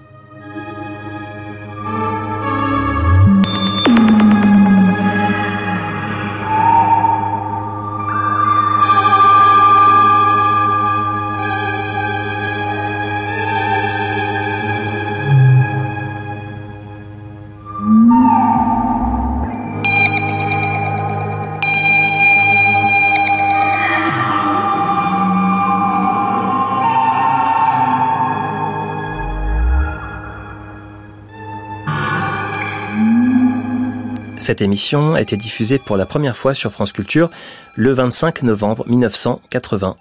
Cette 34.50 34.64
émission 34.64 35.14
a 35.14 35.22
été 35.22 35.38
diffusée 35.38 35.78
pour 35.78 35.96
la 35.96 36.08
première 36.08 36.36
fois 36.36 36.56
sur 36.56 36.72
France 36.72 36.92
Culture 36.92 37.30
le 37.76 37.92
25 37.94 38.42
novembre 38.42 38.84
1980. 38.88 39.96